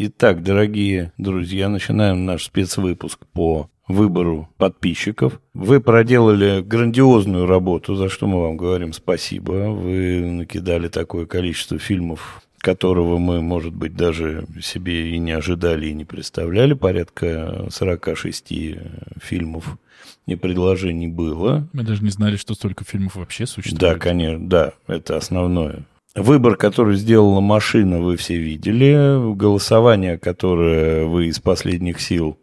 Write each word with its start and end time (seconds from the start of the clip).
Итак, 0.00 0.44
дорогие 0.44 1.12
друзья, 1.18 1.68
начинаем 1.68 2.24
наш 2.24 2.44
спецвыпуск 2.44 3.26
по 3.32 3.68
выбору 3.88 4.48
подписчиков. 4.56 5.40
Вы 5.54 5.80
проделали 5.80 6.62
грандиозную 6.62 7.46
работу, 7.46 7.96
за 7.96 8.08
что 8.08 8.28
мы 8.28 8.42
вам 8.42 8.56
говорим 8.56 8.92
спасибо. 8.92 9.50
Вы 9.72 10.20
накидали 10.20 10.86
такое 10.86 11.26
количество 11.26 11.80
фильмов, 11.80 12.42
которого 12.58 13.18
мы, 13.18 13.40
может 13.40 13.74
быть, 13.74 13.96
даже 13.96 14.46
себе 14.62 15.10
и 15.10 15.18
не 15.18 15.32
ожидали, 15.32 15.88
и 15.88 15.94
не 15.94 16.04
представляли. 16.04 16.74
Порядка 16.74 17.66
46 17.68 18.52
фильмов 19.20 19.78
и 20.26 20.36
предложений 20.36 21.08
было. 21.08 21.66
Мы 21.72 21.82
даже 21.82 22.04
не 22.04 22.10
знали, 22.10 22.36
что 22.36 22.54
столько 22.54 22.84
фильмов 22.84 23.16
вообще 23.16 23.46
существует. 23.46 23.80
Да, 23.80 23.98
конечно, 23.98 24.48
да, 24.48 24.74
это 24.86 25.16
основное. 25.16 25.82
Выбор, 26.14 26.56
который 26.56 26.96
сделала 26.96 27.40
машина, 27.40 28.00
вы 28.00 28.16
все 28.16 28.36
видели. 28.36 29.34
Голосование, 29.34 30.18
которое 30.18 31.04
вы 31.04 31.26
из 31.26 31.38
последних 31.38 32.00
сил 32.00 32.38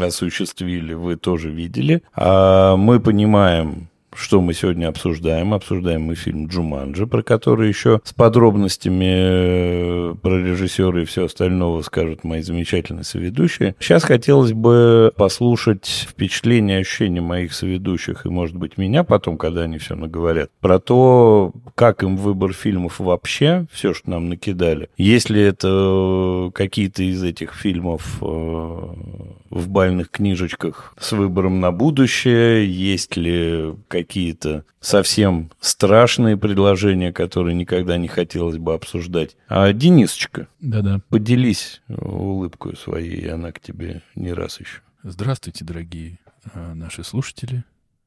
осуществили, 0.00 0.94
вы 0.94 1.16
тоже 1.16 1.50
видели. 1.50 2.02
А 2.14 2.76
мы 2.76 3.00
понимаем, 3.00 3.88
что 4.14 4.40
мы 4.40 4.54
сегодня 4.54 4.88
обсуждаем. 4.88 5.54
Обсуждаем 5.54 6.02
мы 6.02 6.14
фильм 6.14 6.46
«Джуманджи», 6.46 7.06
про 7.06 7.22
который 7.22 7.68
еще 7.68 8.00
с 8.04 8.12
подробностями 8.12 10.12
э, 10.12 10.14
про 10.20 10.38
режиссера 10.38 11.02
и 11.02 11.04
все 11.04 11.26
остальное 11.26 11.82
скажут 11.82 12.24
мои 12.24 12.42
замечательные 12.42 13.04
соведущие. 13.04 13.74
Сейчас 13.80 14.04
хотелось 14.04 14.52
бы 14.52 15.12
послушать 15.16 16.06
впечатления, 16.08 16.78
ощущения 16.78 17.20
моих 17.20 17.52
соведущих 17.52 18.26
и, 18.26 18.28
может 18.28 18.56
быть, 18.56 18.78
меня 18.78 19.04
потом, 19.04 19.36
когда 19.36 19.62
они 19.62 19.78
все 19.78 19.94
наговорят, 19.94 20.50
про 20.60 20.78
то, 20.78 21.52
как 21.74 22.02
им 22.02 22.16
выбор 22.16 22.52
фильмов 22.52 23.00
вообще, 23.00 23.66
все, 23.72 23.94
что 23.94 24.10
нам 24.10 24.28
накидали. 24.28 24.88
Если 24.96 25.42
это 25.42 25.68
э, 25.68 26.50
какие-то 26.54 27.02
из 27.02 27.22
этих 27.22 27.54
фильмов 27.54 28.18
э, 28.20 28.24
в 28.24 29.68
бальных 29.68 30.10
книжечках 30.10 30.94
с 30.98 31.12
выбором 31.12 31.60
на 31.60 31.72
будущее, 31.72 32.66
есть 32.66 33.16
ли 33.16 33.74
какие 33.88 34.03
какие-то 34.04 34.64
совсем 34.80 35.50
страшные 35.60 36.36
предложения, 36.36 37.12
которые 37.12 37.54
никогда 37.54 37.96
не 37.96 38.08
хотелось 38.08 38.58
бы 38.58 38.74
обсуждать. 38.74 39.36
А 39.48 39.72
Денисочка, 39.72 40.48
Да-да. 40.60 41.00
поделись 41.08 41.80
улыбкой 41.88 42.76
своей, 42.76 43.26
она 43.30 43.50
к 43.50 43.60
тебе 43.60 44.02
не 44.14 44.32
раз 44.32 44.60
еще. 44.60 44.80
Здравствуйте, 45.02 45.64
дорогие 45.64 46.18
э, 46.52 46.74
наши 46.74 47.02
слушатели. 47.02 47.64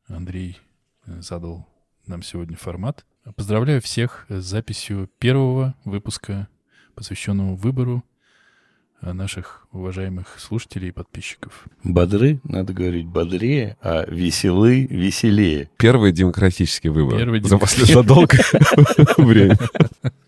Андрей 0.07 0.59
э, 1.05 1.21
задал 1.21 1.67
нам 2.05 2.21
сегодня 2.23 2.55
формат. 2.55 3.05
Поздравляю 3.35 3.81
всех 3.81 4.25
с 4.29 4.43
записью 4.43 5.09
первого 5.19 5.75
выпуска, 5.83 6.47
посвященного 6.95 7.55
выбору 7.55 8.03
наших 9.01 9.67
уважаемых 9.71 10.39
слушателей 10.39 10.89
и 10.89 10.91
подписчиков. 10.91 11.65
Бодры, 11.83 12.39
надо 12.43 12.73
говорить 12.73 13.05
бодрее, 13.05 13.77
а 13.81 14.05
веселы, 14.09 14.87
веселее. 14.89 15.69
Первый 15.77 16.11
демократический 16.11 16.89
выбор 16.89 17.17
Первый 17.17 17.41
за 17.41 17.57
последнее 17.57 18.03
долгое 18.03 18.43
время. 19.17 19.57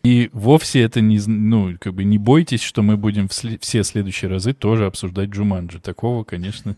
И 0.04 0.30
вовсе 0.34 0.82
это 0.82 1.02
не, 1.02 1.20
ну, 1.26 1.76
как 1.80 1.94
бы 1.94 2.04
не 2.04 2.18
бойтесь, 2.18 2.62
что 2.62 2.82
мы 2.82 2.96
будем 2.96 3.28
все 3.28 3.84
следующие 3.84 4.30
разы 4.30 4.54
тоже 4.54 4.86
обсуждать 4.86 5.30
Джуманджи. 5.30 5.80
Такого, 5.80 6.24
конечно, 6.24 6.76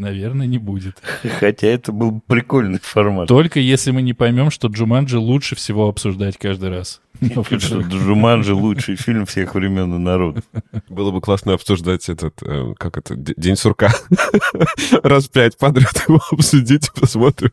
Наверное, 0.00 0.46
не 0.46 0.56
будет. 0.56 0.96
Хотя 1.40 1.66
это 1.66 1.92
был 1.92 2.22
прикольный 2.26 2.78
формат. 2.80 3.28
Только 3.28 3.60
если 3.60 3.90
мы 3.90 4.00
не 4.00 4.14
поймем, 4.14 4.50
что 4.50 4.68
Джуманджи 4.68 5.18
лучше 5.18 5.56
всего 5.56 5.88
обсуждать 5.88 6.38
каждый 6.38 6.70
раз. 6.70 7.02
Джуманджи 7.22 8.54
лучший 8.54 8.96
фильм 8.96 9.26
всех 9.26 9.54
времен 9.54 9.94
и 9.94 9.98
народов. 9.98 10.44
Было 10.88 11.10
бы 11.10 11.20
классно 11.20 11.52
обсуждать 11.52 12.08
этот, 12.08 12.42
э, 12.42 12.72
как 12.78 12.96
это, 12.96 13.14
День 13.14 13.56
сурка. 13.56 13.92
Раз 15.02 15.28
пять 15.28 15.58
подряд 15.58 16.02
его 16.08 16.18
обсудить, 16.30 16.90
посмотрим. 16.98 17.50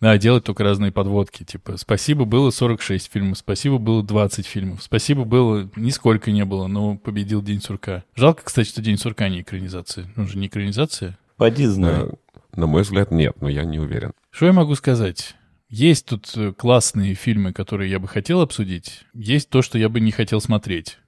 Да, 0.00 0.16
делать 0.16 0.44
только 0.44 0.64
разные 0.64 0.92
подводки. 0.92 1.44
Типа, 1.44 1.76
спасибо, 1.76 2.24
было 2.24 2.50
46 2.50 3.12
фильмов, 3.12 3.36
спасибо, 3.36 3.76
было 3.76 4.02
20 4.02 4.46
фильмов, 4.46 4.82
спасибо, 4.82 5.24
было 5.24 5.68
нисколько 5.76 6.32
не 6.32 6.46
было, 6.46 6.68
но 6.68 6.96
победил 6.96 7.42
День 7.42 7.60
сурка. 7.60 8.02
Жалко, 8.16 8.44
кстати, 8.44 8.68
что 8.68 8.80
День 8.80 8.96
сурка 8.96 9.28
не 9.28 9.42
экранизация. 9.42 10.10
Он 10.16 10.26
же 10.26 10.38
не 10.38 10.46
экранизация. 10.46 11.18
Поди 11.36 11.66
знай. 11.66 12.08
На 12.54 12.66
мой 12.66 12.82
взгляд, 12.82 13.10
нет, 13.10 13.40
но 13.40 13.48
я 13.48 13.64
не 13.64 13.78
уверен. 13.78 14.12
Что 14.30 14.46
я 14.46 14.52
могу 14.52 14.74
сказать? 14.74 15.36
Есть 15.68 16.06
тут 16.06 16.30
э, 16.36 16.52
классные 16.52 17.14
фильмы, 17.14 17.54
которые 17.54 17.90
я 17.90 17.98
бы 17.98 18.06
хотел 18.06 18.42
обсудить. 18.42 19.04
Есть 19.14 19.48
то, 19.48 19.62
что 19.62 19.78
я 19.78 19.88
бы 19.88 20.00
не 20.00 20.10
хотел 20.10 20.40
смотреть. 20.40 20.98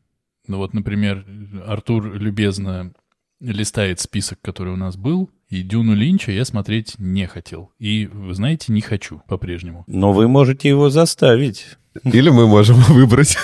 Ну 0.47 0.57
вот, 0.57 0.73
например, 0.73 1.27
Артур 1.67 2.15
любезно 2.15 2.95
листает 3.41 4.01
список, 4.01 4.41
который 4.41 4.73
у 4.73 4.77
нас 4.77 4.97
был, 4.97 5.31
и 5.49 5.63
Дюну 5.63 5.95
Линча 5.95 6.33
я 6.33 6.45
смотреть 6.47 6.99
не 6.99 7.27
хотел. 7.27 7.73
И, 7.79 8.07
вы 8.07 8.35
знаете, 8.35 8.73
не 8.73 8.81
хочу 8.81 9.23
по-прежнему. 9.29 9.85
Но 9.87 10.13
вы 10.13 10.29
можете 10.29 10.69
его 10.69 10.89
заставить. 10.89 11.77
Или 12.03 12.31
мы 12.31 12.47
можем 12.47 12.77
выбрать. 12.89 13.37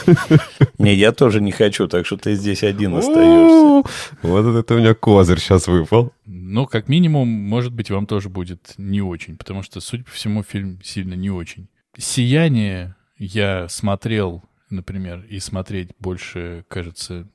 Не, 0.79 0.95
я 0.95 1.13
тоже 1.13 1.41
не 1.41 1.53
хочу, 1.53 1.87
так 1.87 2.07
что 2.07 2.17
ты 2.17 2.35
здесь 2.35 2.63
один 2.63 2.95
остаешься. 2.95 3.89
Вот 4.23 4.57
это 4.57 4.75
у 4.75 4.79
меня 4.79 4.95
козырь 4.95 5.39
сейчас 5.39 5.69
выпал. 5.69 6.13
Ну, 6.27 6.67
как 6.67 6.89
минимум, 6.89 7.29
может 7.29 7.73
быть, 7.73 7.91
вам 7.91 8.07
тоже 8.07 8.29
будет 8.29 8.75
не 8.77 9.03
очень, 9.03 9.37
потому 9.37 9.63
что, 9.63 9.81
судя 9.81 10.05
по 10.05 10.11
всему, 10.11 10.43
фильм 10.43 10.81
сильно 10.83 11.15
не 11.15 11.31
очень. 11.31 11.69
«Сияние» 11.97 12.97
я 13.19 13.69
смотрел, 13.69 14.43
например, 14.69 15.25
и 15.29 15.39
смотреть 15.39 15.91
больше, 15.99 16.65
кажется, 16.69 17.29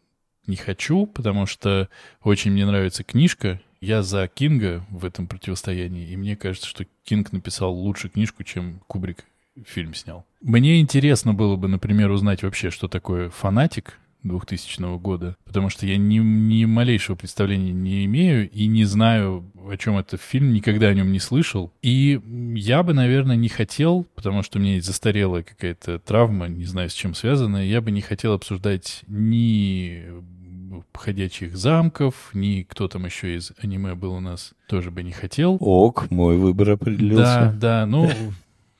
не 0.47 0.55
хочу, 0.55 1.05
потому 1.05 1.45
что 1.45 1.89
очень 2.21 2.51
мне 2.51 2.65
нравится 2.65 3.03
книжка. 3.03 3.61
Я 3.81 4.01
за 4.01 4.27
Кинга 4.27 4.85
в 4.89 5.05
этом 5.05 5.27
противостоянии, 5.27 6.07
и 6.07 6.17
мне 6.17 6.35
кажется, 6.35 6.67
что 6.67 6.85
Кинг 7.03 7.31
написал 7.31 7.73
лучше 7.73 8.09
книжку, 8.09 8.43
чем 8.43 8.81
Кубрик 8.87 9.25
фильм 9.65 9.93
снял. 9.93 10.25
Мне 10.41 10.79
интересно 10.79 11.33
было 11.33 11.55
бы, 11.55 11.67
например, 11.67 12.11
узнать 12.11 12.43
вообще, 12.43 12.69
что 12.69 12.87
такое 12.87 13.29
фанатик 13.29 13.99
2000 14.23 14.97
года, 14.97 15.37
потому 15.45 15.69
что 15.69 15.85
я 15.85 15.97
ни, 15.97 16.17
ни 16.17 16.65
малейшего 16.65 17.15
представления 17.15 17.71
не 17.71 18.05
имею 18.05 18.49
и 18.49 18.67
не 18.67 18.83
знаю, 18.83 19.45
о 19.55 19.77
чем 19.77 19.97
этот 19.97 20.21
фильм, 20.21 20.53
никогда 20.53 20.87
о 20.87 20.93
нем 20.93 21.11
не 21.11 21.19
слышал. 21.19 21.71
И 21.81 22.19
я 22.55 22.83
бы, 22.83 22.93
наверное, 22.93 23.35
не 23.35 23.49
хотел, 23.49 24.05
потому 24.15 24.43
что 24.43 24.57
у 24.57 24.61
меня 24.61 24.75
есть 24.75 24.87
застарелая 24.87 25.43
какая-то 25.43 25.99
травма, 25.99 26.47
не 26.47 26.65
знаю, 26.65 26.89
с 26.89 26.93
чем 26.93 27.13
связанная, 27.13 27.65
я 27.65 27.81
бы 27.81 27.91
не 27.91 28.01
хотел 28.01 28.33
обсуждать 28.33 29.03
ни 29.07 30.03
«Ходячих 30.93 31.55
замков», 31.55 32.31
ни 32.33 32.63
кто 32.63 32.87
там 32.87 33.05
еще 33.05 33.35
из 33.35 33.51
аниме 33.61 33.95
был 33.95 34.13
у 34.13 34.19
нас, 34.19 34.53
тоже 34.67 34.91
бы 34.91 35.03
не 35.03 35.11
хотел. 35.11 35.57
Ок, 35.59 36.09
мой 36.09 36.37
выбор 36.37 36.71
определился. 36.71 37.53
Да, 37.53 37.53
да, 37.53 37.85
ну, 37.85 38.09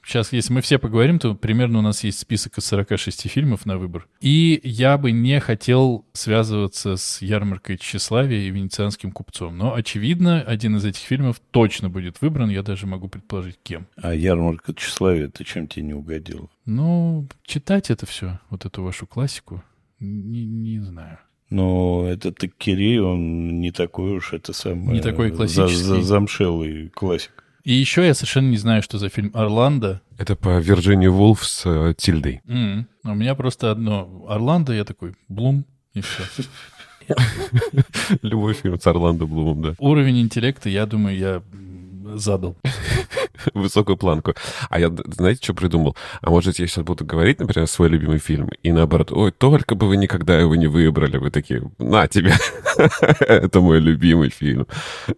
Сейчас, 0.05 0.31
если 0.31 0.53
мы 0.53 0.61
все 0.61 0.77
поговорим, 0.77 1.17
то 1.17 1.33
примерно 1.33 1.79
у 1.79 1.81
нас 1.81 2.03
есть 2.03 2.19
список 2.19 2.59
из 2.59 2.65
46 2.65 3.27
фильмов 3.27 3.65
на 3.65 3.79
выбор. 3.79 4.07
И 4.21 4.61
я 4.63 4.99
бы 4.99 5.11
не 5.11 5.39
хотел 5.39 6.05
связываться 6.13 6.95
с 6.95 7.23
ярмаркой 7.23 7.77
тщеславия 7.77 8.41
и 8.41 8.51
венецианским 8.51 9.11
купцом. 9.11 9.57
Но, 9.57 9.73
очевидно, 9.73 10.41
один 10.41 10.77
из 10.77 10.85
этих 10.85 11.01
фильмов 11.01 11.41
точно 11.49 11.89
будет 11.89 12.21
выбран. 12.21 12.49
Я 12.49 12.61
даже 12.61 12.85
могу 12.85 13.07
предположить, 13.07 13.57
кем. 13.63 13.87
А 13.95 14.13
ярмарка 14.13 14.73
тщеславия, 14.75 15.27
ты 15.27 15.43
чем 15.43 15.67
тебе 15.67 15.87
не 15.87 15.93
угодил? 15.95 16.51
Ну, 16.65 17.27
читать 17.43 17.89
это 17.89 18.05
все, 18.05 18.39
вот 18.51 18.65
эту 18.65 18.83
вашу 18.83 19.07
классику, 19.07 19.63
не, 19.99 20.45
не 20.45 20.79
знаю. 20.79 21.17
Но 21.49 22.07
этот 22.07 22.37
Таккери, 22.37 22.97
он 22.97 23.59
не 23.59 23.71
такой 23.71 24.17
уж, 24.17 24.33
это 24.33 24.51
самое... 24.51 24.97
Не 24.97 25.01
такой 25.01 25.31
классический. 25.31 25.83
За, 25.83 25.95
за, 25.95 26.01
замшелый 26.01 26.89
классик. 26.89 27.44
И 27.65 27.73
еще 27.73 28.05
я 28.05 28.13
совершенно 28.13 28.49
не 28.49 28.57
знаю, 28.57 28.83
что 28.83 28.99
за 28.99 29.09
фильм 29.09 29.31
«Орландо». 29.33 29.99
Это 30.19 30.35
по 30.35 30.59
Вирджинии 30.59 31.07
Вулф 31.07 31.43
с 31.43 31.63
э, 31.65 31.95
Тильдой. 31.97 32.41
Mm-hmm. 32.45 32.85
У 33.05 33.15
меня 33.15 33.33
просто 33.33 33.71
одно 33.71 34.23
«Орландо», 34.29 34.71
я 34.71 34.85
такой 34.85 35.15
«Блум», 35.29 35.65
и 35.95 36.01
все. 36.01 36.43
Любой 38.21 38.53
фильм 38.53 38.79
с 38.79 38.85
Орландо 38.85 39.25
Блумом, 39.25 39.63
да. 39.63 39.75
Уровень 39.79 40.21
интеллекта, 40.21 40.69
я 40.69 40.85
думаю, 40.85 41.17
я 41.17 41.41
задал. 42.13 42.55
Высокую 43.53 43.97
планку. 43.97 44.33
А 44.69 44.79
я, 44.79 44.91
знаете, 45.07 45.41
что 45.43 45.53
придумал? 45.53 45.95
А 46.21 46.29
может, 46.29 46.59
я 46.59 46.67
сейчас 46.67 46.83
буду 46.83 47.05
говорить, 47.05 47.39
например, 47.39 47.67
свой 47.67 47.89
любимый 47.89 48.19
фильм, 48.19 48.49
и 48.63 48.71
наоборот, 48.71 49.11
ой, 49.11 49.31
только 49.31 49.75
бы 49.75 49.87
вы 49.87 49.97
никогда 49.97 50.39
его 50.39 50.55
не 50.55 50.67
выбрали. 50.67 51.17
Вы 51.17 51.31
такие, 51.31 51.69
на 51.77 52.07
тебе. 52.07 52.33
Это 53.19 53.61
мой 53.61 53.79
любимый 53.79 54.29
фильм. 54.29 54.67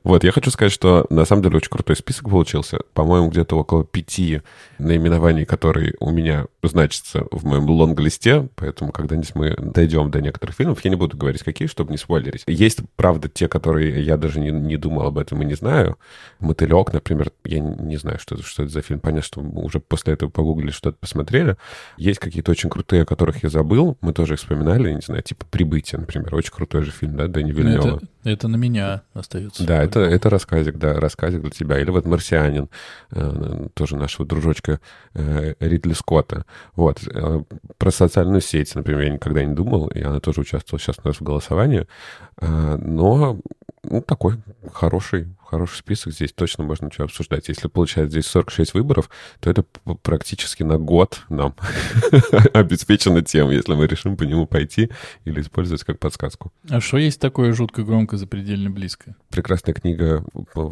Вот, 0.03 0.24
я 0.24 0.31
хочу 0.31 0.51
сказать, 0.51 0.71
что 0.71 1.06
на 1.09 1.25
самом 1.25 1.44
деле 1.44 1.57
очень 1.57 1.69
крутой 1.69 1.95
список 1.95 2.29
получился. 2.29 2.79
По-моему, 2.94 3.29
где-то 3.29 3.57
около 3.57 3.83
пяти 3.83 4.41
наименований, 4.77 5.45
которые 5.45 5.95
у 6.00 6.12
меня 6.12 6.45
значатся 6.63 7.25
в 7.31 7.45
моем 7.45 7.65
лонг-листе, 7.69 8.50
поэтому 8.56 8.91
когда-нибудь 8.91 9.35
мы 9.35 9.56
дойдем 9.57 10.12
до 10.12 10.21
некоторых 10.21 10.56
фильмов, 10.56 10.83
я 10.83 10.89
не 10.89 10.95
буду 10.95 11.18
говорить, 11.18 11.44
какие, 11.44 11.68
чтобы 11.68 11.91
не 11.91 11.97
спойлерить. 11.97 12.44
Есть, 12.47 12.79
правда, 12.95 13.29
те, 13.29 13.47
которые 13.47 14.03
я 14.03 14.18
даже 14.18 14.39
не, 14.39 14.51
не 14.51 14.77
думал 14.77 15.07
об 15.07 15.18
этом 15.18 15.41
и 15.41 15.45
не 15.45 15.56
знаю. 15.56 15.97
«Мотылек», 16.39 16.94
например, 16.94 17.31
я 17.45 17.59
не 17.59 17.97
знаю, 17.97 18.16
что, 18.17 18.41
что 18.41 18.63
это 18.63 18.71
за 18.71 18.81
фильм. 18.81 18.99
Понятно, 18.99 19.23
что 19.23 19.41
уже 19.41 19.79
после 19.79 20.13
этого 20.13 20.29
погуглили, 20.29 20.71
что-то 20.71 20.97
посмотрели. 20.97 21.57
Есть 21.97 22.19
какие-то 22.19 22.51
очень 22.51 22.69
крутые, 22.69 23.03
о 23.03 23.05
которых 23.05 23.43
я 23.43 23.49
забыл. 23.49 23.97
Мы 24.01 24.13
тоже 24.13 24.33
их 24.33 24.39
вспоминали, 24.39 24.93
не 24.93 25.01
знаю, 25.01 25.23
типа 25.23 25.45
«Прибытие», 25.49 25.99
например. 25.99 26.33
Очень 26.35 26.53
крутой 26.53 26.83
же 26.83 26.91
фильм, 26.91 27.15
да, 27.15 27.27
Дэни 27.27 27.51
Вильнева. 27.51 27.97
Это, 27.97 28.05
это 28.29 28.47
на 28.47 28.56
меня 28.56 29.03
остается. 29.13 29.65
Да, 29.65 29.83
это, 29.83 30.00
это 30.00 30.29
рассказик, 30.29 30.77
да, 30.77 30.94
рассказик 30.94 31.41
для 31.41 31.51
тебя. 31.51 31.79
Или 31.79 31.89
вот 31.89 32.06
«Марсианин», 32.06 32.69
э, 33.12 33.68
тоже 33.74 33.95
нашего 33.95 34.25
дружочка 34.25 34.79
э, 35.13 35.53
Ридли 35.59 35.94
Скотта. 35.94 36.45
Вот. 36.75 37.00
Э, 37.07 37.44
про 37.77 37.91
социальную 37.91 38.41
сеть, 38.41 38.75
например, 38.75 39.01
я 39.01 39.09
никогда 39.12 39.44
не 39.44 39.53
думал, 39.53 39.88
и 39.88 40.01
она 40.01 40.19
тоже 40.19 40.41
участвовала 40.41 40.79
сейчас 40.79 40.97
у 41.03 41.07
нас 41.07 41.18
в 41.18 41.24
голосовании. 41.24 41.88
Но 42.39 43.39
ну, 43.89 44.01
такой 44.01 44.35
хороший, 44.74 45.27
хороший 45.45 45.77
список. 45.77 46.13
Здесь 46.13 46.33
точно 46.33 46.63
можно 46.63 46.91
что 46.91 47.03
обсуждать. 47.03 47.47
Если 47.47 47.68
получается 47.68 48.19
здесь 48.19 48.29
46 48.29 48.74
выборов, 48.74 49.09
то 49.39 49.50
это 49.50 49.63
практически 50.01 50.63
на 50.63 50.77
год 50.77 51.21
нам 51.29 51.56
обеспечено 52.53 53.21
тем, 53.21 53.50
если 53.50 53.74
мы 53.74 53.88
решим 53.88 54.18
по 54.18 54.24
нему 54.24 54.45
пойти 54.45 54.91
или 55.25 55.41
использовать 55.41 55.83
как 55.83 56.00
подсказку. 56.00 56.51
А 56.69 56.81
что 56.81 56.97
есть 56.97 57.21
такое 57.21 57.53
жутко 57.53 57.83
громко, 57.83 58.16
запредельно 58.17 58.69
близко? 58.69 59.15
Прекрасная 59.29 59.73
книга 59.73 60.23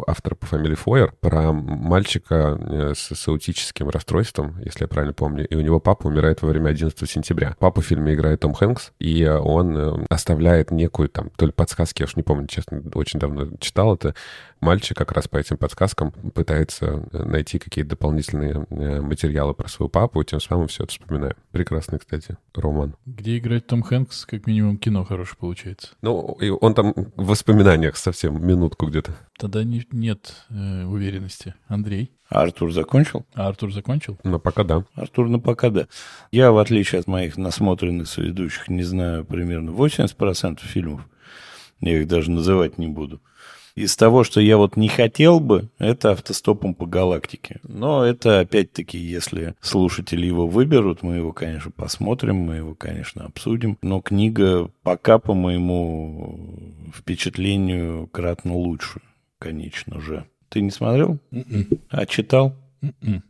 автора 0.07 0.36
по 0.36 0.45
фамилии 0.45 0.75
Фойер 0.75 1.13
про 1.19 1.51
мальчика 1.51 2.57
э, 2.59 2.94
с, 2.95 3.15
с 3.15 3.27
аутическим 3.27 3.89
расстройством, 3.89 4.59
если 4.63 4.83
я 4.83 4.88
правильно 4.88 5.13
помню, 5.13 5.47
и 5.47 5.56
у 5.56 5.62
него 5.62 5.80
папа 5.80 6.07
умирает 6.07 6.42
во 6.42 6.50
время 6.50 6.69
11 6.69 7.09
сентября. 7.09 7.56
Папа 7.59 7.81
в 7.81 7.86
фильме 7.86 8.13
играет 8.13 8.42
Том 8.42 8.53
Хэнкс, 8.53 8.92
и 9.00 9.25
он 9.25 9.77
э, 9.77 10.06
оставляет 10.09 10.71
некую 10.71 11.09
там, 11.09 11.30
то 11.36 11.45
ли 11.45 11.51
подсказки, 11.51 12.01
я 12.01 12.06
уж 12.06 12.15
не 12.15 12.24
помню, 12.24 12.47
честно, 12.47 12.81
очень 12.94 13.19
давно 13.19 13.56
читал 13.59 13.95
это, 13.95 14.15
мальчик 14.59 14.97
как 14.97 15.12
раз 15.12 15.27
по 15.27 15.38
этим 15.38 15.57
подсказкам 15.57 16.12
пытается 16.12 17.07
э, 17.12 17.24
найти 17.24 17.59
какие-то 17.59 17.92
дополнительные 17.92 18.65
материалы 19.01 19.53
про 19.53 19.68
своего 19.68 19.89
папу, 19.89 20.21
и 20.21 20.25
тем 20.25 20.42
самым 20.42 20.68
все 20.68 20.83
это 20.83 20.94
вспоминаю. 20.94 21.36
Прекрасный, 21.51 22.00
кстати, 22.00 22.38
роман. 22.53 22.95
Где 23.06 23.38
играет 23.38 23.68
Том 23.68 23.83
Хэнкс, 23.83 24.25
как 24.25 24.47
минимум 24.47 24.77
кино 24.77 25.03
хорошее 25.03 25.38
получается. 25.39 25.89
Ну, 26.01 26.38
и 26.42 26.50
он 26.50 26.74
там 26.74 26.94
в 27.15 27.31
воспоминаниях 27.36 27.98
совсем 27.98 28.46
минутку 28.46 28.88
где-то. 28.88 29.14
Тогда 29.38 29.66
не, 29.66 29.86
нет 29.92 30.46
э, 30.50 30.86
уверенности. 30.86 31.54
Андрей? 31.68 32.12
А 32.30 32.44
Артур 32.44 32.72
закончил? 32.72 33.26
А 33.34 33.50
Артур 33.50 33.74
закончил? 33.74 34.18
Ну, 34.24 34.40
пока 34.40 34.64
да. 34.64 34.86
Артур, 34.96 35.28
ну, 35.28 35.42
пока 35.42 35.70
да. 35.70 35.88
Я, 36.32 36.52
в 36.52 36.58
отличие 36.58 37.02
от 37.02 37.08
моих 37.08 37.36
насмотренных 37.36 38.08
соведущих, 38.08 38.70
не 38.70 38.84
знаю 38.84 39.26
примерно 39.26 39.72
80% 39.72 40.60
фильмов. 40.62 41.02
Я 41.82 42.00
их 42.00 42.08
даже 42.08 42.32
называть 42.32 42.78
не 42.78 42.88
буду. 42.88 43.22
Из 43.75 43.98
того, 43.98 44.24
что 44.24 44.39
я 44.39 44.56
вот 44.57 44.77
не 44.77 44.88
хотел 44.88 45.42
бы, 45.42 45.69
это 45.80 46.12
автостопом 46.12 46.74
по 46.74 46.86
галактике. 46.86 47.60
Но 47.63 48.06
это, 48.06 48.39
опять-таки, 48.39 48.98
если 48.98 49.56
слушатели 49.60 50.25
его 50.25 50.48
выберут, 50.48 51.04
мы 51.04 51.16
его, 51.16 51.33
конечно, 51.33 51.72
посмотрим, 51.72 52.38
мы 52.38 52.56
его, 52.56 52.74
конечно, 52.74 53.25
обсудим. 53.25 53.77
Но 53.81 54.00
книга 54.00 54.69
пока, 54.81 55.19
по 55.19 55.33
моему 55.33 56.39
впечатлению, 56.95 58.07
кратно 58.07 58.54
лучше, 58.56 59.01
конечно 59.39 60.00
же. 60.00 60.25
Ты 60.48 60.62
не 60.62 60.71
смотрел? 60.71 61.19
Mm-mm. 61.31 61.44
М-м. 61.51 61.80
А 61.89 62.06
читал? 62.06 62.56
Mm-mm. 62.81 63.21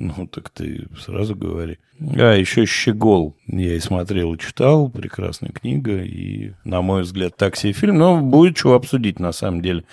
Ну, 0.00 0.26
так 0.26 0.48
ты 0.48 0.86
сразу 0.98 1.36
говори. 1.36 1.78
А, 2.16 2.32
еще 2.32 2.64
«Щегол» 2.64 3.36
я 3.46 3.74
и 3.74 3.80
смотрел, 3.80 4.32
и 4.32 4.38
читал. 4.38 4.88
Прекрасная 4.88 5.50
книга. 5.50 6.02
И, 6.02 6.52
на 6.64 6.80
мой 6.80 7.02
взгляд, 7.02 7.36
так 7.36 7.54
себе 7.54 7.74
фильм. 7.74 7.98
Но 7.98 8.18
будет 8.22 8.56
чего 8.56 8.72
обсудить, 8.72 9.20
на 9.20 9.32
самом 9.32 9.60
деле. 9.60 9.84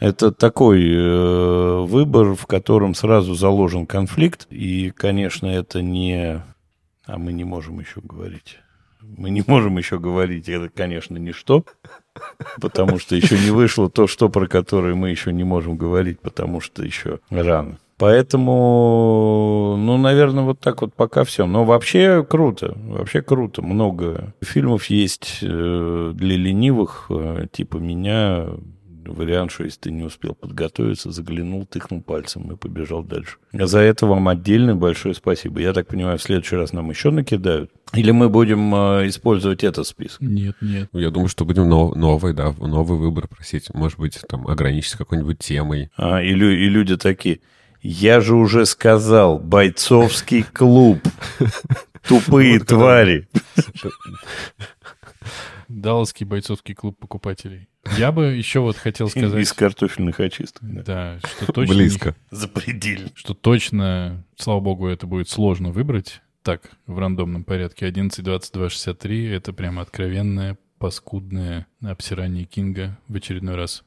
Это 0.00 0.32
такой 0.32 0.82
э, 0.82 1.84
выбор, 1.84 2.34
в 2.34 2.46
котором 2.46 2.94
сразу 2.94 3.34
заложен 3.34 3.86
конфликт. 3.86 4.46
И, 4.48 4.90
конечно, 4.96 5.46
это 5.46 5.82
не... 5.82 6.42
А 7.04 7.18
мы 7.18 7.34
не 7.34 7.44
можем 7.44 7.80
еще 7.80 8.00
говорить. 8.02 8.56
Мы 9.02 9.28
не 9.28 9.44
можем 9.46 9.76
еще 9.76 9.98
говорить, 9.98 10.48
это, 10.48 10.70
конечно, 10.70 11.18
ничто, 11.18 11.66
потому 12.58 12.98
что 12.98 13.14
еще 13.14 13.38
не 13.38 13.50
вышло 13.50 13.90
то, 13.90 14.06
что 14.06 14.30
про 14.30 14.46
которое 14.46 14.94
мы 14.94 15.10
еще 15.10 15.30
не 15.30 15.44
можем 15.44 15.76
говорить, 15.76 16.20
потому 16.20 16.62
что 16.62 16.82
еще 16.82 17.20
рано. 17.28 17.78
Поэтому, 17.98 19.76
ну, 19.78 19.96
наверное, 19.98 20.44
вот 20.44 20.60
так 20.60 20.82
вот 20.82 20.94
пока 20.94 21.24
все. 21.24 21.46
Но 21.46 21.64
вообще 21.64 22.24
круто, 22.28 22.76
вообще 22.86 23.22
круто. 23.22 23.62
Много 23.62 24.34
фильмов 24.42 24.86
есть 24.86 25.38
э, 25.42 26.12
для 26.14 26.36
ленивых, 26.36 27.06
э, 27.10 27.46
типа 27.52 27.76
меня. 27.78 28.46
Вариант, 29.06 29.52
что 29.52 29.64
если 29.64 29.80
ты 29.80 29.90
не 29.90 30.02
успел 30.02 30.34
подготовиться, 30.34 31.10
заглянул, 31.10 31.66
тыкнул 31.66 32.00
пальцем 32.00 32.50
и 32.52 32.56
побежал 32.56 33.02
дальше. 33.02 33.36
А 33.52 33.66
за 33.66 33.80
это 33.80 34.06
вам 34.06 34.28
отдельное 34.28 34.74
большое 34.74 35.14
спасибо. 35.14 35.60
Я 35.60 35.74
так 35.74 35.88
понимаю, 35.88 36.16
в 36.16 36.22
следующий 36.22 36.56
раз 36.56 36.72
нам 36.72 36.88
еще 36.88 37.10
накидают. 37.10 37.70
Или 37.92 38.12
мы 38.12 38.30
будем 38.30 38.74
э, 38.74 39.06
использовать 39.08 39.62
этот 39.62 39.86
список? 39.86 40.22
Нет, 40.22 40.56
нет. 40.62 40.88
Я 40.94 41.10
думаю, 41.10 41.28
что 41.28 41.44
будем 41.44 41.68
нов- 41.68 41.94
новый, 41.96 42.32
да, 42.32 42.54
новый 42.58 42.96
выбор 42.98 43.28
просить. 43.28 43.68
Может 43.74 43.98
быть, 43.98 44.18
там 44.26 44.48
ограничиться 44.48 44.96
какой-нибудь 44.96 45.38
темой. 45.38 45.90
А, 45.98 46.22
и, 46.22 46.30
лю- 46.32 46.56
и 46.56 46.66
люди 46.70 46.96
такие, 46.96 47.40
я 47.84 48.20
же 48.20 48.34
уже 48.34 48.64
сказал, 48.64 49.38
бойцовский 49.38 50.42
клуб. 50.42 51.00
Тупые 52.08 52.58
твари. 52.60 53.28
Далласский 55.68 56.24
бойцовский 56.24 56.74
клуб 56.74 56.98
покупателей. 56.98 57.68
Я 57.98 58.10
бы 58.10 58.26
еще 58.26 58.60
вот 58.60 58.76
хотел 58.76 59.08
сказать... 59.10 59.42
Из 59.42 59.52
картофельных 59.52 60.18
очисток. 60.18 60.62
Да, 60.62 60.82
да 60.82 61.28
что 61.42 61.52
точно... 61.52 61.74
Близко. 61.74 62.16
Запредельно. 62.30 63.10
Что 63.14 63.34
точно, 63.34 64.24
слава 64.36 64.60
богу, 64.60 64.88
это 64.88 65.06
будет 65.06 65.28
сложно 65.28 65.70
выбрать. 65.70 66.22
Так, 66.42 66.70
в 66.86 66.98
рандомном 66.98 67.44
порядке. 67.44 67.84
11, 67.84 68.24
22, 68.24 68.70
63— 68.70 69.26
это 69.30 69.52
прямо 69.52 69.82
откровенное, 69.82 70.56
паскудное 70.78 71.66
обсирание 71.82 72.44
Кинга 72.44 72.98
в 73.08 73.16
очередной 73.16 73.56
раз 73.56 73.84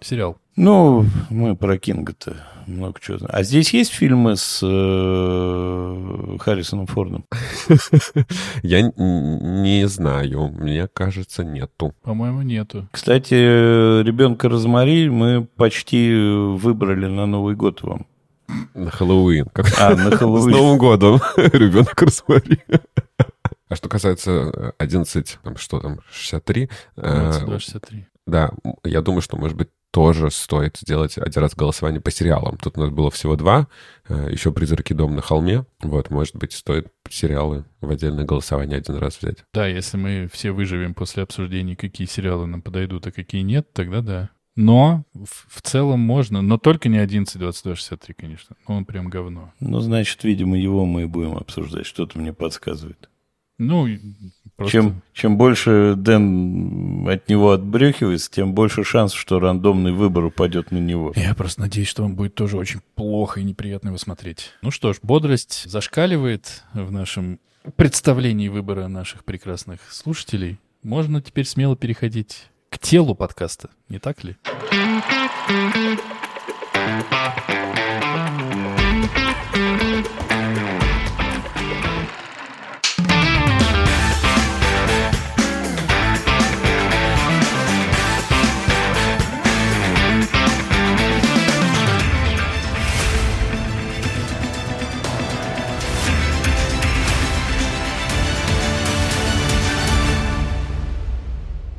сериал. 0.00 0.38
Ну, 0.56 1.06
мы 1.30 1.56
про 1.56 1.78
Кинга-то 1.78 2.36
много 2.66 3.00
чего 3.00 3.18
знаем. 3.18 3.34
А 3.34 3.42
здесь 3.42 3.72
есть 3.74 3.92
фильмы 3.92 4.36
с 4.36 4.60
э, 4.62 6.36
Харрисоном 6.40 6.86
Фордом? 6.86 7.24
Я 8.62 8.82
не 8.82 9.86
знаю. 9.88 10.48
Мне 10.48 10.88
кажется, 10.88 11.44
нету. 11.44 11.94
По-моему, 12.02 12.42
нету. 12.42 12.88
Кстати, 12.90 13.34
ребенка 13.34 14.48
Розмари 14.48 15.08
мы 15.08 15.44
почти 15.44 16.14
выбрали 16.14 17.06
на 17.06 17.26
Новый 17.26 17.54
год 17.54 17.82
вам. 17.82 18.06
На 18.74 18.90
Хэллоуин. 18.90 19.46
Как... 19.46 19.66
А, 19.78 19.94
на 19.94 20.16
Хэллоуин. 20.16 20.50
С 20.54 20.56
Новым 20.56 20.78
годом. 20.78 21.20
Ребенок 21.36 22.00
Розмари. 22.00 22.60
А 23.68 23.76
что 23.76 23.88
касается 23.88 24.74
11, 24.78 25.38
там, 25.42 25.56
что 25.56 25.80
там, 25.80 26.00
63? 26.12 26.68
22, 26.96 27.58
63. 27.58 28.06
Да, 28.26 28.50
я 28.84 29.02
думаю, 29.02 29.20
что, 29.20 29.36
может 29.36 29.56
быть, 29.56 29.68
тоже 29.94 30.32
стоит 30.32 30.76
сделать 30.78 31.18
один 31.18 31.42
раз 31.42 31.54
голосование 31.54 32.00
по 32.00 32.10
сериалам. 32.10 32.58
Тут 32.58 32.76
у 32.76 32.80
нас 32.80 32.90
было 32.90 33.12
всего 33.12 33.36
два, 33.36 33.68
э, 34.08 34.28
еще 34.32 34.50
«Призраки 34.50 34.92
дом 34.92 35.14
на 35.14 35.22
холме». 35.22 35.66
Вот, 35.82 36.10
может 36.10 36.34
быть, 36.34 36.52
стоит 36.52 36.88
сериалы 37.08 37.64
в 37.80 37.88
отдельное 37.88 38.24
голосование 38.24 38.78
один 38.78 38.96
раз 38.96 39.18
взять. 39.18 39.44
Да, 39.54 39.68
если 39.68 39.96
мы 39.96 40.28
все 40.32 40.50
выживем 40.50 40.94
после 40.94 41.22
обсуждений, 41.22 41.76
какие 41.76 42.08
сериалы 42.08 42.46
нам 42.46 42.60
подойдут, 42.60 43.06
а 43.06 43.12
какие 43.12 43.42
нет, 43.42 43.72
тогда 43.72 44.00
да. 44.00 44.30
Но 44.56 45.04
в, 45.14 45.58
в 45.58 45.62
целом 45.62 46.00
можно, 46.00 46.42
но 46.42 46.58
только 46.58 46.88
не 46.88 46.98
11, 46.98 47.38
22, 47.38 47.76
63, 47.76 48.14
конечно. 48.14 48.56
Ну, 48.66 48.74
он 48.74 48.84
прям 48.86 49.08
говно. 49.08 49.52
Ну, 49.60 49.78
значит, 49.78 50.24
видимо, 50.24 50.58
его 50.58 50.86
мы 50.86 51.02
и 51.02 51.06
будем 51.06 51.36
обсуждать. 51.36 51.86
Что-то 51.86 52.18
мне 52.18 52.32
подсказывает. 52.32 53.08
Ну, 53.58 53.88
просто... 54.56 54.72
чем, 54.72 55.02
чем 55.12 55.36
больше 55.36 55.94
Дэн 55.96 57.08
от 57.08 57.28
него 57.28 57.52
отбрехивается, 57.52 58.30
тем 58.30 58.52
больше 58.52 58.82
шансов, 58.82 59.18
что 59.18 59.38
рандомный 59.38 59.92
выбор 59.92 60.24
упадет 60.24 60.72
на 60.72 60.78
него. 60.78 61.12
Я 61.14 61.34
просто 61.34 61.60
надеюсь, 61.60 61.88
что 61.88 62.04
он 62.04 62.16
будет 62.16 62.34
тоже 62.34 62.56
очень 62.56 62.80
плохо 62.94 63.40
и 63.40 63.44
неприятно 63.44 63.88
его 63.88 63.98
смотреть. 63.98 64.50
Ну 64.62 64.70
что 64.70 64.92
ж, 64.92 64.98
бодрость 65.02 65.70
зашкаливает 65.70 66.64
в 66.72 66.90
нашем 66.90 67.38
представлении 67.76 68.48
выбора 68.48 68.88
наших 68.88 69.24
прекрасных 69.24 69.80
слушателей. 69.90 70.58
Можно 70.82 71.22
теперь 71.22 71.46
смело 71.46 71.76
переходить 71.76 72.48
к 72.68 72.78
телу 72.78 73.14
подкаста, 73.14 73.70
не 73.88 73.98
так 73.98 74.24
ли? 74.24 74.36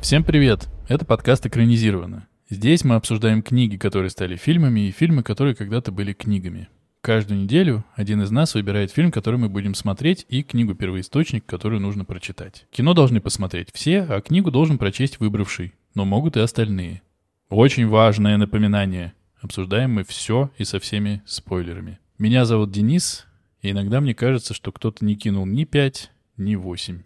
Всем 0.05 0.23
привет! 0.23 0.69
Это 0.87 1.03
подкаст 1.03 1.47
«Экранизировано». 1.47 2.27
Здесь 2.47 2.83
мы 2.83 2.93
обсуждаем 2.93 3.41
книги, 3.41 3.75
которые 3.75 4.11
стали 4.11 4.35
фильмами, 4.35 4.81
и 4.81 4.91
фильмы, 4.91 5.23
которые 5.23 5.55
когда-то 5.55 5.91
были 5.91 6.13
книгами. 6.13 6.69
Каждую 7.01 7.41
неделю 7.41 7.83
один 7.95 8.21
из 8.21 8.29
нас 8.29 8.53
выбирает 8.53 8.91
фильм, 8.91 9.11
который 9.11 9.39
мы 9.39 9.49
будем 9.49 9.73
смотреть, 9.73 10.27
и 10.29 10.43
книгу-первоисточник, 10.43 11.47
которую 11.47 11.81
нужно 11.81 12.05
прочитать. 12.05 12.67
Кино 12.69 12.93
должны 12.93 13.19
посмотреть 13.19 13.69
все, 13.73 14.01
а 14.01 14.21
книгу 14.21 14.51
должен 14.51 14.77
прочесть 14.77 15.19
выбравший, 15.19 15.73
но 15.95 16.05
могут 16.05 16.37
и 16.37 16.39
остальные. 16.39 17.01
Очень 17.49 17.87
важное 17.87 18.37
напоминание. 18.37 19.13
Обсуждаем 19.41 19.93
мы 19.93 20.03
все 20.03 20.51
и 20.59 20.65
со 20.65 20.79
всеми 20.79 21.23
спойлерами. 21.25 21.97
Меня 22.19 22.45
зовут 22.45 22.69
Денис, 22.69 23.25
и 23.63 23.71
иногда 23.71 24.01
мне 24.01 24.13
кажется, 24.13 24.53
что 24.53 24.71
кто-то 24.71 25.03
не 25.03 25.15
кинул 25.15 25.47
ни 25.47 25.63
5, 25.63 26.11
ни 26.37 26.53
8. 26.53 27.01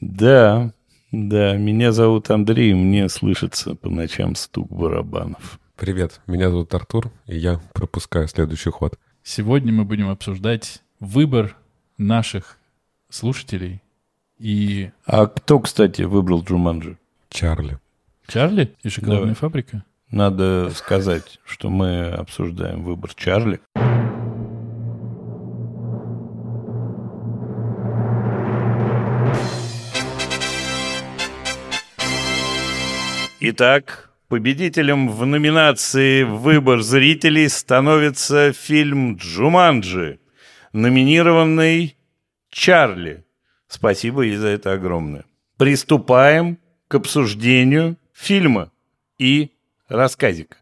Да, 0.00 0.72
да, 1.12 1.56
меня 1.56 1.92
зовут 1.92 2.30
Андрей, 2.30 2.74
мне 2.74 3.08
слышится 3.08 3.74
по 3.74 3.88
ночам 3.88 4.34
стук 4.34 4.70
барабанов. 4.72 5.60
Привет, 5.76 6.20
меня 6.26 6.50
зовут 6.50 6.72
Артур, 6.74 7.10
и 7.26 7.36
я 7.36 7.60
пропускаю 7.74 8.28
следующий 8.28 8.70
ход. 8.70 8.98
Сегодня 9.22 9.72
мы 9.72 9.84
будем 9.84 10.08
обсуждать 10.08 10.82
выбор 11.00 11.56
наших 11.98 12.58
слушателей 13.10 13.82
и... 14.38 14.90
А 15.06 15.26
кто, 15.26 15.60
кстати, 15.60 16.02
выбрал 16.02 16.42
Джуманджи? 16.42 16.98
Чарли. 17.28 17.78
Чарли 18.26 18.74
и 18.82 18.88
шоколадная 18.88 19.20
Давай. 19.20 19.34
фабрика? 19.34 19.84
Надо 20.10 20.70
сказать, 20.74 21.40
что 21.44 21.70
мы 21.70 22.08
обсуждаем 22.08 22.82
выбор 22.82 23.14
Чарли. 23.14 23.60
Итак, 33.44 34.12
победителем 34.28 35.10
в 35.10 35.26
номинации 35.26 36.22
«Выбор 36.22 36.80
зрителей» 36.80 37.48
становится 37.48 38.52
фильм 38.52 39.16
«Джуманджи», 39.16 40.20
номинированный 40.72 41.96
«Чарли». 42.50 43.24
Спасибо 43.66 44.22
ей 44.22 44.36
за 44.36 44.46
это 44.46 44.74
огромное. 44.74 45.24
Приступаем 45.56 46.60
к 46.86 46.94
обсуждению 46.94 47.96
фильма 48.12 48.70
и 49.18 49.50
рассказика. 49.88 50.58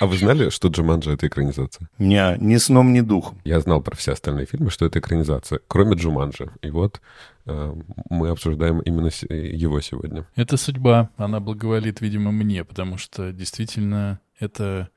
А 0.00 0.06
вы 0.06 0.16
знали, 0.18 0.50
что 0.50 0.68
Джуманджи— 0.68 1.10
это 1.12 1.26
экранизация? 1.26 1.88
Меня 1.98 2.36
ни 2.38 2.56
сном, 2.58 2.92
ни 2.92 3.00
духом. 3.00 3.38
Я 3.44 3.60
знал 3.60 3.80
про 3.80 3.96
все 3.96 4.12
остальные 4.12 4.46
фильмы, 4.46 4.70
что 4.70 4.84
это 4.86 4.98
экранизация, 4.98 5.60
кроме 5.68 5.94
Джуманджи. 5.96 6.50
И 6.62 6.70
вот 6.70 7.00
э, 7.46 7.74
мы 8.10 8.28
обсуждаем 8.28 8.80
именно 8.80 9.10
с- 9.10 9.26
его 9.26 9.80
сегодня. 9.80 10.26
Это 10.36 10.56
судьба. 10.56 11.10
Она 11.16 11.40
благоволит, 11.40 12.00
видимо, 12.00 12.30
мне, 12.32 12.64
потому 12.64 12.98
что 12.98 13.32
действительно 13.32 14.20
это 14.38 14.90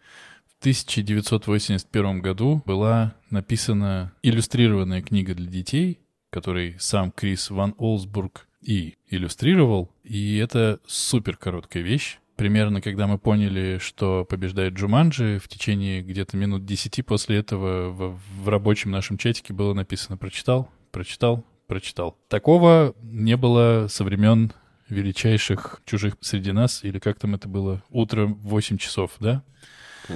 в 0.47 0.59
1981 0.61 2.21
году 2.21 2.61
была 2.65 3.13
написана 3.29 4.11
иллюстрированная 4.23 5.01
книга 5.01 5.33
для 5.33 5.47
детей, 5.47 5.99
которой 6.29 6.75
сам 6.79 7.11
Крис 7.11 7.49
Ван 7.49 7.73
Олсбург 7.77 8.47
и 8.61 8.95
иллюстрировал. 9.07 9.89
И 10.03 10.37
это 10.37 10.79
супер 10.85 11.37
короткая 11.37 11.83
вещь. 11.83 12.19
Примерно, 12.39 12.79
когда 12.79 13.05
мы 13.05 13.17
поняли, 13.17 13.79
что 13.79 14.23
побеждает 14.23 14.73
Джуманджи, 14.73 15.39
в 15.43 15.49
течение 15.49 16.01
где-то 16.01 16.37
минут 16.37 16.65
10 16.65 17.05
после 17.05 17.35
этого 17.39 17.89
в, 17.89 18.17
в 18.43 18.47
рабочем 18.47 18.91
нашем 18.91 19.17
чатике 19.17 19.51
было 19.51 19.73
написано 19.73 20.15
«прочитал, 20.15 20.69
прочитал, 20.91 21.43
прочитал». 21.67 22.17
Такого 22.29 22.95
не 23.01 23.35
было 23.35 23.87
со 23.89 24.05
времен 24.05 24.53
величайших 24.87 25.81
чужих 25.83 26.15
среди 26.21 26.53
нас, 26.53 26.85
или 26.85 26.97
как 26.97 27.19
там 27.19 27.35
это 27.35 27.49
было, 27.49 27.83
утром 27.89 28.35
в 28.35 28.47
8 28.47 28.77
часов, 28.77 29.11
да? 29.19 29.43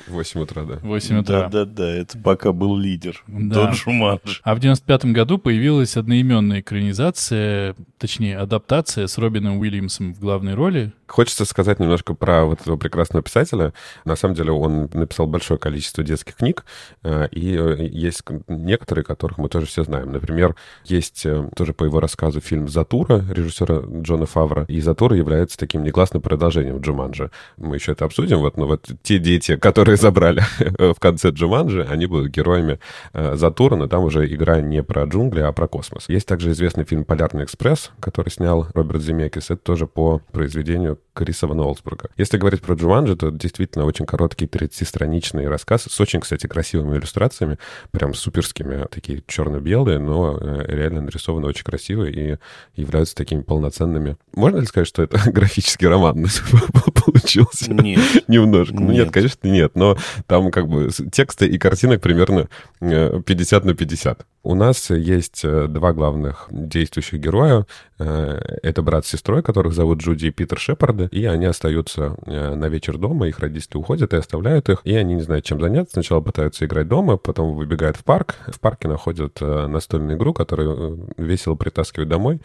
В 0.07 0.13
8 0.13 0.41
утра, 0.41 0.63
да. 0.63 0.79
8 0.81 1.19
утра. 1.19 1.49
Да-да-да, 1.49 1.89
это 1.89 2.17
пока 2.17 2.51
был 2.51 2.77
лидер. 2.77 3.23
Да. 3.27 3.67
До 3.67 3.71
Джуманджи. 3.71 4.39
А 4.43 4.55
в 4.55 4.59
95 4.59 5.05
году 5.05 5.37
появилась 5.37 5.97
одноименная 5.97 6.61
экранизация, 6.61 7.75
точнее, 7.97 8.37
адаптация 8.37 9.07
с 9.07 9.17
Робином 9.17 9.59
Уильямсом 9.59 10.13
в 10.13 10.19
главной 10.19 10.55
роли. 10.55 10.93
Хочется 11.07 11.45
сказать 11.45 11.79
немножко 11.79 12.15
про 12.15 12.45
вот 12.45 12.61
этого 12.61 12.75
прекрасного 12.77 13.21
писателя. 13.23 13.73
На 14.03 14.15
самом 14.15 14.35
деле 14.35 14.51
он 14.51 14.89
написал 14.93 15.27
большое 15.27 15.59
количество 15.59 16.03
детских 16.03 16.35
книг, 16.35 16.65
э, 17.03 17.27
и 17.31 17.55
э, 17.55 17.87
есть 17.91 18.23
некоторые, 18.47 19.05
которых 19.05 19.37
мы 19.37 19.47
тоже 19.49 19.67
все 19.67 19.83
знаем. 19.83 20.11
Например, 20.11 20.55
есть 20.85 21.25
э, 21.25 21.49
тоже 21.55 21.73
по 21.73 21.83
его 21.83 21.99
рассказу 21.99 22.41
фильм 22.41 22.67
«Затура» 22.67 23.23
режиссера 23.29 23.81
Джона 24.01 24.25
Фавра, 24.25 24.65
и 24.67 24.81
«Затура» 24.81 25.15
является 25.15 25.57
таким 25.57 25.83
негласным 25.83 26.21
продолжением 26.21 26.79
Джуманджи. 26.79 27.29
Мы 27.57 27.75
еще 27.75 27.91
это 27.91 28.05
обсудим, 28.05 28.39
вот, 28.39 28.57
но 28.57 28.65
вот 28.65 28.89
те 29.03 29.19
дети, 29.19 29.55
которые 29.55 29.82
забрали 29.91 30.43
в 30.77 30.99
конце 30.99 31.29
Джуманджи, 31.29 31.87
они 31.89 32.05
будут 32.05 32.31
героями 32.31 32.79
э, 33.13 33.35
Затура, 33.35 33.75
но 33.75 33.87
там 33.87 34.03
уже 34.03 34.25
игра 34.33 34.61
не 34.61 34.83
про 34.83 35.03
джунгли, 35.03 35.41
а 35.41 35.51
про 35.51 35.67
космос. 35.67 36.09
Есть 36.09 36.27
также 36.27 36.51
известный 36.51 36.85
фильм 36.85 37.05
«Полярный 37.05 37.43
экспресс», 37.43 37.91
который 37.99 38.29
снял 38.29 38.67
Роберт 38.73 39.01
Земекис. 39.01 39.45
Это 39.45 39.57
тоже 39.57 39.87
по 39.87 40.21
произведению 40.31 40.99
Криса 41.13 41.47
Ван 41.47 41.59
Олсбурга. 41.59 42.09
Если 42.17 42.37
говорить 42.37 42.61
про 42.61 42.75
Джуманджи, 42.75 43.15
то 43.15 43.29
действительно 43.29 43.85
очень 43.85 44.05
короткий 44.05 44.45
30-страничный 44.45 45.47
рассказ 45.47 45.83
с 45.83 46.01
очень, 46.01 46.19
кстати, 46.19 46.47
красивыми 46.47 46.97
иллюстрациями, 46.97 47.57
прям 47.91 48.13
суперскими, 48.13 48.85
такие 48.89 49.23
черно-белые, 49.27 49.99
но 49.99 50.37
э, 50.39 50.65
реально 50.67 51.01
нарисованы 51.01 51.47
очень 51.47 51.63
красиво 51.63 52.05
и 52.05 52.37
являются 52.75 53.15
такими 53.15 53.41
полноценными. 53.41 54.17
Можно 54.33 54.57
ли 54.59 54.65
сказать, 54.65 54.87
что 54.87 55.03
это 55.03 55.19
графический 55.31 55.87
роман 55.87 56.25
получился? 57.05 57.73
Нет. 57.73 57.99
Немножко. 58.27 58.73
Ну 58.75 58.91
нет, 58.91 59.05
Нет. 59.05 59.13
конечно, 59.13 59.47
нет. 59.47 59.75
Но 59.75 59.97
там 60.27 60.51
как 60.51 60.67
бы 60.67 60.89
тексты 61.11 61.47
и 61.47 61.57
картинок 61.57 62.01
примерно 62.01 62.49
э, 62.81 63.21
50 63.25 63.65
на 63.65 63.73
50. 63.75 64.25
У 64.43 64.55
нас 64.55 64.89
есть 64.89 65.41
э, 65.45 65.67
два 65.67 65.93
главных 65.93 66.47
действующих 66.51 67.19
героя. 67.19 67.65
Э, 67.99 68.39
Это 68.61 68.81
брат 68.81 69.05
с 69.05 69.09
сестрой, 69.09 69.41
которых 69.43 69.73
зовут 69.73 70.01
Джуди 70.01 70.27
и 70.27 70.31
Питер 70.31 70.59
Шепарды. 71.03 71.17
И 71.17 71.25
они 71.25 71.45
остаются 71.45 72.15
э, 72.25 72.55
на 72.55 72.65
вечер 72.65 72.97
дома, 72.97 73.27
их 73.27 73.39
родители 73.39 73.77
уходят 73.77 74.13
и 74.13 74.17
оставляют 74.17 74.69
их. 74.69 74.81
И 74.83 74.95
они 74.95 75.15
не 75.15 75.21
знают, 75.21 75.45
чем 75.45 75.59
заняться. 75.59 75.93
Сначала 75.93 76.21
пытаются 76.21 76.65
играть 76.65 76.87
дома, 76.87 77.17
потом 77.17 77.55
выбегают 77.55 77.97
в 77.97 78.03
парк. 78.03 78.35
В 78.47 78.59
парке 78.59 78.87
находят 78.87 79.37
э, 79.41 79.67
настольную 79.67 80.17
игру, 80.17 80.33
которую 80.33 81.07
э, 81.17 81.21
весело 81.21 81.55
притаскивают 81.55 82.09
домой. 82.09 82.41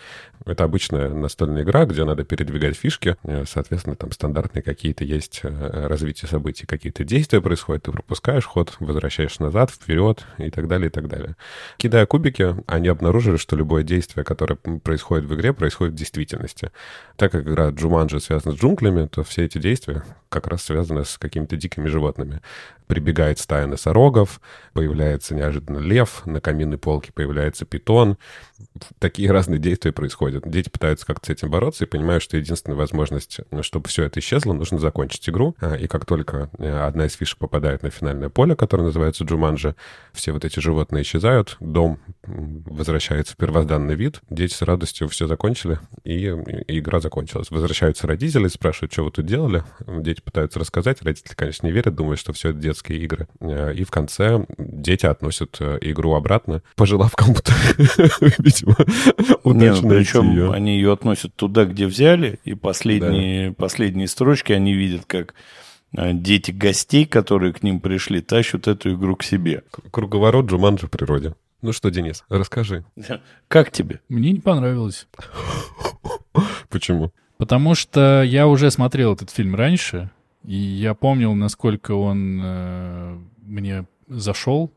Это 0.49 0.65
обычная 0.65 1.09
настольная 1.09 1.63
игра, 1.63 1.85
где 1.85 2.05
надо 2.05 2.25
передвигать 2.25 2.77
фишки. 2.77 3.17
Э, 3.25 3.45
Соответственно, 3.47 3.97
там 3.97 4.13
стандартные 4.13 4.63
какие-то 4.63 5.05
есть 5.05 5.41
э, 5.43 5.87
развитие 5.87 6.29
событий, 6.29 6.67
какие-то 6.67 7.05
действия 7.05 7.41
происходят, 7.41 7.85
ты 7.85 7.93
пропускаешь 7.93 8.45
ход, 8.45 8.77
возвращаешь 8.81 9.39
назад, 9.39 9.71
вперед 9.71 10.25
и 10.39 10.51
так 10.51 10.69
далее, 10.69 10.89
и 10.89 10.91
так 10.91 11.09
далее. 11.09 11.37
Кидая 11.77 12.07
кубики, 12.07 12.55
они 12.67 12.89
обнаружили, 12.89 13.37
что 13.37 13.57
любое 13.57 13.83
действие, 13.83 14.25
которое 14.25 14.57
происходит 14.57 15.27
в 15.27 15.35
игре, 15.35 15.53
происходит 15.53 15.95
в 15.95 15.97
действительности. 15.97 16.71
Так 17.17 17.33
как 17.33 17.47
игра 17.47 17.71
Джуманджи 17.71 18.21
связана 18.21 18.55
с 18.55 18.59
джунглями, 18.59 19.07
то 19.07 19.23
все 19.25 19.45
эти 19.45 19.59
действия 19.59 20.03
как 20.29 20.47
раз 20.47 20.63
связаны 20.63 21.05
с 21.05 21.19
какими-то 21.19 21.57
дикими 21.57 21.89
животными. 21.89 22.41
Прибегает 22.87 23.39
стая 23.39 23.67
носорогов, 23.67 24.41
появляется 24.73 25.35
неожиданно 25.35 25.79
лев, 25.79 26.25
на 26.25 26.41
каминной 26.41 26.79
полке 26.79 27.13
появляется 27.13 27.67
питон. 27.67 28.17
Такие 28.99 29.31
разные 29.31 29.59
действия 29.59 29.93
происходят. 29.93 30.49
Дети 30.49 30.69
пытаются 30.71 31.07
как-то 31.07 31.27
с 31.27 31.31
этим 31.31 31.51
бороться 31.51 31.85
и 31.85 31.87
понимают, 31.87 32.23
что 32.23 32.37
единственная 32.37 32.79
возможность, 32.79 33.41
ну, 33.51 33.63
чтобы 33.63 33.89
все 33.89 34.05
это 34.05 34.21
исчезло, 34.21 34.53
нужно 34.55 34.79
закончить 34.79 35.29
игру. 35.29 35.55
А, 35.61 35.75
И 35.75 35.87
как 35.87 36.07
только 36.07 36.51
э, 36.59 36.87
одна 36.87 37.07
из 37.07 37.15
фишек 37.15 37.39
попадает 37.39 37.83
на 37.83 37.91
финальное 37.91 38.31
поле, 38.31 38.57
которое 38.57 38.85
называется 38.85 39.25
Джуманджи, 39.25 39.75
все 40.13 40.33
вот 40.33 40.45
эти 40.45 40.59
животные 40.59 41.03
исчезают, 41.03 41.57
дом 41.61 42.01
возвращается 42.25 43.35
в 43.35 43.37
первозданный 43.37 43.95
вид, 43.95 44.21
дети 44.31 44.55
с 44.55 44.63
радостью 44.63 45.09
все 45.09 45.27
закончили, 45.27 45.79
и 46.05 46.27
игра 46.69 47.01
закончилась. 47.01 47.51
Возвращаются 47.51 48.07
родители, 48.07 48.49
спрашивают, 48.49 48.93
что 48.93 49.05
вы 49.05 49.11
тут 49.11 49.27
делали. 49.27 49.63
Дети 49.87 50.18
пытаются 50.23 50.59
рассказать, 50.59 51.03
родители, 51.03 51.35
конечно, 51.35 51.67
не 51.67 51.73
верят, 51.73 51.95
думают, 51.95 52.21
что 52.21 52.33
все 52.33 52.51
это 52.51 52.59
детские 52.59 52.99
игры. 53.01 53.29
Э, 53.41 53.73
И 53.75 53.85
в 53.85 53.91
конце 53.91 54.45
дети 54.59 55.07
относят 55.07 55.57
э, 55.61 55.79
игру 55.83 56.15
обратно, 56.15 56.63
пожелав 56.77 57.15
кому-то, 57.17 57.53
видимо, 58.39 58.77
ну, 59.45 59.51
удачно 59.51 59.89
причем 59.91 60.53
они 60.53 60.77
ее 60.77 60.93
относят 60.93 61.35
туда, 61.35 61.65
где 61.65 61.87
взяли, 61.87 62.39
и 62.45 62.55
последние, 62.55 63.53
последние 63.53 64.09
строчки 64.09 64.53
они 64.53 64.75
видят, 64.75 65.05
как 65.07 65.35
э, 65.97 66.13
дети 66.13 66.51
гостей, 66.51 67.07
которые 67.07 67.53
к 67.53 67.63
ним 67.63 67.81
пришли, 67.81 68.21
тащат 68.21 68.69
эту 68.69 68.95
игру 68.95 69.17
к 69.17 69.23
себе. 69.23 69.63
Круговорот 69.91 70.47
Джуманджи 70.47 70.87
в 70.87 70.91
природе. 70.91 71.35
Ну 71.61 71.73
что, 71.73 71.91
Денис, 71.91 72.25
расскажи, 72.29 72.85
Как 73.49 73.73
тебе? 73.73 74.01
Мне 74.09 74.33
не 74.33 74.41
понравилось. 74.41 75.09
почему? 76.69 77.13
Потому 77.39 77.75
что 77.77 78.23
я 78.23 78.47
уже 78.49 78.71
смотрел 78.71 79.15
этот 79.15 79.31
фильм 79.31 79.55
раньше, 79.55 80.11
и 80.45 80.57
я 80.57 80.95
помнил, 80.95 81.35
насколько 81.35 81.93
он 81.93 82.41
э, 82.43 83.19
мне 83.43 83.87
зашел. 84.09 84.73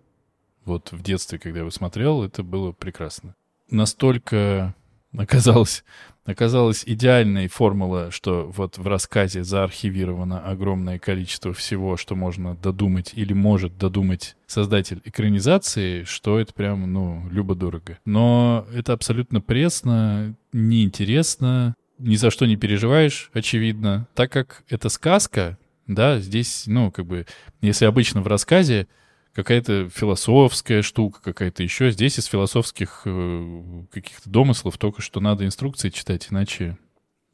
Вот 0.64 0.92
в 0.92 1.02
детстве, 1.02 1.40
когда 1.40 1.58
я 1.58 1.62
его 1.62 1.72
смотрел, 1.72 2.24
это 2.24 2.44
было 2.44 2.72
прекрасно. 2.72 3.36
Настолько 3.72 4.76
оказалось, 5.18 5.84
оказалась 6.26 6.84
идеальной 6.86 7.48
формула, 7.48 8.12
что 8.12 8.52
вот 8.56 8.78
в 8.78 8.88
рассказе 8.88 9.44
заархивировано 9.44 10.40
огромное 10.40 11.00
количество 11.00 11.54
всего, 11.54 11.98
что 11.98 12.16
можно 12.16 12.56
додумать 12.56 13.12
или 13.16 13.34
может 13.34 13.78
додумать 13.78 14.36
создатель 14.46 15.02
экранизации, 15.04 16.04
что 16.04 16.40
это 16.40 16.54
прям, 16.54 16.92
ну, 16.92 17.28
любо-дорого. 17.32 17.98
Но 18.06 18.66
это 18.74 18.94
абсолютно 18.94 19.42
пресно, 19.42 20.36
неинтересно, 20.54 21.76
ни 22.02 22.16
за 22.16 22.32
что 22.32 22.46
не 22.46 22.56
переживаешь, 22.56 23.30
очевидно. 23.34 24.08
Так 24.16 24.32
как 24.32 24.64
это 24.70 24.90
сказка, 24.90 25.58
да, 25.88 26.20
здесь, 26.20 26.64
ну, 26.68 26.92
как 26.92 27.06
бы, 27.06 27.26
если 27.62 27.86
обычно 27.86 28.22
в 28.22 28.28
рассказе 28.28 28.88
какая-то 29.34 29.90
философская 29.90 30.82
штука, 30.82 31.22
какая-то 31.22 31.64
еще. 31.64 31.92
Здесь 31.92 32.20
из 32.20 32.26
философских 32.26 33.04
э, 33.06 33.84
каких-то 33.92 34.30
домыслов 34.30 34.78
только 34.78 35.02
что 35.02 35.20
надо 35.20 35.46
инструкции 35.46 35.90
читать, 35.90 36.28
иначе 36.30 36.78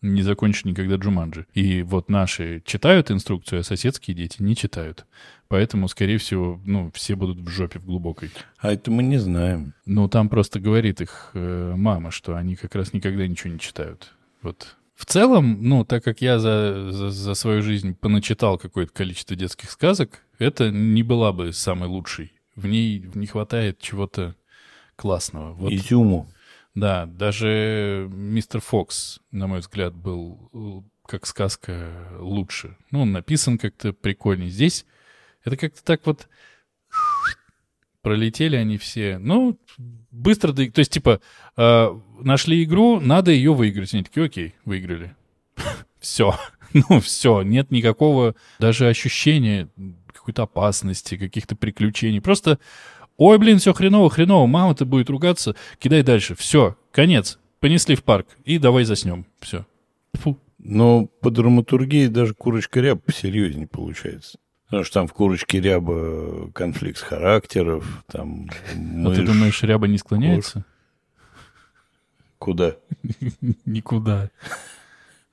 не 0.01 0.21
закончишь 0.21 0.65
никогда 0.65 0.95
Джуманджи. 0.95 1.47
И 1.53 1.81
вот 1.81 2.09
наши 2.09 2.61
читают 2.65 3.09
инструкцию, 3.09 3.61
а 3.61 3.63
соседские 3.63 4.15
дети 4.15 4.41
не 4.43 4.55
читают. 4.55 5.05
Поэтому, 5.47 5.87
скорее 5.87 6.17
всего, 6.17 6.61
ну, 6.65 6.91
все 6.93 7.15
будут 7.15 7.39
в 7.39 7.49
жопе 7.49 7.79
в 7.79 7.85
глубокой. 7.85 8.29
А 8.59 8.71
это 8.71 8.91
мы 8.91 9.01
не 9.01 9.17
знаем. 9.17 9.73
Ну, 9.85 10.07
там 10.07 10.29
просто 10.29 10.59
говорит 10.59 11.01
их 11.01 11.31
э, 11.33 11.73
мама, 11.75 12.11
что 12.11 12.35
они 12.35 12.55
как 12.55 12.75
раз 12.75 12.93
никогда 12.93 13.25
ничего 13.25 13.53
не 13.53 13.59
читают. 13.59 14.13
Вот 14.47 14.77
в 14.95 15.05
целом, 15.05 15.57
ну, 15.61 15.83
так 15.83 16.05
как 16.05 16.21
я 16.21 16.39
за, 16.39 16.91
за, 16.91 17.09
за 17.09 17.33
свою 17.33 17.61
жизнь 17.61 17.95
поначитал 17.95 18.57
какое-то 18.57 18.93
количество 18.93 19.35
детских 19.35 19.69
сказок, 19.69 20.23
это 20.39 20.71
не 20.71 21.03
была 21.03 21.33
бы 21.33 21.51
самой 21.51 21.89
лучшей. 21.89 22.31
В 22.55 22.65
ней 22.65 23.05
не 23.13 23.27
хватает 23.27 23.79
чего-то 23.79 24.35
классного. 24.95 25.53
Вот, 25.53 25.73
Изюму. 25.73 26.31
Да, 26.75 27.05
даже 27.07 28.07
мистер 28.09 28.61
Фокс, 28.61 29.19
на 29.31 29.47
мой 29.47 29.59
взгляд, 29.59 29.93
был 29.93 30.49
э, 30.53 31.07
как 31.07 31.25
сказка 31.25 31.91
лучше. 32.17 32.77
Ну, 32.91 33.01
он 33.01 33.11
написан 33.11 33.57
как-то 33.57 33.91
прикольнее. 33.91 34.49
Здесь 34.49 34.85
это 35.43 35.57
как-то 35.57 35.83
так 35.83 36.05
вот 36.05 36.29
пролетели 38.07 38.55
они 38.55 38.77
все. 38.77 39.17
Ну, 39.17 39.59
быстро, 40.11 40.53
то 40.53 40.61
есть, 40.61 40.91
типа, 40.91 41.19
э, 41.57 41.99
нашли 42.21 42.63
игру, 42.63 43.01
надо 43.01 43.31
ее 43.31 43.53
выиграть. 43.53 43.93
Они 43.93 44.03
такие, 44.03 44.25
окей, 44.25 44.55
выиграли. 44.63 45.13
все. 45.99 46.33
Ну, 46.89 46.99
все, 46.99 47.43
нет 47.43 47.71
никакого 47.71 48.35
даже 48.59 48.89
ощущения 48.89 49.69
какой-то 50.13 50.43
опасности, 50.43 51.17
каких-то 51.17 51.55
приключений. 51.55 52.19
Просто, 52.19 52.59
ой, 53.15 53.37
блин, 53.37 53.57
все 53.57 53.73
хреново, 53.73 54.09
хреново, 54.09 54.47
мама-то 54.47 54.85
будет 54.85 55.09
ругаться, 55.09 55.55
кидай 55.79 56.03
дальше. 56.03 56.35
Все, 56.35 56.77
конец. 56.91 57.39
Понесли 57.61 57.95
в 57.95 58.03
парк 58.03 58.27
и 58.43 58.57
давай 58.57 58.83
заснем. 58.83 59.25
Все. 59.39 59.65
Фу. 60.13 60.37
Но 60.59 61.05
по 61.21 61.31
драматургии 61.31 62.07
даже 62.07 62.33
курочка 62.33 62.81
ряб 62.81 63.01
посерьезнее 63.01 63.67
получается. 63.67 64.37
Потому 64.67 64.83
что 64.83 64.93
там 64.95 65.07
в 65.07 65.13
курочке 65.13 65.61
ряба 65.61 66.51
конфликт 66.51 66.99
характеров, 66.99 68.03
там 68.11 68.49
мышь, 68.75 69.17
А 69.17 69.21
ты 69.21 69.25
думаешь, 69.25 69.63
ряба 69.63 69.87
не 69.87 69.97
склоняется? 69.97 70.65
Куда? 72.37 72.75
Никуда. 73.65 74.29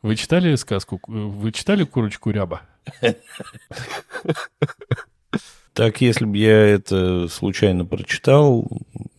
Вы 0.02 0.14
читали 0.16 0.54
сказку? 0.54 1.00
Вы 1.06 1.50
читали 1.50 1.84
курочку 1.84 2.30
ряба? 2.30 2.62
Так, 5.72 6.00
если 6.00 6.24
бы 6.24 6.36
я 6.36 6.56
это 6.56 7.26
случайно 7.26 7.84
прочитал, 7.84 8.68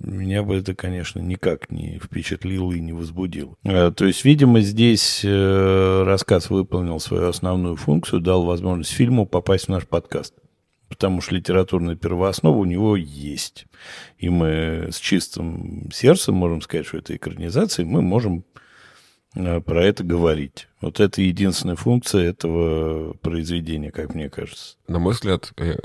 меня 0.05 0.43
бы 0.43 0.55
это, 0.55 0.75
конечно, 0.75 1.19
никак 1.19 1.71
не 1.71 1.99
впечатлило 1.99 2.71
и 2.71 2.79
не 2.79 2.93
возбудило. 2.93 3.55
А, 3.65 3.91
то 3.91 4.05
есть, 4.05 4.23
видимо, 4.25 4.61
здесь 4.61 5.21
э, 5.23 6.03
рассказ 6.03 6.49
выполнил 6.49 6.99
свою 6.99 7.27
основную 7.27 7.75
функцию, 7.75 8.21
дал 8.21 8.43
возможность 8.43 8.91
фильму 8.91 9.25
попасть 9.25 9.65
в 9.65 9.69
наш 9.69 9.85
подкаст. 9.87 10.33
Потому 10.87 11.21
что 11.21 11.35
литературная 11.35 11.95
первооснова 11.95 12.57
у 12.57 12.65
него 12.65 12.95
есть. 12.95 13.65
И 14.17 14.29
мы 14.29 14.89
с 14.91 14.97
чистым 14.97 15.89
сердцем 15.91 16.35
можем 16.35 16.61
сказать, 16.61 16.85
что 16.85 16.97
это 16.97 17.15
экранизация, 17.15 17.83
и 17.83 17.87
мы 17.87 18.01
можем 18.01 18.45
э, 19.35 19.59
про 19.61 19.83
это 19.83 20.03
говорить. 20.03 20.67
Вот 20.81 20.99
это 20.99 21.21
единственная 21.21 21.75
функция 21.75 22.29
этого 22.29 23.13
произведения, 23.15 23.91
как 23.91 24.13
мне 24.13 24.29
кажется. 24.29 24.77
На 24.87 24.99
мой 24.99 25.13
взгляд, 25.13 25.51
э, 25.57 25.77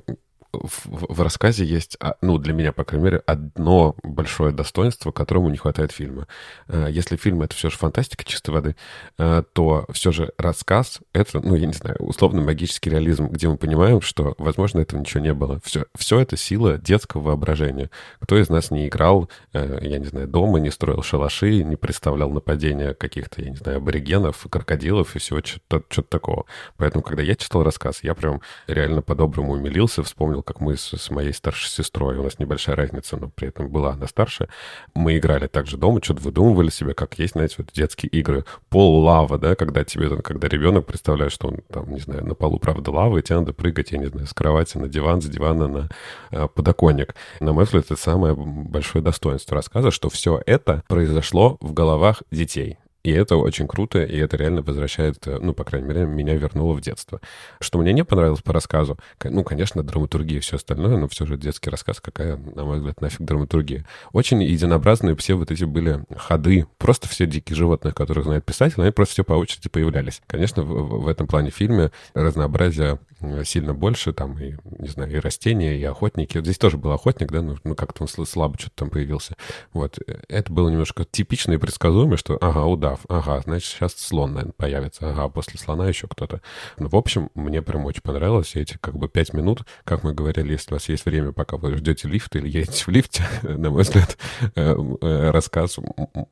в, 0.53 1.15
в 1.15 1.21
рассказе 1.23 1.65
есть, 1.65 1.97
а, 2.01 2.15
ну, 2.21 2.39
для 2.39 2.53
меня, 2.53 2.73
по 2.73 2.85
крайней 2.85 3.05
мере, 3.05 3.23
одно 3.27 3.97
большое 4.03 4.53
достоинство, 4.53 5.13
которому 5.13 5.51
не 5.51 5.57
хватает 5.57 5.93
фильма. 5.93 6.27
Э, 6.69 6.89
если 6.91 7.17
фильм— 7.17 7.43
это 7.43 7.55
все 7.55 7.71
же 7.71 7.77
фантастика 7.77 8.25
чистой 8.25 8.51
воды, 8.51 8.77
э, 9.19 9.43
то 9.53 9.87
все 9.93 10.13
же 10.13 10.33
рассказ— 10.39 11.01
это, 11.13 11.41
ну, 11.41 11.55
я 11.55 11.67
не 11.67 11.73
знаю, 11.73 11.97
условно 12.01 12.43
магический 12.43 12.91
реализм, 12.91 13.29
где 13.29 13.49
мы 13.49 13.57
понимаем, 13.57 14.01
что, 14.01 14.35
возможно, 14.39 14.81
этого 14.81 15.01
ничего 15.01 15.23
не 15.23 15.35
было. 15.35 15.61
Все, 15.65 15.87
все 15.97 16.21
это 16.21 16.37
сила 16.37 16.79
детского 16.79 17.23
воображения. 17.23 17.91
Кто 18.21 18.39
из 18.39 18.49
нас 18.49 18.71
не 18.71 18.89
играл, 18.89 19.31
э, 19.53 19.79
я 19.83 19.99
не 19.99 20.07
знаю, 20.07 20.27
дома, 20.27 20.59
не 20.59 20.71
строил 20.71 21.03
шалаши, 21.03 21.63
не 21.63 21.77
представлял 21.77 22.31
нападения 22.31 22.95
каких-то, 22.95 23.43
я 23.43 23.51
не 23.51 23.57
знаю, 23.57 23.79
аборигенов, 23.79 24.47
крокодилов 24.51 25.15
и 25.17 25.19
всего 25.19 25.41
что-то 25.41 26.03
такого. 26.03 26.47
Поэтому, 26.77 27.03
когда 27.03 27.23
я 27.23 27.35
читал 27.35 27.63
рассказ, 27.63 28.03
я 28.03 28.15
прям 28.15 28.41
реально 28.67 29.03
по-доброму 29.03 29.53
умилился, 29.53 30.03
вспомнил 30.03 30.40
вспомнил, 30.41 30.43
как 30.43 30.61
мы 30.61 30.77
с, 30.77 30.97
с 30.97 31.11
моей 31.11 31.33
старшей 31.33 31.69
сестрой, 31.69 32.17
у 32.17 32.23
нас 32.23 32.39
небольшая 32.39 32.77
разница, 32.77 33.17
но 33.17 33.29
при 33.29 33.49
этом 33.49 33.69
была 33.69 33.93
она 33.93 34.07
старше, 34.07 34.49
мы 34.95 35.17
играли 35.17 35.47
также 35.47 35.77
дома, 35.77 36.01
что-то 36.03 36.23
выдумывали 36.23 36.71
себе, 36.71 36.95
как 36.95 37.19
есть, 37.19 37.33
знаете, 37.33 37.57
вот 37.59 37.69
детские 37.73 38.11
игры. 38.11 38.45
Пол 38.69 39.03
лава, 39.03 39.39
да, 39.39 39.55
когда 39.55 39.85
тебе, 39.85 40.09
когда 40.23 40.49
ребенок 40.49 40.87
представляет, 40.87 41.33
что 41.33 41.49
он 41.49 41.59
там, 41.73 41.93
не 41.93 42.01
знаю, 42.01 42.27
на 42.27 42.35
полу, 42.35 42.59
правда, 42.59 42.91
лава, 42.91 43.19
и 43.19 43.23
тебе 43.23 43.39
надо 43.39 43.53
прыгать, 43.53 43.93
я 43.93 43.99
не 43.99 44.07
знаю, 44.07 44.27
с 44.27 44.35
кровати 44.35 44.79
на 44.79 44.89
диван, 44.89 45.21
с 45.21 45.27
дивана 45.27 45.69
на 45.69 45.89
э, 46.31 46.49
подоконник. 46.55 47.15
На 47.41 47.53
мой 47.53 47.65
взгляд, 47.65 47.85
это 47.85 47.97
самое 47.97 48.35
большое 48.35 49.03
достоинство 49.03 49.57
рассказа, 49.57 49.91
что 49.91 50.09
все 50.09 50.41
это 50.47 50.83
произошло 50.89 51.57
в 51.61 51.73
головах 51.73 52.23
детей. 52.31 52.80
И 53.03 53.11
это 53.11 53.37
очень 53.37 53.67
круто, 53.67 54.03
и 54.03 54.17
это 54.19 54.37
реально 54.37 54.63
возвращает, 54.63 55.27
э, 55.27 55.39
ну, 55.41 55.55
по 55.55 55.65
крайней 55.65 55.89
мере, 55.89 56.05
меня 56.05 56.35
вернуло 56.35 56.75
в 56.75 56.83
детство. 56.83 57.21
Что 57.59 57.79
мне 57.79 57.93
не 57.93 58.05
понравилось 58.05 58.43
по 58.43 58.53
рассказу, 58.53 58.99
ну, 59.25 59.43
конечно, 59.43 59.83
драматургия 59.83 60.39
и 60.39 60.41
все 60.41 60.57
остальное, 60.57 60.99
но 60.99 61.09
все 61.09 61.25
же 61.25 61.39
детский 61.39 61.71
рассказ, 61.71 62.01
какая, 62.01 62.37
на 62.37 62.65
мой 62.65 62.77
взгляд, 62.77 63.01
нафиг 63.01 63.23
драматургия. 63.23 63.87
Очень 64.13 64.43
единообразные 64.43 65.17
все 65.17 65.35
вот 65.35 65.51
эти 65.51 65.65
были 65.65 66.05
ходы, 66.15 66.67
просто 66.77 67.09
все 67.09 67.27
дикие 67.27 67.57
животные, 67.57 67.95
которых 67.95 68.25
знает 68.25 68.45
писатель, 68.45 68.81
они 68.83 68.91
просто 68.91 69.15
все 69.15 69.25
по 69.25 69.33
очереди 69.33 69.71
появлялись. 69.71 70.21
Конечно, 70.27 70.63
в, 70.63 71.05
в 71.05 71.09
этом 71.09 71.27
плане 71.27 71.51
фильме 71.51 71.91
разнообразие 72.13 72.99
э, 73.21 73.45
сильно 73.45 73.73
больше, 73.73 74.13
там, 74.13 74.39
и, 74.39 74.57
не 74.79 74.89
знаю, 74.89 75.11
и 75.11 75.19
растения, 75.21 75.79
и 75.79 75.85
охотники. 75.85 76.37
Вот 76.37 76.45
здесь 76.45 76.59
тоже 76.59 76.77
был 76.77 76.93
охотник, 76.93 77.33
да, 77.33 77.41
ну, 77.41 77.57
ну 77.65 77.75
как-то 77.75 78.03
он 78.03 78.09
слабо 78.09 78.59
что-то 78.59 78.77
там 78.77 78.91
появился. 78.91 79.37
Вот. 79.73 79.99
Э, 80.07 80.19
это 80.29 80.53
было 80.53 80.69
немножко 80.69 81.07
типично 81.07 81.53
и 81.53 81.57
предсказуемо, 81.57 82.19
что, 82.19 82.37
ага, 82.41 82.65
уда, 82.65 82.90
удав. 82.91 83.01
Ага, 83.09 83.41
значит, 83.43 83.69
сейчас 83.69 83.95
слон, 83.95 84.33
наверное, 84.33 84.53
появится. 84.53 85.11
Ага, 85.11 85.29
после 85.29 85.59
слона 85.59 85.89
еще 85.89 86.07
кто-то. 86.09 86.41
Ну, 86.79 86.89
в 86.89 86.97
общем, 86.97 87.31
мне 87.35 87.63
прям 87.63 87.85
очень 87.85 88.03
понравилось 88.03 88.57
эти 88.57 88.79
как 88.81 88.97
бы 88.97 89.09
пять 89.09 89.33
минут. 89.33 89.63
Как 89.85 90.03
мы 90.03 90.15
говорили, 90.15 90.53
если 90.53 90.73
у 90.73 90.75
вас 90.75 90.89
есть 90.89 91.05
время, 91.05 91.33
пока 91.33 91.57
вы 91.57 91.77
ждете 91.77 92.09
лифт 92.09 92.35
или 92.37 92.49
едете 92.49 92.85
в 92.85 92.89
лифте, 92.89 93.25
на 93.43 93.71
мой 93.71 93.83
взгляд, 93.83 94.19
э, 94.55 94.75
э, 95.01 95.31
рассказ 95.31 95.79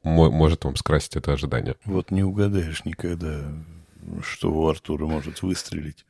может 0.02 0.64
вам 0.64 0.76
скрасить 0.76 1.16
это 1.16 1.32
ожидание. 1.32 1.76
Вот 1.84 2.10
не 2.10 2.22
угадаешь 2.22 2.84
никогда, 2.84 3.42
что 4.22 4.52
у 4.52 4.68
Артура 4.68 5.06
может 5.06 5.42
выстрелить. 5.42 6.04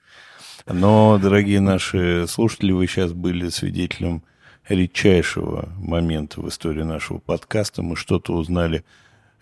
Но, 0.67 1.19
дорогие 1.23 1.61
наши 1.61 2.27
слушатели, 2.29 2.73
вы 2.73 2.87
сейчас 2.87 3.13
были 3.13 3.49
свидетелем 3.49 4.23
редчайшего 4.69 5.71
момента 5.79 6.43
в 6.43 6.49
истории 6.49 6.83
нашего 6.83 7.19
подкаста. 7.19 7.83
Мы 7.83 7.97
что-то 7.97 8.35
узнали 8.35 8.85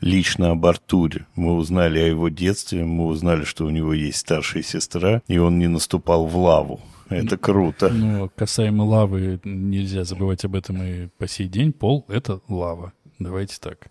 лично 0.01 0.51
об 0.51 0.67
Артуре. 0.67 1.27
Мы 1.35 1.55
узнали 1.55 1.99
о 1.99 2.07
его 2.07 2.29
детстве, 2.29 2.85
мы 2.85 3.07
узнали, 3.07 3.45
что 3.45 3.65
у 3.65 3.71
него 3.71 3.93
есть 3.93 4.19
старшая 4.19 4.63
сестра, 4.63 5.23
и 5.27 5.39
он 5.39 5.59
не 5.59 5.69
наступал 5.69 6.27
в 6.27 6.37
лаву. 6.37 6.81
Это 7.09 7.37
круто. 7.37 7.89
Ну, 7.89 8.31
касаемо 8.35 8.83
лавы, 8.83 9.41
нельзя 9.45 10.05
забывать 10.05 10.45
об 10.45 10.57
этом 10.57 10.83
и 10.83 11.07
по 11.19 11.29
сей 11.29 11.47
день. 11.47 11.73
Пол— 11.73 12.05
это 12.09 12.41
лава. 12.49 12.93
Давайте 13.19 13.59
так. 13.61 13.89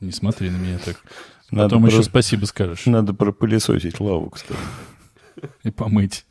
Не 0.00 0.12
смотри 0.12 0.48
на 0.50 0.56
меня 0.56 0.78
так. 0.78 1.02
Надо 1.50 1.68
Потом 1.68 1.82
про... 1.82 1.90
еще 1.90 2.02
спасибо 2.02 2.44
скажешь. 2.46 2.86
Надо 2.86 3.14
пропылесосить 3.14 4.00
лаву, 4.00 4.30
кстати. 4.30 4.60
И 5.62 5.70
помыть. 5.70 6.24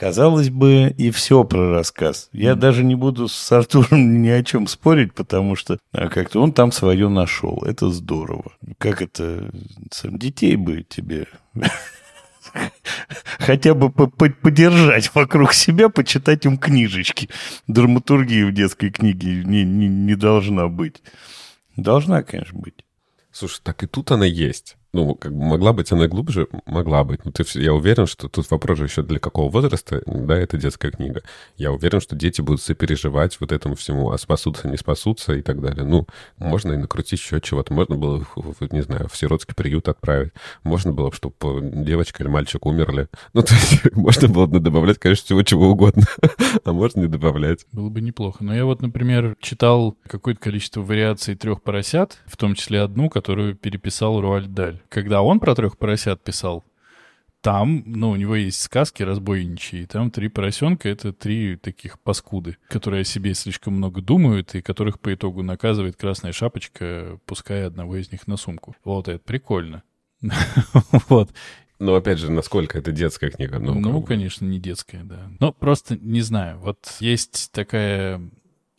Казалось 0.00 0.48
бы, 0.48 0.94
и 0.96 1.10
все 1.10 1.44
про 1.44 1.72
рассказ. 1.72 2.30
Я 2.32 2.52
mm. 2.52 2.54
даже 2.54 2.84
не 2.84 2.94
буду 2.94 3.28
с 3.28 3.52
Артуром 3.52 4.22
ни 4.22 4.28
о 4.28 4.42
чем 4.42 4.66
спорить, 4.66 5.12
потому 5.12 5.56
что 5.56 5.78
а 5.92 6.08
как-то 6.08 6.40
он 6.40 6.54
там 6.54 6.72
свое 6.72 7.10
нашел. 7.10 7.62
Это 7.66 7.90
здорово. 7.90 8.50
Как 8.78 9.02
это... 9.02 9.52
Сам 9.90 10.18
детей 10.18 10.56
бы 10.56 10.86
тебе 10.88 11.26
хотя 13.38 13.74
бы 13.74 13.90
подержать 13.90 15.14
вокруг 15.14 15.52
себя, 15.52 15.90
почитать 15.90 16.46
им 16.46 16.56
книжечки. 16.56 17.28
Драматургии 17.66 18.44
в 18.44 18.54
детской 18.54 18.88
книге 18.88 19.44
не, 19.44 19.64
не, 19.64 19.86
не 19.86 20.14
должна 20.14 20.68
быть. 20.68 21.02
Должна, 21.76 22.22
конечно, 22.22 22.58
быть. 22.58 22.86
Слушай, 23.32 23.60
так 23.62 23.82
и 23.82 23.86
тут 23.86 24.12
она 24.12 24.24
есть. 24.24 24.78
Ну, 24.92 25.14
как 25.14 25.32
бы 25.32 25.44
могла 25.44 25.72
быть 25.72 25.92
она 25.92 26.08
глубже, 26.08 26.48
могла 26.66 27.04
быть. 27.04 27.24
Но 27.24 27.30
ты, 27.30 27.44
я 27.60 27.72
уверен, 27.72 28.06
что 28.06 28.28
тут 28.28 28.50
вопрос 28.50 28.78
же 28.78 28.84
еще 28.84 29.02
для 29.02 29.20
какого 29.20 29.48
возраста, 29.48 30.02
да, 30.04 30.36
это 30.36 30.56
детская 30.56 30.90
книга. 30.90 31.22
Я 31.56 31.70
уверен, 31.70 32.00
что 32.00 32.16
дети 32.16 32.40
будут 32.40 32.60
сопереживать 32.60 33.38
вот 33.40 33.52
этому 33.52 33.76
всему, 33.76 34.10
а 34.10 34.18
спасутся, 34.18 34.68
не 34.68 34.76
спасутся 34.76 35.34
и 35.34 35.42
так 35.42 35.60
далее. 35.60 35.84
Ну, 35.84 36.06
можно 36.38 36.72
и 36.72 36.76
накрутить 36.76 37.20
еще 37.20 37.40
чего-то. 37.40 37.72
Можно 37.72 37.96
было, 37.96 38.24
не 38.72 38.80
знаю, 38.80 39.08
в 39.08 39.16
сиротский 39.16 39.54
приют 39.54 39.88
отправить. 39.88 40.32
Можно 40.64 40.92
было, 40.92 41.12
чтобы 41.12 41.60
девочка 41.62 42.24
или 42.24 42.30
мальчик 42.30 42.66
умерли. 42.66 43.08
Ну, 43.32 43.42
то 43.42 43.54
есть 43.54 43.94
можно 43.94 44.28
было 44.28 44.48
добавлять, 44.48 44.98
конечно, 44.98 45.24
всего 45.24 45.42
чего 45.42 45.68
угодно. 45.68 46.02
а 46.64 46.72
можно 46.72 47.00
не 47.00 47.06
добавлять. 47.06 47.64
Было 47.70 47.88
бы 47.88 48.00
неплохо. 48.00 48.42
Но 48.42 48.54
я 48.54 48.64
вот, 48.64 48.82
например, 48.82 49.36
читал 49.40 49.96
какое-то 50.06 50.40
количество 50.40 50.80
вариаций 50.80 51.36
трех 51.36 51.62
поросят, 51.62 52.18
в 52.26 52.36
том 52.36 52.54
числе 52.54 52.80
одну, 52.80 53.08
которую 53.08 53.54
переписал 53.54 54.20
Руальд 54.20 54.52
Даль 54.52 54.79
когда 54.88 55.22
он 55.22 55.40
про 55.40 55.54
трех 55.54 55.76
поросят 55.78 56.22
писал, 56.22 56.64
там, 57.40 57.82
ну, 57.86 58.10
у 58.10 58.16
него 58.16 58.36
есть 58.36 58.60
сказки 58.60 59.02
разбойничьи, 59.02 59.86
там 59.86 60.10
три 60.10 60.28
поросенка— 60.28 60.88
это 60.90 61.12
три 61.12 61.56
таких 61.56 61.98
паскуды, 61.98 62.58
которые 62.68 63.02
о 63.02 63.04
себе 63.04 63.32
слишком 63.34 63.74
много 63.74 64.02
думают, 64.02 64.54
и 64.54 64.60
которых 64.60 65.00
по 65.00 65.14
итогу 65.14 65.42
наказывает 65.42 65.96
красная 65.96 66.32
шапочка, 66.32 67.18
пуская 67.24 67.66
одного 67.66 67.96
из 67.96 68.12
них 68.12 68.26
на 68.26 68.36
сумку. 68.36 68.76
Вот 68.84 69.08
это 69.08 69.18
прикольно. 69.18 69.82
Вот. 71.08 71.30
Но 71.78 71.94
опять 71.94 72.18
же, 72.18 72.30
насколько 72.30 72.78
это 72.78 72.92
детская 72.92 73.30
книга? 73.30 73.58
Ну, 73.58 73.72
ну 73.74 74.02
конечно, 74.02 74.44
не 74.44 74.58
детская, 74.58 75.02
да. 75.02 75.30
Но 75.40 75.50
просто 75.50 75.96
не 75.96 76.20
знаю. 76.20 76.58
Вот 76.58 76.96
есть 77.00 77.50
такая 77.52 78.20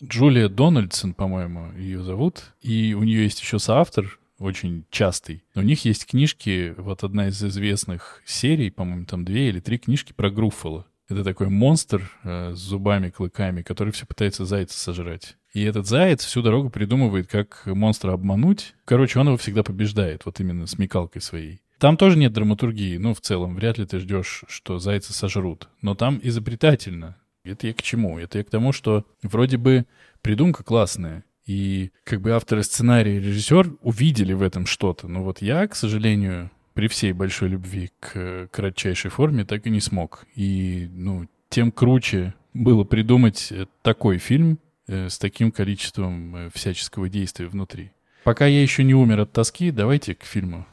Джулия 0.03 0.49
Дональдсон, 0.49 1.15
по-моему, 1.15 1.71
ее 1.73 2.03
зовут, 2.03 2.53
и 2.61 2.93
у 2.93 3.01
нее 3.01 3.23
есть 3.23 3.41
еще 3.41 3.57
соавтор 3.57 4.19
очень 4.41 4.85
частый. 4.89 5.43
У 5.55 5.61
них 5.61 5.85
есть 5.85 6.05
книжки, 6.05 6.73
вот 6.77 7.03
одна 7.03 7.27
из 7.27 7.41
известных 7.43 8.21
серий, 8.25 8.71
по-моему, 8.71 9.05
там 9.05 9.23
две 9.23 9.49
или 9.49 9.59
три 9.59 9.77
книжки 9.77 10.13
про 10.13 10.29
Груффало. 10.29 10.85
Это 11.07 11.23
такой 11.23 11.49
монстр 11.49 12.09
э, 12.23 12.53
с 12.55 12.59
зубами, 12.59 13.09
клыками, 13.09 13.61
который 13.61 13.91
все 13.91 14.05
пытается 14.05 14.45
зайца 14.45 14.79
сожрать. 14.79 15.35
И 15.53 15.61
этот 15.63 15.85
заяц 15.85 16.23
всю 16.23 16.41
дорогу 16.41 16.69
придумывает, 16.69 17.27
как 17.27 17.63
монстра 17.65 18.13
обмануть. 18.13 18.75
Короче, 18.85 19.19
он 19.19 19.27
его 19.27 19.37
всегда 19.37 19.63
побеждает, 19.63 20.25
вот 20.25 20.39
именно 20.39 20.67
смекалкой 20.67 21.21
своей. 21.21 21.61
Там 21.79 21.97
тоже 21.97 22.17
нет 22.17 22.31
драматургии, 22.31 22.97
ну, 22.97 23.13
в 23.13 23.21
целом, 23.21 23.55
вряд 23.55 23.77
ли 23.77 23.85
ты 23.85 23.99
ждешь, 23.99 24.45
что 24.47 24.79
зайца 24.79 25.13
сожрут. 25.13 25.67
Но 25.81 25.95
там 25.95 26.19
изобретательно. 26.23 27.17
Это 27.43 27.67
я 27.67 27.73
к 27.73 27.81
чему? 27.81 28.19
Это 28.19 28.37
я 28.37 28.43
к 28.43 28.49
тому, 28.49 28.71
что 28.71 29.05
вроде 29.23 29.57
бы 29.57 29.85
придумка 30.21 30.63
классная, 30.63 31.25
и 31.51 31.91
как 32.05 32.21
бы 32.21 32.31
авторы 32.31 32.63
сценария 32.63 33.17
и 33.17 33.19
режиссер 33.19 33.73
увидели 33.81 34.33
в 34.33 34.41
этом 34.41 34.65
что-то. 34.65 35.07
Но 35.07 35.23
вот 35.23 35.41
я, 35.41 35.67
к 35.67 35.75
сожалению, 35.75 36.49
при 36.73 36.87
всей 36.87 37.11
большой 37.11 37.49
любви 37.49 37.91
к 37.99 38.47
кратчайшей 38.51 39.11
форме 39.11 39.43
так 39.43 39.67
и 39.67 39.69
не 39.69 39.81
смог. 39.81 40.25
И, 40.35 40.87
ну, 40.93 41.27
тем 41.49 41.71
круче 41.71 42.33
было 42.53 42.85
придумать 42.85 43.51
такой 43.81 44.17
фильм 44.17 44.59
э, 44.87 45.09
с 45.09 45.17
таким 45.17 45.51
количеством 45.51 46.35
э, 46.35 46.49
всяческого 46.53 47.09
действия 47.09 47.47
внутри. 47.47 47.91
Пока 48.23 48.45
я 48.45 48.61
еще 48.61 48.83
не 48.83 48.93
умер 48.93 49.21
от 49.21 49.33
тоски, 49.33 49.71
давайте 49.71 50.15
к 50.15 50.23
фильму. 50.23 50.65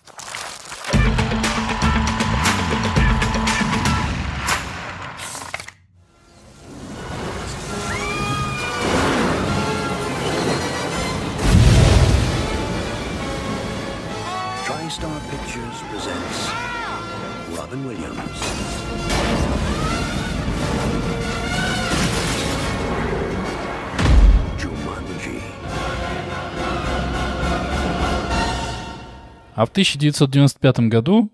А 29.58 29.66
в 29.66 29.70
1995 29.70 30.78
году 30.88 31.32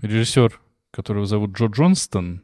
режиссер, 0.00 0.60
которого 0.92 1.26
зовут 1.26 1.58
Джо 1.58 1.66
Джонстон, 1.66 2.42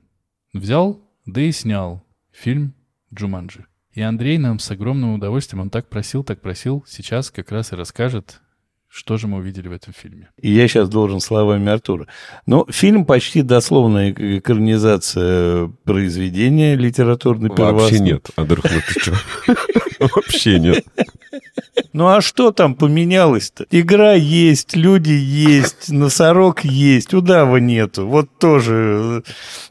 взял, 0.53 1.01
да 1.25 1.40
и 1.40 1.53
снял 1.53 2.05
фильм 2.33 2.75
«Джуманджи». 3.14 3.66
И 3.92 4.03
Андрей 4.03 4.37
нам 4.37 4.59
с 4.59 4.71
огромным 4.71 5.14
удовольствием, 5.14 5.62
он 5.62 5.71
так 5.71 5.88
просил, 5.88 6.25
так 6.25 6.40
просил, 6.40 6.85
сейчас 6.88 7.31
как 7.31 7.53
раз 7.53 7.73
и 7.73 7.77
расскажет, 7.77 8.42
что 8.92 9.16
же 9.16 9.26
мы 9.26 9.38
увидели 9.38 9.68
в 9.68 9.72
этом 9.72 9.94
фильме? 9.94 10.28
И 10.38 10.52
я 10.52 10.68
сейчас 10.68 10.90
должен 10.90 11.20
словами 11.20 11.72
Артура. 11.72 12.07
Но 12.44 12.66
фильм 12.68 13.07
почти 13.07 13.40
дословная 13.40 14.12
экранизация 14.12 15.72
произведения 15.85 16.76
литературной 16.76 17.48
Вообще 17.48 18.00
нет, 18.00 18.28
Андрюх, 18.37 18.64
ну 18.64 18.81
ты 18.87 19.00
что? 19.00 19.14
Вообще 20.14 20.59
нет. 20.59 20.85
Ну 21.94 22.09
а 22.09 22.20
что 22.20 22.52
там 22.52 22.74
поменялось-то? 22.74 23.64
Игра 23.70 24.12
есть, 24.12 24.76
люди 24.76 25.12
есть, 25.12 25.90
носорог 25.90 26.62
есть, 26.62 27.14
удава 27.14 27.57
нету. 27.57 28.07
Вот 28.07 28.28
тоже 28.38 29.22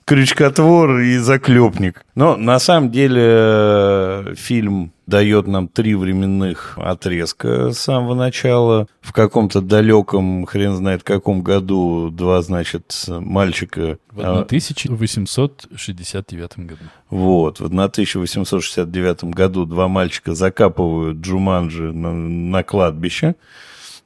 крючкотвор 0.06 1.00
и 1.00 1.18
заклепник. 1.18 2.06
Но 2.16 2.38
на 2.38 2.58
самом 2.58 2.90
деле 2.90 3.22
э, 3.24 4.34
фильм 4.36 4.94
дает 5.12 5.46
нам 5.46 5.68
три 5.68 5.94
временных 5.94 6.74
отрезка 6.78 7.72
с 7.72 7.80
самого 7.80 8.16
начала. 8.16 8.88
В 9.02 9.14
каком-то 9.14 9.62
далеком, 9.62 10.46
хрен 10.46 10.76
знает 10.76 11.04
каком 11.04 11.44
году, 11.44 12.10
два, 12.10 12.42
значит, 12.42 13.06
мальчика... 13.08 14.00
В 14.10 14.22
1869 14.22 16.60
году. 16.60 16.84
Вот, 17.10 17.60
в 17.60 17.66
1869 17.66 19.26
году 19.26 19.66
два 19.66 19.90
мальчика 19.90 20.34
закапывают 20.34 21.18
Джуманджи 21.18 21.92
на, 21.92 22.14
на 22.14 22.64
кладбище. 22.64 23.36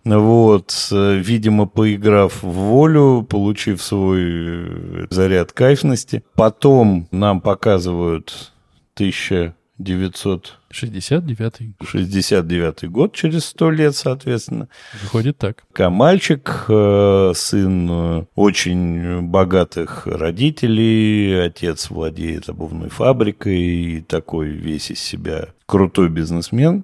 Вот, 0.04 0.90
видимо, 0.92 1.68
поиграв 1.68 2.44
в 2.44 2.48
волю, 2.48 3.26
получив 3.28 3.82
свой 3.82 5.08
заряд 5.10 5.52
кайфности. 5.52 6.24
Потом 6.36 7.08
нам 7.12 7.42
показывают 7.42 8.52
1900 8.96 10.60
69-й 10.76 11.68
год. 11.80 11.88
69 11.88 12.90
год, 12.90 13.14
через 13.14 13.46
сто 13.46 13.72
лет, 13.72 13.96
соответственно. 13.96 14.68
Выходит 15.02 15.38
так. 15.38 15.64
Мальчик, 15.78 16.66
э, 16.68 17.32
сын 17.36 17.90
э, 17.90 18.26
очень 18.36 19.22
богатых 19.22 20.06
родителей, 20.06 21.46
отец 21.46 21.90
владеет 21.90 22.50
обувной 22.50 22.90
фабрикой, 22.90 23.58
и 23.58 24.02
такой 24.02 24.50
весь 24.50 24.92
из 24.92 25.00
себя 25.00 25.50
крутой 25.66 26.10
бизнесмен 26.10 26.84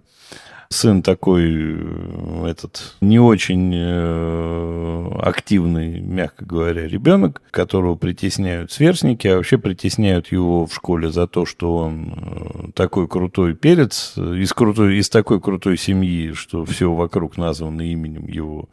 сын 0.72 1.04
такой 1.04 1.44
э, 1.52 2.48
этот 2.48 2.96
не 3.02 3.20
очень 3.20 3.74
э, 3.76 5.12
активный, 5.22 6.00
мягко 6.00 6.46
говоря, 6.46 6.88
ребенок, 6.88 7.42
которого 7.52 7.96
притесняют 7.96 8.72
сверстники, 8.72 9.28
а 9.28 9.36
вообще 9.36 9.58
притесняют 9.58 10.32
его 10.32 10.66
в 10.66 10.74
школе 10.74 11.12
за 11.12 11.28
то, 11.28 11.46
что 11.46 11.76
он 11.76 12.14
э, 12.16 12.72
такой 12.74 13.08
крутой 13.08 13.54
перец 13.54 14.14
из 14.18 14.54
крутой 14.54 14.98
из 14.98 15.10
такой 15.10 15.42
крутой 15.42 15.78
семьи, 15.78 16.32
что 16.34 16.64
все 16.66 16.92
вокруг 16.92 17.38
названо 17.38 17.82
именем 17.82 18.28
его. 18.28 18.70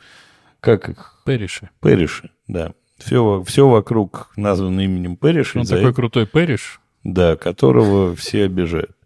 Как 0.61 0.89
их? 0.89 1.21
Перриши. 1.25 1.71
Перриши, 1.83 2.31
да. 2.47 2.73
Все, 2.99 3.43
все 3.47 3.69
вокруг 3.69 4.31
названо 4.37 4.81
именем 4.81 5.17
Перриши. 5.17 5.59
Он 5.59 5.67
такой 5.67 5.95
крутой 5.95 6.27
Перриш? 6.27 6.81
Да, 7.05 7.37
которого 7.37 8.15
все 8.15 8.45
обижают. 8.45 8.98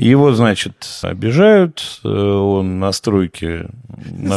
Его, 0.00 0.32
значит, 0.32 0.88
обижают, 1.02 2.00
э, 2.04 2.08
он 2.08 2.78
на 2.78 2.90
стройке... 2.90 3.68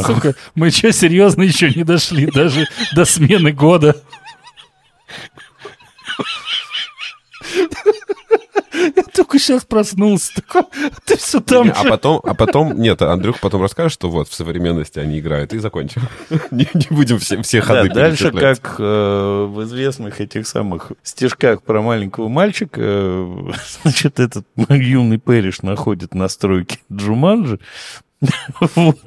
Сука, 0.04 0.34
мы 0.54 0.70
что, 0.70 0.92
серьезно 0.92 1.42
еще 1.42 1.70
не 1.70 1.84
дошли 1.84 2.26
даже 2.26 2.66
до 2.94 3.06
смены 3.06 3.50
года? 3.50 3.96
Сейчас 9.44 9.66
проснулся. 9.66 10.32
Такой, 10.36 10.62
ты 11.04 11.18
все 11.18 11.38
там 11.38 11.70
А 11.76 11.84
потом, 11.84 12.18
а 12.24 12.32
потом, 12.32 12.80
нет, 12.80 13.02
Андрюх 13.02 13.40
потом 13.40 13.60
расскажет, 13.60 13.92
что 13.92 14.08
вот 14.08 14.26
в 14.26 14.34
современности 14.34 14.98
они 14.98 15.18
играют, 15.18 15.52
и 15.52 15.58
закончим. 15.58 16.00
Не, 16.50 16.66
не 16.72 16.86
будем 16.88 17.18
все, 17.18 17.42
все 17.42 17.60
ходы 17.60 17.88
да, 17.88 17.94
Дальше, 17.94 18.32
как 18.32 18.76
э, 18.78 18.82
в 19.50 19.62
известных 19.64 20.22
этих 20.22 20.46
самых 20.46 20.92
стишках 21.02 21.62
про 21.62 21.82
маленького 21.82 22.28
мальчика, 22.28 22.80
э, 22.82 23.52
значит, 23.82 24.18
этот 24.18 24.46
юный 24.70 25.18
Пэриш 25.18 25.60
находит 25.60 26.14
на 26.14 26.28
стройке 26.28 26.78
Джуманджи, 26.90 27.60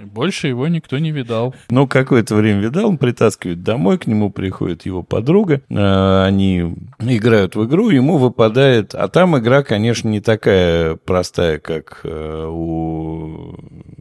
Больше 0.03 0.47
его 0.47 0.67
никто 0.67 0.97
не 0.97 1.11
видал. 1.11 1.55
Ну, 1.69 1.87
какое-то 1.87 2.35
время 2.35 2.61
видал, 2.61 2.89
он 2.89 2.97
притаскивает 2.97 3.63
домой, 3.63 3.97
к 3.97 4.07
нему 4.07 4.29
приходит 4.29 4.85
его 4.85 5.03
подруга, 5.03 5.61
э, 5.69 6.23
они 6.25 6.75
играют 6.99 7.55
в 7.55 7.65
игру, 7.65 7.89
ему 7.89 8.17
выпадает... 8.17 8.93
А 8.95 9.07
там 9.07 9.37
игра, 9.37 9.63
конечно, 9.63 10.09
не 10.09 10.21
такая 10.21 10.95
простая, 10.95 11.59
как 11.59 12.01
э, 12.03 12.47
у 12.49 13.55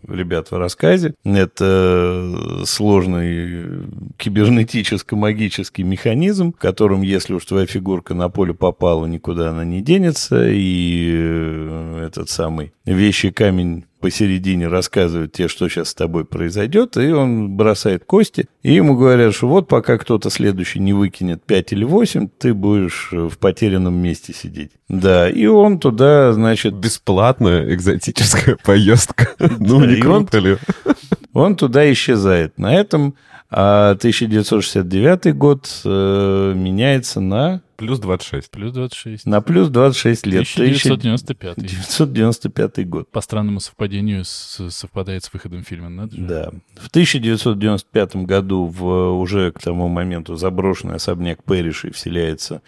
ребят 0.08 0.50
в 0.50 0.56
рассказе. 0.56 1.14
Это 1.24 2.62
сложный 2.64 3.86
кибернетическо-магический 4.18 5.82
механизм, 5.82 6.52
в 6.52 6.60
котором, 6.60 7.02
если 7.02 7.34
уж 7.34 7.44
твоя 7.44 7.66
фигурка 7.66 8.14
на 8.14 8.28
поле 8.28 8.54
попала, 8.54 9.06
никуда 9.06 9.50
она 9.50 9.64
не 9.64 9.80
денется, 9.80 10.48
и 10.48 11.10
э, 11.12 12.06
этот 12.06 12.28
самый 12.28 12.72
вещий 12.84 13.30
камень 13.30 13.84
посередине 14.00 14.68
рассказывает 14.68 15.32
тебе, 15.32 15.48
что 15.48 15.68
сейчас 15.68 15.90
с 15.90 15.94
тобой 15.94 16.24
произойдет, 16.24 16.96
и 16.96 17.12
он 17.12 17.56
бросает 17.56 18.04
кости, 18.04 18.48
и 18.62 18.74
ему 18.74 18.96
говорят, 18.96 19.34
что 19.34 19.48
вот 19.48 19.68
пока 19.68 19.98
кто-то 19.98 20.30
следующий 20.30 20.78
не 20.78 20.92
выкинет 20.92 21.42
5 21.44 21.72
или 21.72 21.84
8, 21.84 22.28
ты 22.38 22.54
будешь 22.54 23.08
в 23.12 23.38
потерянном 23.38 23.94
месте 23.94 24.32
сидеть. 24.32 24.72
Да, 24.88 25.28
и 25.28 25.46
он 25.46 25.78
туда, 25.78 26.32
значит... 26.32 26.74
Бесплатная 26.74 27.74
экзотическая 27.74 28.56
поездка. 28.64 29.28
Ну, 29.58 29.84
не 29.84 29.96
круто 29.96 30.38
ли? 30.38 30.56
Он 31.32 31.56
туда 31.56 31.90
исчезает. 31.92 32.58
На 32.58 32.74
этом 32.74 33.14
1969 33.50 35.36
год 35.36 35.68
э, 35.84 36.52
меняется 36.56 37.20
на 37.20 37.60
Плюс 37.76 37.98
26. 37.98 38.50
Плюс 38.50 38.72
26. 38.72 39.26
На 39.26 39.40
плюс 39.40 39.68
26 39.68 40.26
лет. 40.26 40.42
1995. 40.54 41.58
1995 41.58 42.88
год. 42.88 43.10
По 43.10 43.20
странному 43.20 43.60
совпадению 43.60 44.24
с, 44.24 44.70
совпадает 44.70 45.24
с 45.24 45.32
выходом 45.32 45.62
фильма. 45.62 45.88
Надо 45.88 46.16
же. 46.16 46.22
Да. 46.22 46.50
В 46.74 46.88
1995 46.88 48.16
году 48.16 48.66
в 48.66 49.18
уже 49.18 49.52
к 49.52 49.60
тому 49.60 49.88
моменту 49.88 50.36
заброшенный 50.36 50.96
особняк 50.96 51.44
Пэриши 51.44 51.90
вселяется 51.90 52.62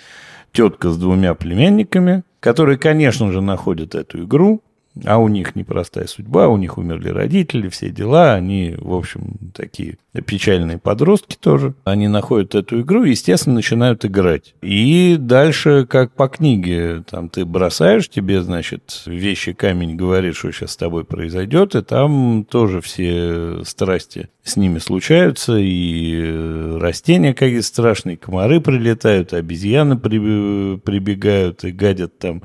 тетка 0.52 0.90
с 0.90 0.98
двумя 0.98 1.34
племянниками, 1.34 2.24
которые, 2.40 2.78
конечно 2.78 3.32
же, 3.32 3.40
находят 3.40 3.94
эту 3.94 4.24
игру, 4.24 4.62
а 5.04 5.18
у 5.18 5.28
них 5.28 5.56
непростая 5.56 6.06
судьба, 6.06 6.48
у 6.48 6.56
них 6.56 6.78
умерли 6.78 7.08
родители, 7.08 7.68
все 7.68 7.90
дела, 7.90 8.34
они, 8.34 8.74
в 8.78 8.94
общем, 8.94 9.38
такие 9.54 9.98
печальные 10.26 10.78
подростки 10.78 11.36
тоже. 11.38 11.74
Они 11.84 12.08
находят 12.08 12.54
эту 12.54 12.80
игру 12.80 13.04
и, 13.04 13.10
естественно, 13.10 13.56
начинают 13.56 14.04
играть. 14.04 14.54
И 14.62 15.16
дальше, 15.18 15.86
как 15.88 16.12
по 16.12 16.28
книге, 16.28 17.04
там 17.08 17.28
ты 17.28 17.44
бросаешь, 17.44 18.08
тебе, 18.08 18.42
значит, 18.42 19.02
вещи 19.06 19.52
камень 19.52 19.96
говорит, 19.96 20.36
что 20.36 20.50
сейчас 20.52 20.72
с 20.72 20.76
тобой 20.76 21.04
произойдет, 21.04 21.74
и 21.74 21.82
там 21.82 22.44
тоже 22.44 22.80
все 22.80 23.62
страсти 23.64 24.28
с 24.42 24.56
ними 24.56 24.78
случаются, 24.78 25.56
и 25.58 26.76
растения 26.78 27.34
какие 27.34 27.60
страшные, 27.60 28.16
комары 28.16 28.60
прилетают, 28.60 29.34
обезьяны 29.34 29.98
прибегают 29.98 31.64
и 31.64 31.70
гадят 31.70 32.18
там 32.18 32.42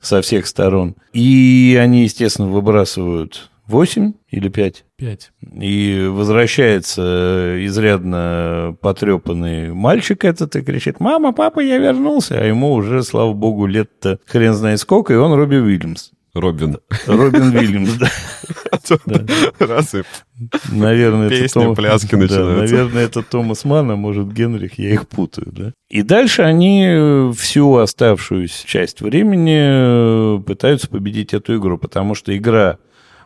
со 0.00 0.22
всех 0.22 0.46
сторон. 0.46 0.96
И 1.12 1.78
они, 1.80 2.04
естественно, 2.04 2.48
выбрасывают 2.48 3.50
8 3.66 4.12
или 4.30 4.48
5? 4.48 4.84
5. 4.96 5.32
И 5.60 6.06
возвращается 6.10 7.56
изрядно 7.66 8.76
потрепанный 8.80 9.72
мальчик 9.72 10.24
этот 10.24 10.54
и 10.56 10.62
кричит, 10.62 11.00
мама, 11.00 11.32
папа, 11.32 11.60
я 11.60 11.78
вернулся. 11.78 12.40
А 12.40 12.44
ему 12.44 12.72
уже, 12.72 13.02
слава 13.02 13.32
богу, 13.32 13.66
лет-то 13.66 14.20
хрен 14.26 14.54
знает 14.54 14.80
сколько, 14.80 15.12
и 15.12 15.16
он 15.16 15.32
Робби 15.32 15.56
Уильямс. 15.56 16.10
Робин. 16.36 16.78
Робин 17.06 17.56
Уильямс, 17.56 17.94
да. 17.98 18.10
Раз 19.58 19.94
и 19.94 20.02
Наверное, 20.70 21.28
Песни, 21.28 21.46
это 21.46 21.54
Том... 21.54 21.74
пляски 21.74 22.10
да, 22.12 22.16
начинаются. 22.18 22.74
наверное, 22.74 23.04
это 23.04 23.22
Томас 23.22 23.64
Манн, 23.64 23.90
а 23.90 23.96
может 23.96 24.32
Генрих, 24.32 24.78
я 24.78 24.92
их 24.92 25.08
путаю, 25.08 25.48
да. 25.50 25.72
И 25.88 26.02
дальше 26.02 26.42
они 26.42 27.32
всю 27.36 27.76
оставшуюся 27.76 28.66
часть 28.66 29.00
времени 29.00 30.42
пытаются 30.42 30.88
победить 30.88 31.34
эту 31.34 31.56
игру, 31.56 31.78
потому 31.78 32.14
что 32.14 32.36
игра 32.36 32.78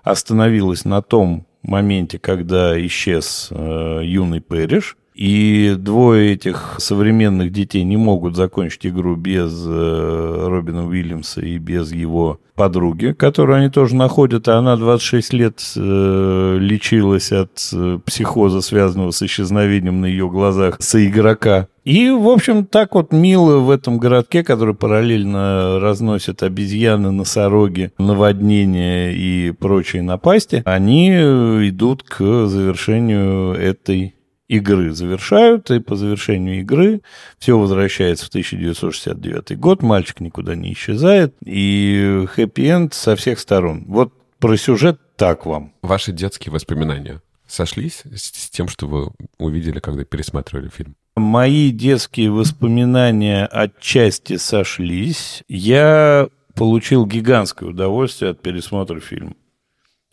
остановилась 0.02 0.84
на 0.84 1.02
том 1.02 1.46
моменте, 1.62 2.18
когда 2.18 2.80
исчез 2.86 3.48
э, 3.50 4.00
юный 4.04 4.40
Пэриш, 4.40 4.96
и 5.14 5.74
двое 5.76 6.32
этих 6.32 6.76
современных 6.78 7.52
детей 7.52 7.82
не 7.84 7.96
могут 7.96 8.36
закончить 8.36 8.86
игру 8.86 9.16
без 9.16 9.52
э, 9.66 10.46
Робина 10.48 10.86
Уильямса 10.86 11.40
и 11.40 11.58
без 11.58 11.92
его 11.92 12.40
подруги, 12.54 13.12
которую 13.12 13.58
они 13.58 13.70
тоже 13.70 13.96
находят, 13.96 14.46
а 14.48 14.58
она 14.58 14.76
26 14.76 15.32
лет 15.32 15.60
э, 15.76 16.58
лечилась 16.60 17.32
от 17.32 17.70
э, 17.72 17.98
психоза, 18.04 18.60
связанного 18.60 19.10
с 19.10 19.22
исчезновением 19.22 20.00
на 20.00 20.06
ее 20.06 20.28
глазах 20.28 20.76
соигрока. 20.78 21.68
И, 21.84 22.10
в 22.10 22.28
общем, 22.28 22.66
так 22.66 22.94
вот 22.94 23.12
мило 23.12 23.58
в 23.58 23.70
этом 23.70 23.98
городке, 23.98 24.44
который 24.44 24.74
параллельно 24.74 25.80
разносит 25.80 26.42
обезьяны, 26.42 27.10
носороги, 27.10 27.92
наводнения 27.98 29.12
и 29.12 29.50
прочие 29.52 30.02
напасти, 30.02 30.62
они 30.66 31.10
идут 31.10 32.02
к 32.02 32.46
завершению 32.46 33.54
этой 33.54 34.14
игры 34.50 34.92
завершают, 34.92 35.70
и 35.70 35.78
по 35.78 35.94
завершению 35.94 36.60
игры 36.60 37.02
все 37.38 37.56
возвращается 37.56 38.26
в 38.26 38.28
1969 38.30 39.56
год, 39.58 39.82
мальчик 39.82 40.20
никуда 40.20 40.56
не 40.56 40.72
исчезает, 40.72 41.36
и 41.44 42.26
хэппи-энд 42.34 42.92
со 42.92 43.14
всех 43.14 43.38
сторон. 43.38 43.84
Вот 43.86 44.12
про 44.40 44.56
сюжет 44.56 44.98
так 45.16 45.46
вам. 45.46 45.72
Ваши 45.82 46.10
детские 46.10 46.52
воспоминания 46.52 47.22
сошлись 47.46 48.02
с 48.04 48.40
с 48.40 48.50
тем, 48.50 48.66
что 48.66 48.88
вы 48.88 49.10
увидели, 49.38 49.78
когда 49.78 50.04
пересматривали 50.04 50.68
фильм? 50.68 50.96
Мои 51.14 51.70
детские 51.70 52.32
воспоминания 52.32 53.46
отчасти 53.46 54.36
сошлись. 54.36 55.44
Я 55.46 56.28
получил 56.54 57.06
гигантское 57.06 57.68
удовольствие 57.68 58.32
от 58.32 58.42
пересмотра 58.42 58.98
фильма. 58.98 59.34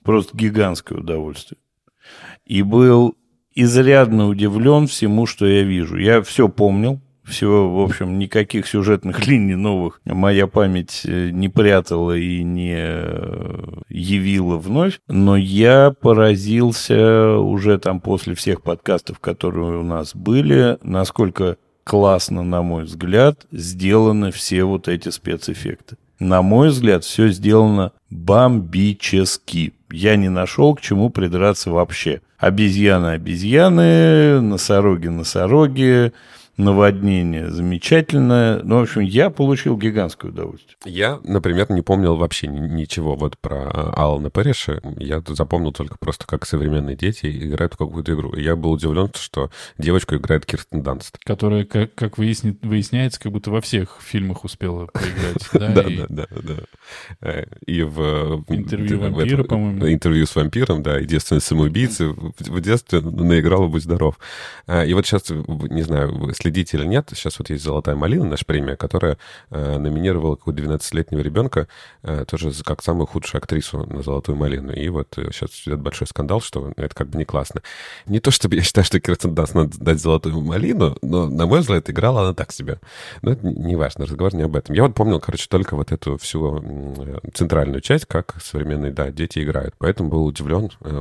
Просто 0.03 0.37
гигантское 0.37 0.99
удовольствие. 0.99 1.57
И 2.45 2.61
был 2.61 3.15
изрядно 3.63 4.27
удивлен 4.27 4.87
всему, 4.87 5.25
что 5.25 5.45
я 5.45 5.63
вижу. 5.63 5.97
Я 5.97 6.21
все 6.21 6.47
помнил, 6.49 6.99
всего, 7.27 7.69
в 7.69 7.83
общем, 7.83 8.17
никаких 8.17 8.67
сюжетных 8.67 9.27
линий 9.27 9.55
новых 9.55 10.01
моя 10.05 10.47
память 10.47 11.01
э, 11.03 11.29
не 11.31 11.49
прятала 11.49 12.15
и 12.17 12.43
не 12.43 12.75
э, 12.77 13.81
явила 13.89 14.57
вновь. 14.57 14.99
Но 15.07 15.35
я 15.35 15.93
поразился 15.99 17.37
уже 17.37 17.77
там 17.79 17.99
после 17.99 18.33
всех 18.33 18.61
подкастов, 18.61 19.19
которые 19.19 19.79
у 19.79 19.83
нас 19.83 20.15
были, 20.15 20.77
насколько 20.81 21.57
классно, 21.83 22.43
на 22.43 22.61
мой 22.61 22.83
взгляд, 22.83 23.45
сделаны 23.51 24.31
все 24.31 24.63
вот 24.63 24.87
эти 24.87 25.09
спецэффекты. 25.09 25.97
На 26.19 26.41
мой 26.41 26.69
взгляд, 26.69 27.03
все 27.03 27.29
сделано 27.29 27.91
бомбически. 28.09 29.73
Я 29.91 30.15
не 30.15 30.29
нашел 30.29 30.73
к 30.75 30.81
чему 30.81 31.09
придраться 31.09 31.71
вообще. 31.71 32.21
Обезьяны, 32.37 33.13
обезьяны, 33.13 34.41
носороги, 34.41 35.07
носороги, 35.07 36.13
наводнение 36.57 37.49
замечательное. 37.51 38.61
Ну, 38.63 38.79
в 38.79 38.81
общем, 38.83 39.01
я 39.01 39.29
получил 39.29 39.77
гигантское 39.77 40.31
удовольствие. 40.31 40.75
Я, 40.85 41.19
например, 41.23 41.71
не 41.71 41.81
помнил 41.83 42.15
вообще 42.15 42.47
ни- 42.47 42.59
ничего 42.59 43.15
вот 43.15 43.37
про 43.37 43.69
а, 43.69 43.93
Алана 43.95 44.29
Париша. 44.29 44.81
Я 44.97 45.21
запомнил 45.27 45.71
только 45.71 45.97
просто, 45.99 46.25
как 46.25 46.45
современные 46.45 46.95
дети 46.95 47.27
играют 47.27 47.75
в 47.75 47.77
какую-то 47.77 48.13
игру. 48.13 48.33
И 48.33 48.41
я 48.41 48.55
был 48.55 48.71
удивлен, 48.71 49.11
что 49.15 49.51
девочку 49.77 50.15
играет 50.15 50.45
Кирстен 50.45 50.81
Данст. 50.81 51.17
Которая, 51.23 51.63
как, 51.63 51.93
как 51.93 52.17
выяснит, 52.17 52.65
выясняется, 52.65 53.19
как 53.19 53.31
будто 53.31 53.51
во 53.51 53.61
всех 53.61 53.99
фильмах 54.01 54.43
успела 54.43 54.87
поиграть. 54.87 55.47
Да, 55.57 55.69
Да, 55.69 55.81
и 55.83 55.97
да, 55.97 56.05
да, 56.09 56.27
да. 56.29 56.53
Э, 57.21 57.45
И 57.65 57.81
в... 57.83 58.43
Интервью 58.47 58.99
вампира, 58.99 59.43
по-моему. 59.43 59.87
Интервью 59.91 60.25
с 60.25 60.35
вампиром, 60.35 60.81
да, 60.83 60.97
единственный 60.97 61.41
самоубийца. 61.41 62.07
В 62.07 62.57
в 62.57 62.61
детстве 62.61 63.01
наиграл 63.01 63.67
«Будь 63.67 63.83
здоров». 63.83 64.17
А, 64.65 64.83
И 64.83 64.93
вот 64.93 65.05
сейчас, 65.05 65.29
не 65.29 65.83
знаю, 65.83 66.17
вы 66.17 66.33
следите 66.47 66.77
или 66.77 66.85
нет, 66.85 67.09
сейчас 67.13 67.39
вот 67.39 67.49
есть 67.49 67.63
«Золотая 67.63 67.95
малина», 67.95 68.25
наша 68.25 68.45
премия, 68.45 68.77
которая 68.77 69.17
э, 69.49 69.77
номинировала 69.77 70.35
какого-то 70.35 70.63
12-летнего 70.63 71.19
ребенка 71.19 71.67
э, 72.03 72.23
тоже 72.25 72.51
как 72.63 72.81
самую 72.81 73.05
худшую 73.05 73.39
актрису 73.39 73.85
на 73.85 74.01
«Золотую 74.01 74.37
малину». 74.37 74.71
И 74.71 74.87
вот 74.89 75.07
сейчас 75.15 75.49
идет 75.65 75.79
большой 75.79 76.07
скандал, 76.07 76.39
что 76.39 76.71
это 76.77 76.95
как 76.95 77.09
бы 77.09 77.17
не 77.17 77.25
классно. 77.25 77.61
Не 78.05 78.19
то, 78.19 78.31
чтобы 78.31 78.55
я 78.55 78.61
считаю, 78.61 78.85
что 78.85 78.99
Кирстен 78.99 79.35
Данст 79.35 79.55
надо 79.55 79.77
дать 79.77 79.99
«Золотую 79.99 80.39
малину», 80.41 80.97
но, 81.01 81.27
на 81.27 81.45
мой 81.47 81.59
взгляд, 81.59 81.89
играла 81.89 82.21
она 82.21 82.33
так 82.33 82.53
себе. 82.53 82.79
Но 83.21 83.31
это 83.31 83.45
не 83.45 83.75
важно, 83.75 84.05
разговор 84.05 84.33
не 84.33 84.43
об 84.43 84.55
этом. 84.55 84.73
Я 84.73 84.83
вот 84.83 84.95
помнил, 84.95 85.19
короче, 85.19 85.47
только 85.49 85.75
вот 85.75 85.91
эту 85.91 86.17
всю 86.17 86.61
э, 86.61 87.19
центральную 87.33 87.81
часть, 87.81 88.05
как 88.05 88.35
современные, 88.41 88.93
да, 88.93 89.11
дети 89.11 89.39
играют. 89.39 89.75
Поэтому 89.79 90.09
был 90.09 90.25
удивлен 90.25 90.69
э, 90.81 90.97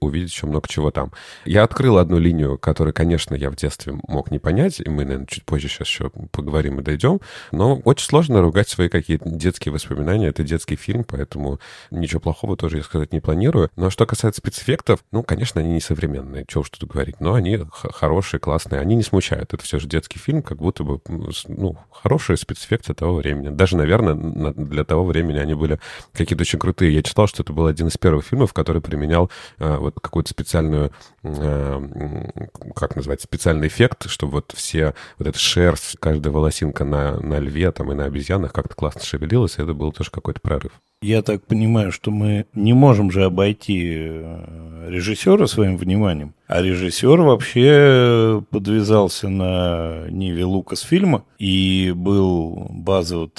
увидеть 0.00 0.30
еще 0.30 0.46
много 0.46 0.68
чего 0.68 0.90
там. 0.90 1.12
Я 1.46 1.62
открыл 1.62 1.96
одну 1.96 2.18
линию, 2.18 2.58
которую, 2.58 2.92
конечно, 2.92 3.34
я 3.34 3.50
в 3.50 3.56
детстве 3.56 3.94
мог 4.06 4.30
не 4.30 4.38
понять. 4.38 4.82
Мы, 4.90 5.04
наверное, 5.04 5.26
чуть 5.26 5.44
позже 5.44 5.68
сейчас 5.68 5.88
еще 5.88 6.10
поговорим 6.32 6.80
и 6.80 6.82
дойдем. 6.82 7.20
Но 7.52 7.76
очень 7.84 8.06
сложно 8.06 8.40
ругать 8.40 8.68
свои 8.68 8.88
какие-то 8.88 9.28
детские 9.28 9.72
воспоминания. 9.72 10.28
Это 10.28 10.42
детский 10.42 10.76
фильм, 10.76 11.04
поэтому 11.04 11.60
ничего 11.90 12.20
плохого 12.20 12.56
тоже 12.56 12.78
я 12.78 12.82
сказать 12.82 13.12
не 13.12 13.20
планирую. 13.20 13.70
Но 13.76 13.90
что 13.90 14.06
касается 14.06 14.40
спецэффектов, 14.40 15.00
ну, 15.12 15.22
конечно, 15.22 15.60
они 15.60 15.72
не 15.72 15.80
современные, 15.80 16.44
чего 16.46 16.62
уж 16.62 16.70
тут 16.70 16.90
говорить, 16.90 17.20
но 17.20 17.34
они 17.34 17.58
хорошие, 17.70 18.40
классные, 18.40 18.80
они 18.80 18.94
не 18.94 19.02
смущают. 19.02 19.54
Это 19.54 19.62
все 19.62 19.78
же 19.78 19.88
детский 19.88 20.18
фильм, 20.18 20.42
как 20.42 20.58
будто 20.58 20.84
бы, 20.84 21.00
ну, 21.48 21.76
хорошие 21.90 22.36
спецэффекты 22.36 22.94
того 22.94 23.16
времени. 23.16 23.48
Даже, 23.48 23.76
наверное, 23.76 24.14
для 24.52 24.84
того 24.84 25.04
времени 25.04 25.38
они 25.38 25.54
были 25.54 25.78
какие-то 26.12 26.42
очень 26.42 26.58
крутые. 26.58 26.94
Я 26.94 27.02
читал, 27.02 27.26
что 27.26 27.42
это 27.42 27.52
был 27.52 27.66
один 27.66 27.88
из 27.88 27.96
первых 27.96 28.26
фильмов, 28.26 28.52
который 28.52 28.82
применял 28.82 29.30
э, 29.58 29.76
вот 29.76 30.00
какую-то 30.00 30.30
специальную, 30.30 30.92
э, 31.22 32.26
как 32.74 32.96
назвать, 32.96 33.22
специальный 33.22 33.68
эффект, 33.68 34.08
чтобы 34.08 34.32
вот 34.32 34.52
все, 34.54 34.79
вот 35.18 35.28
эта 35.28 35.38
шерсть, 35.38 35.96
каждая 35.98 36.32
волосинка 36.32 36.84
на, 36.84 37.18
на 37.20 37.38
льве 37.38 37.70
там 37.72 37.92
и 37.92 37.94
на 37.94 38.04
обезьянах 38.04 38.52
как-то 38.52 38.74
классно 38.74 39.02
шевелилась, 39.02 39.58
и 39.58 39.62
это 39.62 39.74
был 39.74 39.92
тоже 39.92 40.10
какой-то 40.10 40.40
прорыв. 40.40 40.72
Я 41.02 41.22
так 41.22 41.46
понимаю, 41.46 41.92
что 41.92 42.10
мы 42.10 42.44
не 42.52 42.74
можем 42.74 43.10
же 43.10 43.24
обойти 43.24 43.96
э, 43.96 44.88
режиссера 44.90 45.46
своим 45.46 45.78
вниманием. 45.78 46.34
А 46.46 46.60
режиссер 46.60 47.22
вообще 47.22 48.44
подвязался 48.50 49.30
на 49.30 50.08
Ниве 50.10 50.44
Лукас 50.44 50.80
фильма 50.80 51.24
и 51.38 51.94
был 51.96 52.66
базово 52.68 53.30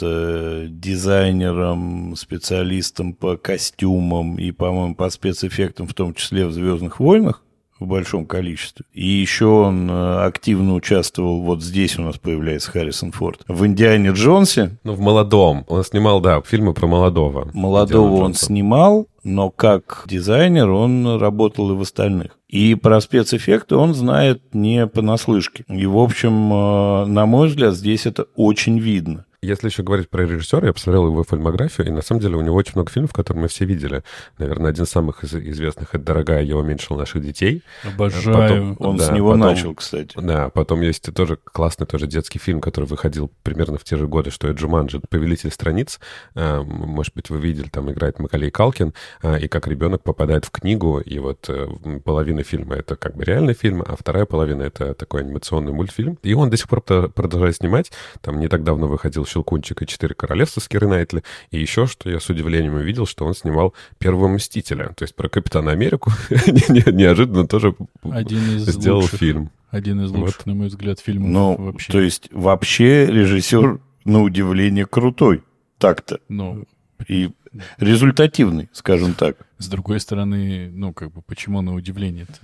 дизайнером, 0.68 2.16
специалистом 2.16 3.14
по 3.14 3.38
костюмам 3.38 4.40
и, 4.40 4.50
по-моему, 4.52 4.96
по 4.96 5.12
спецэффектам, 5.12 5.86
в 5.86 5.94
том 5.94 6.16
числе 6.16 6.48
в 6.48 6.54
«Звездных 6.54 7.00
войнах» 7.00 7.44
в 7.82 7.88
большом 7.88 8.26
количестве. 8.26 8.86
И 8.94 9.06
еще 9.06 9.48
он 9.48 9.90
э, 9.90 10.26
активно 10.26 10.76
участвовал, 10.76 11.42
вот 11.42 11.64
здесь 11.64 11.98
у 11.98 12.04
нас 12.04 12.18
появляется 12.18 12.72
Харрисон 12.72 13.12
Форд, 13.12 13.42
в 13.48 13.66
«Индиане 13.66 14.12
Джонсе». 14.12 14.78
Ну, 14.84 14.94
в 14.94 15.00
«Молодом». 15.00 15.66
Он 15.68 15.84
снимал, 15.84 16.22
да, 16.22 16.42
фильмы 16.42 16.74
про 16.74 16.86
молодого. 16.88 17.50
Молодого 17.54 18.22
он 18.22 18.36
снимал, 18.36 19.08
но 19.24 19.50
как 19.50 20.06
дизайнер 20.08 20.70
он 20.70 21.18
работал 21.20 21.72
и 21.72 21.76
в 21.76 21.82
остальных. 21.82 22.38
И 22.48 22.76
про 22.76 23.02
спецэффекты 23.02 23.76
он 23.76 23.96
знает 23.96 24.54
не 24.54 24.86
понаслышке. 24.86 25.66
И, 25.68 25.88
в 25.88 25.98
общем, 25.98 26.54
э, 26.54 27.06
на 27.06 27.26
мой 27.26 27.48
взгляд, 27.48 27.74
здесь 27.74 28.06
это 28.06 28.28
очень 28.36 28.78
видно. 28.78 29.26
Если 29.44 29.70
еще 29.70 29.82
говорить 29.82 30.08
про 30.08 30.22
режиссера, 30.28 30.68
я 30.68 30.72
посмотрел 30.72 31.08
его 31.08 31.24
фильмографию, 31.24 31.88
и 31.88 31.90
на 31.90 32.04
самом 32.04 32.22
деле 32.22 32.36
у 32.36 32.42
него 32.42 32.56
очень 32.56 32.74
много 32.76 32.92
фильмов, 32.92 33.12
которые 33.12 33.42
мы 33.42 33.48
все 33.48 33.66
видели. 33.66 34.04
Наверное, 34.38 34.70
один 34.70 34.84
из 34.84 34.90
самых 34.90 35.24
из- 35.24 35.34
известных— 35.34 35.90
это 35.96 36.04
«Дорогая, 36.04 36.44
я 36.44 36.56
уменьшил 36.56 36.96
наших 36.96 37.24
детей». 37.24 37.64
Обожаю. 37.84 38.36
Потом, 38.38 38.92
он 38.92 38.98
да, 38.98 39.08
с 39.08 39.12
него 39.12 39.32
потом, 39.32 39.40
начал, 39.40 39.74
кстати. 39.74 40.16
Да, 40.16 40.50
потом 40.50 40.82
есть 40.82 41.12
тоже 41.12 41.40
классный 41.44 41.88
тоже 41.88 42.06
детский 42.06 42.38
фильм, 42.38 42.62
который 42.62 42.86
выходил 42.86 43.32
примерно 43.42 43.80
в 43.80 43.84
те 43.84 43.98
же 43.98 44.06
годы, 44.06 44.30
что 44.30 44.48
и 44.48 44.54
«Джуманджи», 44.54 45.02
«Повелитель 45.10 45.50
страниц». 45.50 46.00
А, 46.36 46.62
может 46.62 47.16
быть, 47.16 47.32
вы 47.32 47.40
видели, 47.40 47.68
там 47.68 47.92
играет 47.92 48.20
Макалей 48.20 48.52
Калкин, 48.52 48.94
а, 49.24 49.38
и 49.38 49.48
как 49.48 49.66
ребенок 49.66 50.04
попадает 50.04 50.46
в 50.46 50.52
книгу, 50.52 51.00
и 51.00 51.18
вот 51.18 51.50
э, 51.50 51.68
половина 52.06 52.44
фильма— 52.44 52.76
это 52.78 52.96
как 52.96 53.16
бы 53.16 53.24
реальный 53.24 53.56
фильм, 53.56 53.82
а 53.82 53.96
вторая 54.00 54.28
половина— 54.28 54.62
это 54.62 54.94
такой 54.94 55.22
анимационный 55.22 55.74
мультфильм. 55.74 56.20
И 56.22 56.36
он 56.36 56.52
до 56.52 56.58
сих 56.58 56.70
пор 56.70 56.82
продолжает 56.82 57.56
снимать. 57.56 57.92
Там 58.22 58.40
не 58.40 58.48
так 58.48 58.64
давно 58.64 58.88
выходил 58.88 59.26
«Щелкунчик» 59.32 59.82
и 59.82 59.88
«Четыре 59.88 60.16
королевства» 60.16 60.60
с 60.60 60.68
Кирой 60.68 60.90
Найтли. 60.90 61.24
И 61.52 61.60
еще, 61.60 61.88
что 61.88 62.10
я 62.10 62.20
с 62.20 62.30
удивлением 62.30 62.76
увидел, 62.76 63.06
что 63.06 63.26
он 63.26 63.34
снимал 63.34 63.74
«Первого 63.98 64.28
мстителя», 64.28 64.94
то 64.96 65.04
есть 65.04 65.16
про 65.16 65.30
Капитана 65.30 65.72
Америку. 65.72 66.12
Неожиданно 66.30 67.48
тоже 67.48 67.76
Один 68.04 68.58
из 68.58 68.64
сделал 68.68 69.02
лучших, 69.02 69.20
фильм. 69.20 69.52
Один 69.70 70.02
из 70.04 70.12
лучших, 70.12 70.38
вот. 70.38 70.46
на 70.46 70.54
мой 70.56 70.68
взгляд, 70.68 71.00
фильмов 71.00 71.30
ну, 71.30 71.56
вообще. 71.58 71.92
То 71.92 72.02
есть 72.02 72.30
вообще 72.32 73.06
режиссер, 73.06 73.80
на 74.06 74.22
удивление, 74.22 74.86
крутой. 74.86 75.44
Так-то. 75.78 76.20
Ну, 76.28 76.66
и 77.08 77.32
результативный, 77.78 78.70
скажем 78.74 79.14
так. 79.14 79.38
С 79.58 79.68
другой 79.68 80.00
стороны, 80.00 80.70
ну, 80.72 80.94
как 80.94 81.12
бы, 81.12 81.22
почему 81.22 81.62
на 81.62 81.74
удивление-то? 81.74 82.40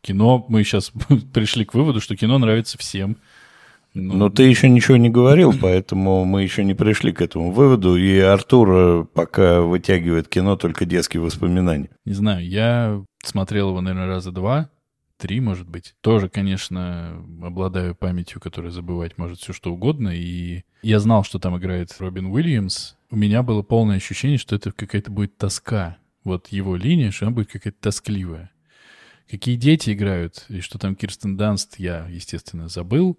Кино, 0.00 0.44
мы 0.48 0.64
сейчас 0.64 0.92
пришли 1.32 1.64
к 1.64 1.74
выводу, 1.74 2.00
что 2.00 2.16
кино 2.16 2.38
нравится 2.38 2.78
всем. 2.78 3.16
Ну, 3.94 4.14
Но 4.14 4.30
ты 4.30 4.44
еще 4.44 4.68
ничего 4.68 4.96
не 4.96 5.10
говорил, 5.10 5.52
поэтому 5.60 6.24
мы 6.24 6.42
еще 6.42 6.64
не 6.64 6.74
пришли 6.74 7.12
к 7.12 7.20
этому 7.20 7.52
выводу. 7.52 7.96
И 7.96 8.18
Артур 8.18 8.70
э, 8.72 9.04
пока 9.04 9.60
вытягивает 9.60 10.28
кино 10.28 10.56
только 10.56 10.84
детские 10.84 11.22
воспоминания. 11.22 11.90
Не 12.04 12.14
знаю, 12.14 12.46
я 12.46 13.02
смотрел 13.24 13.70
его, 13.70 13.80
наверное, 13.80 14.06
раза 14.06 14.32
два, 14.32 14.70
три, 15.18 15.40
может 15.40 15.68
быть. 15.68 15.94
Тоже, 16.00 16.28
конечно, 16.28 17.22
обладаю 17.42 17.94
памятью, 17.94 18.40
которая 18.40 18.72
забывать 18.72 19.18
может 19.18 19.38
все 19.38 19.52
что 19.52 19.72
угодно. 19.72 20.08
И 20.08 20.62
я 20.82 20.98
знал, 20.98 21.22
что 21.22 21.38
там 21.38 21.56
играет 21.58 21.94
Робин 21.98 22.26
Уильямс. 22.26 22.94
У 23.10 23.16
меня 23.16 23.42
было 23.42 23.62
полное 23.62 23.96
ощущение, 23.96 24.38
что 24.38 24.56
это 24.56 24.72
какая-то 24.72 25.10
будет 25.10 25.36
тоска. 25.36 25.98
Вот 26.24 26.48
его 26.48 26.76
линия, 26.76 27.10
что 27.10 27.26
она 27.26 27.34
будет 27.34 27.50
какая-то 27.50 27.78
тоскливая. 27.80 28.50
Какие 29.30 29.56
дети 29.56 29.90
играют, 29.92 30.44
и 30.48 30.60
что 30.60 30.78
там 30.78 30.96
Кирстен 30.96 31.36
Данст, 31.36 31.78
я, 31.78 32.06
естественно, 32.08 32.68
забыл. 32.68 33.18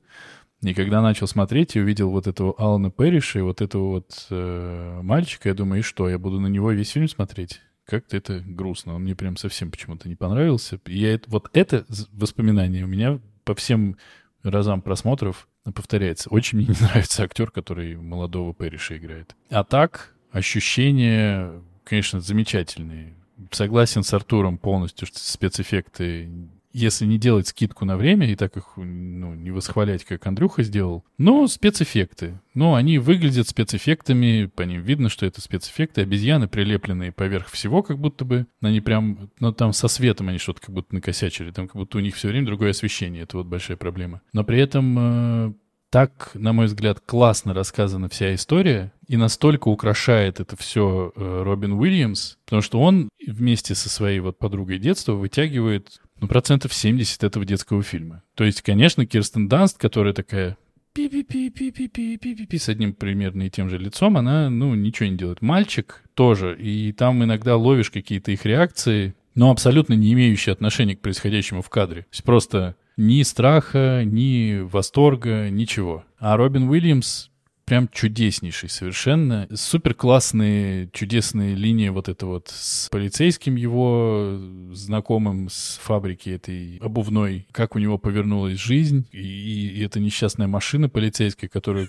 И 0.64 0.74
когда 0.74 1.02
начал 1.02 1.28
смотреть 1.28 1.76
и 1.76 1.82
увидел 1.82 2.10
вот 2.10 2.26
этого 2.26 2.56
Алана 2.58 2.90
Перриша 2.90 3.40
и 3.40 3.42
вот 3.42 3.62
этого 3.62 3.90
вот 3.90 4.28
э, 4.30 5.00
мальчика, 5.04 5.50
я 5.50 5.56
думаю, 5.56 5.80
и 5.80 5.84
что, 5.84 6.10
я 6.10 6.18
буду 6.18 6.40
на 6.40 6.48
него 6.48 6.72
весь 6.72 6.92
фильм 6.92 7.10
смотреть? 7.10 7.60
Как-то 7.86 8.16
это 8.16 8.40
грустно. 8.40 8.96
Он 8.96 9.04
мне 9.04 9.14
прям 9.14 9.36
совсем 9.36 9.70
почему-то 9.70 10.08
не 10.08 10.16
понравился. 10.16 10.80
И 10.86 10.98
я, 10.98 11.20
вот 11.28 11.50
это 11.54 11.86
воспоминание 12.14 12.86
у 12.86 12.88
меня 12.88 13.20
по 13.44 13.56
всем 13.56 13.98
разам 14.42 14.82
просмотров 14.82 15.50
повторяется. 15.76 16.30
Очень 16.30 16.60
мне 16.60 16.68
не 16.70 16.76
нравится 16.80 17.24
актер, 17.24 17.52
который 17.52 17.98
молодого 17.98 18.54
Перриша 18.54 18.98
играет. 18.98 19.36
А 19.50 19.66
так, 19.66 20.16
ощущения, 20.32 21.62
конечно, 21.84 22.22
замечательные. 22.22 23.16
Согласен 23.52 24.04
с 24.04 24.14
Артуром 24.14 24.58
полностью, 24.58 25.08
что 25.08 25.20
спецэффекты 25.20 26.30
если 26.74 27.06
не 27.06 27.18
делать 27.18 27.48
скидку 27.48 27.86
на 27.86 27.96
время 27.98 28.30
и 28.30 28.36
так 28.36 28.58
их 28.58 28.74
ну, 28.76 29.34
не 29.36 29.52
восхвалять, 29.52 30.04
как 30.04 30.26
Андрюха 30.26 30.64
сделал, 30.64 31.06
но 31.18 31.48
спецэффекты. 31.48 32.40
Ну, 32.56 32.74
они 32.74 32.98
выглядят 32.98 33.48
спецэффектами, 33.48 34.52
по 34.54 34.64
ним 34.64 34.82
видно, 34.82 35.10
что 35.10 35.26
это 35.26 35.40
спецэффекты. 35.40 36.02
Обезьяны, 36.02 36.48
прилепленные 36.48 37.12
поверх 37.12 37.50
всего, 37.50 37.84
как 37.84 38.00
будто 38.00 38.26
бы. 38.26 38.48
Они 38.62 38.82
прям, 38.82 39.30
ну, 39.40 39.54
там 39.54 39.72
со 39.72 39.88
светом 39.88 40.30
они 40.30 40.40
что-то 40.40 40.62
как 40.62 40.72
будто 40.72 40.96
накосячили. 40.96 41.52
Там 41.52 41.68
как 41.68 41.78
будто 41.78 41.98
у 41.98 42.02
них 42.02 42.16
все 42.16 42.28
время 42.28 42.48
другое 42.48 42.72
освещение. 42.72 43.24
Это 43.24 43.38
вот 43.38 43.46
большая 43.46 43.78
проблема. 43.78 44.22
Но 44.34 44.44
при 44.44 44.60
этом 44.60 44.98
э, 44.98 45.54
так, 45.94 46.32
на 46.34 46.54
мой 46.54 46.66
взгляд, 46.66 47.02
классно 47.06 47.54
рассказана 47.54 48.10
вся 48.10 48.34
история, 48.34 48.92
и 49.08 49.16
настолько 49.16 49.68
украшает 49.68 50.40
это 50.40 50.58
все 50.58 51.12
э, 51.16 51.44
Робин 51.44 51.74
Уильямс, 51.74 52.38
потому 52.46 52.64
что 52.64 52.82
он 52.82 53.10
вместе 53.28 53.76
со 53.76 53.90
своей 53.90 54.20
вот 54.20 54.40
подругой 54.40 54.80
детства 54.80 55.14
вытягивает 55.14 56.02
ну, 56.20 56.28
процентов 56.28 56.74
70 56.74 57.24
этого 57.24 57.46
детского 57.46 57.84
фильма. 57.84 58.24
То 58.36 58.44
есть, 58.44 58.62
конечно, 58.62 59.06
Кирстен 59.06 59.48
Данст, 59.48 59.78
которая 59.78 60.14
такая 60.14 60.58
пи-пи-пи-пи-пи-пи-пи-пи 60.94 62.58
с 62.58 62.70
одним 62.70 62.94
примерно 62.94 63.44
и 63.44 63.50
тем 63.50 63.70
же 63.70 63.78
лицом, 63.78 64.18
она, 64.18 64.50
ну, 64.50 64.76
ничего 64.76 65.10
не 65.10 65.18
делает. 65.18 65.42
Мальчик 65.42 66.04
тоже, 66.14 66.56
и 66.58 66.92
там 66.92 67.24
иногда 67.24 67.58
ловишь 67.58 67.90
какие-то 67.90 68.32
их 68.32 68.46
реакции, 68.46 69.16
но 69.36 69.50
абсолютно 69.50 69.94
не 69.94 70.14
имеющие 70.14 70.54
отношения 70.54 70.96
к 70.96 71.02
происходящему 71.02 71.62
в 71.62 71.70
кадре. 71.70 72.04
То 72.04 72.08
есть 72.12 72.24
просто 72.24 72.76
ни 72.96 73.24
страха, 73.24 74.04
ни 74.06 74.60
восторга, 74.62 75.50
ничего. 75.50 76.04
А 76.20 76.38
Робин 76.38 76.70
Уильямс 76.70 77.30
прям 77.66 77.88
чудеснейший 77.88 78.70
совершенно. 78.70 79.48
Супер 79.54 79.94
классные, 79.94 80.90
чудесные 80.92 81.56
линии 81.56 81.90
вот 81.90 82.10
это 82.10 82.26
вот 82.26 82.50
с 82.50 82.90
полицейским 82.90 83.56
его 83.56 84.38
знакомым 84.72 85.50
с 85.50 85.80
фабрики 85.82 86.30
этой 86.30 86.78
обувной, 86.82 87.48
как 87.52 87.76
у 87.76 87.80
него 87.80 87.98
повернулась 87.98 88.60
жизнь, 88.60 89.08
и, 89.12 89.68
и 89.68 89.84
эта 89.84 90.00
несчастная 90.00 90.48
машина 90.48 90.90
полицейская, 90.90 91.50
которая 91.50 91.88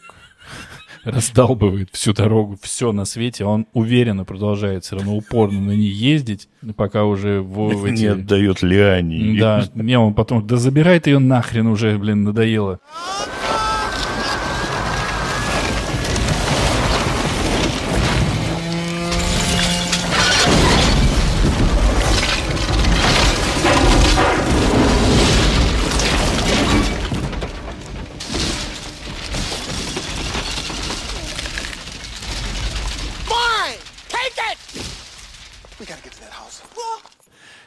раздалбывает 1.05 1.91
всю 1.93 2.13
дорогу, 2.13 2.57
все 2.63 2.93
на 2.93 3.05
свете, 3.05 3.45
а 3.45 3.49
он 3.49 3.67
уверенно 3.73 4.25
продолжает 4.25 4.85
все 4.85 4.97
равно 4.97 5.17
упорно 5.17 5.61
на 5.61 5.73
ней 5.73 5.91
ездить, 5.91 6.49
пока 6.77 7.05
уже 7.05 7.41
в, 7.41 7.75
в 7.75 7.85
эти... 7.85 8.03
Не 8.03 8.07
отдает 8.07 8.63
Лиане. 8.63 9.39
Да, 9.39 9.65
не, 9.75 9.99
он 9.99 10.15
потом, 10.15 10.47
да 10.47 10.57
забирай 10.57 11.01
ты 11.01 11.11
ее 11.11 11.19
нахрен 11.19 11.67
уже, 11.67 11.99
блин, 11.99 12.25
надоело. 12.25 12.81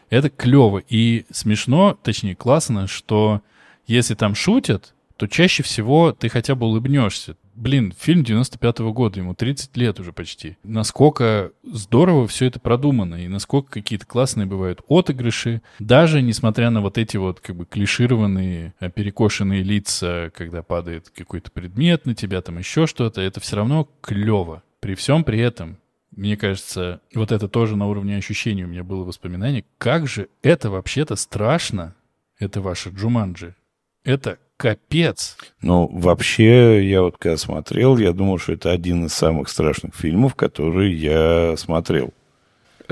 Это 0.10 0.30
клево 0.30 0.82
и 0.88 1.26
смешно, 1.32 1.97
точнее 2.01 2.36
классно, 2.36 2.88
что 2.88 3.41
если 3.86 4.16
там 4.16 4.36
шутят, 4.36 4.93
то 5.18 5.28
чаще 5.28 5.64
всего 5.64 6.12
ты 6.12 6.30
хотя 6.30 6.55
бы 6.55 6.68
улыбнешься. 6.68 7.36
Блин, 7.55 7.91
фильм 7.97 8.22
95-го 8.22 8.93
года, 8.93 9.20
ему 9.20 9.34
30 9.34 9.76
лет 9.78 9.99
уже 9.99 10.14
почти. 10.14 10.58
Насколько 10.64 11.51
здорово 11.64 12.28
все 12.28 12.45
это 12.45 12.60
продумано, 12.60 13.16
и 13.16 13.28
насколько 13.28 13.72
какие-то 13.72 14.05
классные 14.05 14.45
бывают 14.45 14.82
отыгрыши, 14.88 15.64
даже 15.80 16.22
несмотря 16.22 16.70
на 16.70 16.82
вот 16.82 16.99
эти 16.99 17.18
вот 17.18 17.39
как 17.39 17.55
бы 17.55 17.66
клишированные, 17.66 18.76
э, 18.80 18.91
перекошенные 18.91 19.64
лица, 19.64 20.32
когда 20.36 20.62
падает 20.62 21.10
какой-то 21.10 21.49
предмет 21.49 22.05
на 22.05 22.14
тебя, 22.14 22.41
там 22.41 22.60
еще 22.60 22.86
что-то, 22.86 23.22
это 23.22 23.39
все 23.39 23.55
равно 23.55 23.89
клево. 24.01 24.62
При 24.80 24.93
всем 24.93 25.24
при 25.24 25.39
этом, 25.39 25.80
мне 26.16 26.38
кажется, 26.38 27.01
вот 27.14 27.32
это 27.32 27.47
тоже 27.47 27.76
на 27.76 27.88
уровне 27.88 28.18
ощущений 28.18 28.64
у 28.64 28.68
меня 28.68 28.84
было 28.84 29.03
воспоминание, 29.03 29.66
как 29.78 30.08
же 30.08 30.30
это 30.41 30.70
вообще-то 30.70 31.16
страшно, 31.16 31.95
это 32.39 32.62
ваше 32.62 32.89
Джуманджи. 32.89 33.55
Это 34.03 34.38
капец. 34.58 35.38
Ну, 35.62 35.88
вообще, 35.91 36.88
я 36.88 37.01
вот 37.01 37.18
когда 37.18 37.38
смотрел, 37.38 37.97
я 37.97 38.14
думал, 38.14 38.39
что 38.39 38.53
это 38.53 38.72
один 38.72 39.05
из 39.05 39.14
самых 39.14 39.49
страшных 39.49 39.95
фильмов, 39.95 40.36
которые 40.36 40.93
я 40.93 41.55
смотрел. 41.58 42.14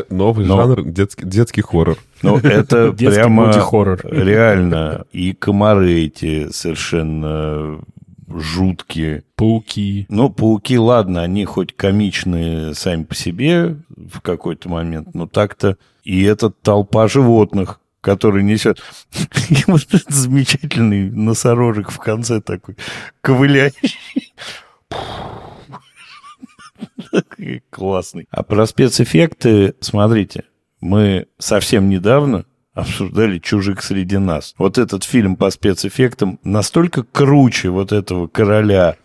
Новый 0.09 0.45
Но... 0.45 0.57
жанр 0.57 0.84
детский, 0.84 1.26
детский 1.26 1.61
хоррор. 1.61 1.97
Ну, 2.22 2.38
это 2.43 2.91
прямо 2.91 3.51
реально. 4.03 5.05
И 5.11 5.34
комары 5.34 6.01
эти 6.01 6.49
совершенно 6.51 7.80
жуткие. 8.28 9.23
Пауки. 9.36 10.05
Ну, 10.09 10.30
пауки, 10.30 10.78
ладно, 10.78 11.23
они 11.23 11.45
хоть 11.45 11.76
комичные 11.76 12.73
сами 12.73 13.03
по 13.03 13.15
себе 13.15 13.78
в 13.89 14.21
какой-то 14.21 14.69
момент, 14.69 15.13
но 15.13 15.28
так-то 15.28 15.78
и 16.03 16.23
эта 16.23 16.49
толпа 16.49 17.07
животных, 17.07 17.80
который 18.01 18.43
несет. 18.43 18.82
И 19.49 19.57
вот 19.67 19.84
этот 19.84 20.09
замечательный 20.09 21.09
носорожек 21.09 21.91
в 21.91 21.97
конце 21.97 22.41
такой, 22.41 22.78
ковыляющий. 23.21 24.34
Классный. 27.69 28.28
А 28.30 28.43
про 28.43 28.65
спецэффекты, 28.65 29.76
смотрите, 29.80 30.43
мы 30.82 31.28
совсем 31.38 31.89
недавно 31.89 32.45
обсуждали 32.76 33.39
«Чужих 33.39 33.82
среди 33.82 34.17
нас». 34.17 34.53
Вот 34.57 34.78
этот 34.78 35.03
фильм 35.03 35.36
по 35.36 35.49
спецэффектам 35.49 36.39
настолько 36.43 37.03
круче 37.03 37.69
вот 37.69 37.91
этого 37.91 38.28
короля 38.28 38.97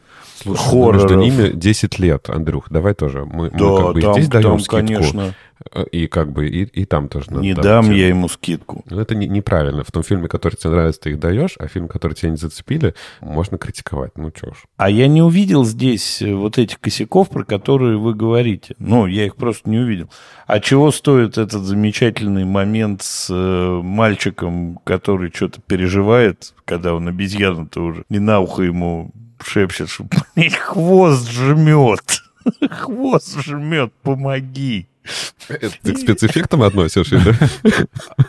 Слушай, 0.43 0.63
хорроров. 0.63 1.11
Ну, 1.11 1.19
между 1.19 1.43
ними 1.45 1.53
10 1.55 1.99
лет, 1.99 2.31
Андрюх, 2.31 2.67
давай 2.71 2.95
тоже. 2.95 3.25
Мы, 3.25 3.51
да, 3.51 3.65
мы 3.65 3.77
как 3.77 3.95
бы 3.95 4.01
там, 4.01 4.13
здесь 4.15 4.29
даем 4.29 4.43
там, 4.45 4.59
скидку. 4.61 4.77
конечно. 4.77 5.35
Э, 5.73 5.85
и 5.85 6.07
как 6.07 6.33
бы 6.33 6.49
и, 6.49 6.65
и 6.65 6.85
там 6.85 7.09
тоже 7.09 7.31
надо. 7.31 7.43
Не 7.43 7.55
дам 7.55 7.85
цену. 7.85 7.97
я 7.97 8.09
ему 8.09 8.29
скидку. 8.29 8.83
Но 8.89 9.01
это 9.01 9.15
не, 9.15 9.27
неправильно. 9.27 9.85
В 9.85 9.93
том 9.93 10.03
фильме, 10.03 10.29
который 10.29 10.55
тебе 10.55 10.71
нравится, 10.71 11.03
ты 11.03 11.11
их 11.11 11.21
даешь, 11.21 11.57
а 11.59 11.69
фильм, 11.69 11.89
который 11.89 12.15
тебя 12.15 12.31
не 12.31 12.37
зацепили, 12.37 12.95
можно 13.21 13.59
критиковать. 13.59 14.13
Ну 14.17 14.31
чё 14.31 14.53
ж. 14.53 14.65
А 14.77 14.89
я 14.91 15.07
не 15.09 15.23
увидел 15.23 15.65
здесь 15.65 16.23
э, 16.23 16.35
вот 16.35 16.59
этих 16.59 16.81
косяков, 16.81 17.29
про 17.29 17.45
которые 17.45 17.99
вы 17.99 18.15
говорите. 18.15 18.75
Ну, 18.79 19.07
я 19.07 19.27
их 19.27 19.37
просто 19.37 19.69
не 19.69 19.79
увидел. 19.79 20.09
А 20.47 20.61
чего 20.61 20.91
стоит 20.91 21.39
этот 21.39 21.63
замечательный 21.63 22.45
момент 22.45 23.03
с 23.03 23.29
э, 23.31 23.81
мальчиком, 23.83 24.79
который 24.85 25.31
что-то 25.33 25.61
переживает, 25.61 26.55
когда 26.65 26.95
он 26.95 27.09
обезьяна-то 27.09 27.83
уже 27.85 28.05
не 28.09 28.19
на 28.19 28.41
ухо 28.41 28.63
ему 28.63 29.13
шепчет, 29.45 29.89
что 29.89 30.07
хвост 30.59 31.31
жмет. 31.31 32.23
Хвост 32.71 33.43
жмет, 33.43 33.93
помоги. 34.03 34.87
Ты 35.49 35.95
к 35.95 35.99
спецэффектам 35.99 36.63
относишь, 36.63 37.13
или? 37.13 37.35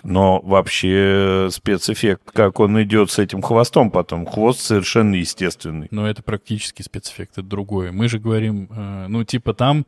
Но 0.03 0.39
вообще 0.41 1.49
спецэффект, 1.51 2.32
как 2.32 2.59
он 2.59 2.82
идет 2.82 3.12
с 3.12 3.20
этим 3.20 3.41
хвостом 3.41 3.91
потом, 3.91 4.26
хвост 4.26 4.59
совершенно 4.59 5.16
естественный. 5.16 5.88
Но 5.91 6.07
это 6.07 6.24
практически 6.24 6.82
спецэффект, 6.82 7.34
это 7.34 7.43
другое. 7.43 7.91
Мы 7.91 8.07
же 8.07 8.20
говорим, 8.20 8.68
э, 8.72 9.05
ну, 9.07 9.24
типа 9.24 9.53
там 9.53 9.86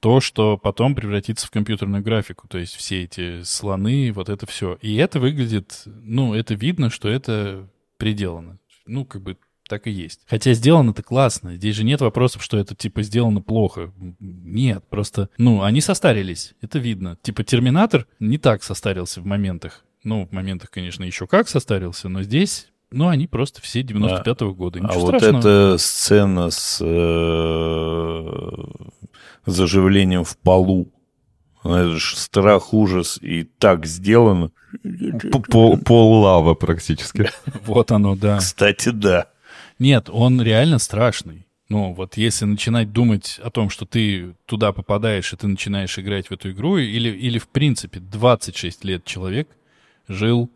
то, 0.00 0.20
что 0.20 0.56
потом 0.56 0.94
превратится 0.94 1.46
в 1.46 1.50
компьютерную 1.50 2.02
графику, 2.02 2.48
то 2.48 2.58
есть 2.58 2.74
все 2.74 3.04
эти 3.04 3.42
слоны, 3.42 4.12
вот 4.12 4.28
это 4.28 4.46
все. 4.46 4.78
И 4.80 4.96
это 4.96 5.20
выглядит, 5.20 5.82
ну, 5.84 6.34
это 6.34 6.54
видно, 6.54 6.90
что 6.90 7.08
это 7.08 7.68
приделано. 7.98 8.58
Ну, 8.86 9.04
как 9.04 9.20
бы 9.22 9.36
так 9.70 9.86
и 9.86 9.90
есть. 9.90 10.20
Хотя 10.26 10.52
сделано 10.52 10.90
это 10.90 11.02
классно. 11.02 11.54
Здесь 11.54 11.76
же 11.76 11.84
нет 11.84 12.00
вопросов, 12.00 12.42
что 12.42 12.58
это 12.58 12.74
типа 12.74 13.02
сделано 13.02 13.40
плохо. 13.40 13.92
Нет, 14.18 14.84
просто, 14.90 15.30
ну, 15.38 15.62
они 15.62 15.80
состарились. 15.80 16.54
Это 16.60 16.78
видно. 16.80 17.16
Типа 17.22 17.44
Терминатор 17.44 18.06
не 18.18 18.36
так 18.36 18.64
состарился 18.64 19.20
в 19.20 19.26
моментах. 19.26 19.84
Ну, 20.02 20.26
в 20.26 20.32
моментах, 20.32 20.70
конечно, 20.70 21.04
еще 21.04 21.26
как 21.26 21.48
состарился, 21.48 22.08
но 22.08 22.22
здесь 22.22 22.66
ну, 22.90 23.06
они 23.06 23.28
просто 23.28 23.62
все 23.62 23.82
95-го 23.82 24.52
года. 24.52 24.80
Ничего 24.80 25.04
а 25.04 25.18
страшного. 25.18 25.32
вот 25.32 25.44
эта 25.44 25.78
сцена 25.78 26.50
с 26.50 26.78
э, 26.84 28.26
заживлением 29.46 30.24
в 30.24 30.36
полу, 30.36 30.88
это 31.62 31.96
же 31.96 32.16
страх, 32.16 32.74
ужас, 32.74 33.18
и 33.22 33.44
так 33.44 33.86
сделано. 33.86 34.50
Пол, 35.50 35.78
пол 35.78 36.22
лава 36.22 36.54
практически. 36.54 37.30
Вот 37.66 37.92
оно, 37.92 38.16
да. 38.16 38.38
Кстати, 38.38 38.88
да. 38.88 39.26
Нет, 39.80 40.10
он 40.10 40.42
реально 40.42 40.78
страшный. 40.78 41.46
Ну, 41.70 41.94
вот 41.94 42.18
если 42.18 42.44
начинать 42.44 42.92
думать 42.92 43.40
о 43.42 43.50
том, 43.50 43.70
что 43.70 43.86
ты 43.86 44.34
туда 44.44 44.72
попадаешь, 44.72 45.32
и 45.32 45.36
ты 45.36 45.46
начинаешь 45.46 45.98
играть 45.98 46.26
в 46.28 46.32
эту 46.32 46.50
игру, 46.50 46.76
или, 46.76 47.08
или 47.08 47.38
в 47.38 47.48
принципе 47.48 47.98
26 47.98 48.84
лет 48.84 49.06
человек 49.06 49.48
жил 50.06 50.50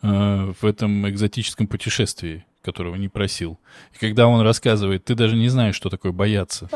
э, 0.00 0.52
в 0.60 0.64
этом 0.64 1.06
экзотическом 1.10 1.66
путешествии, 1.66 2.46
которого 2.62 2.94
не 2.94 3.08
просил. 3.08 3.58
И 3.92 3.98
когда 3.98 4.26
он 4.26 4.40
рассказывает, 4.40 5.04
ты 5.04 5.14
даже 5.14 5.36
не 5.36 5.50
знаешь, 5.50 5.76
что 5.76 5.90
такое 5.90 6.12
бояться. 6.12 6.70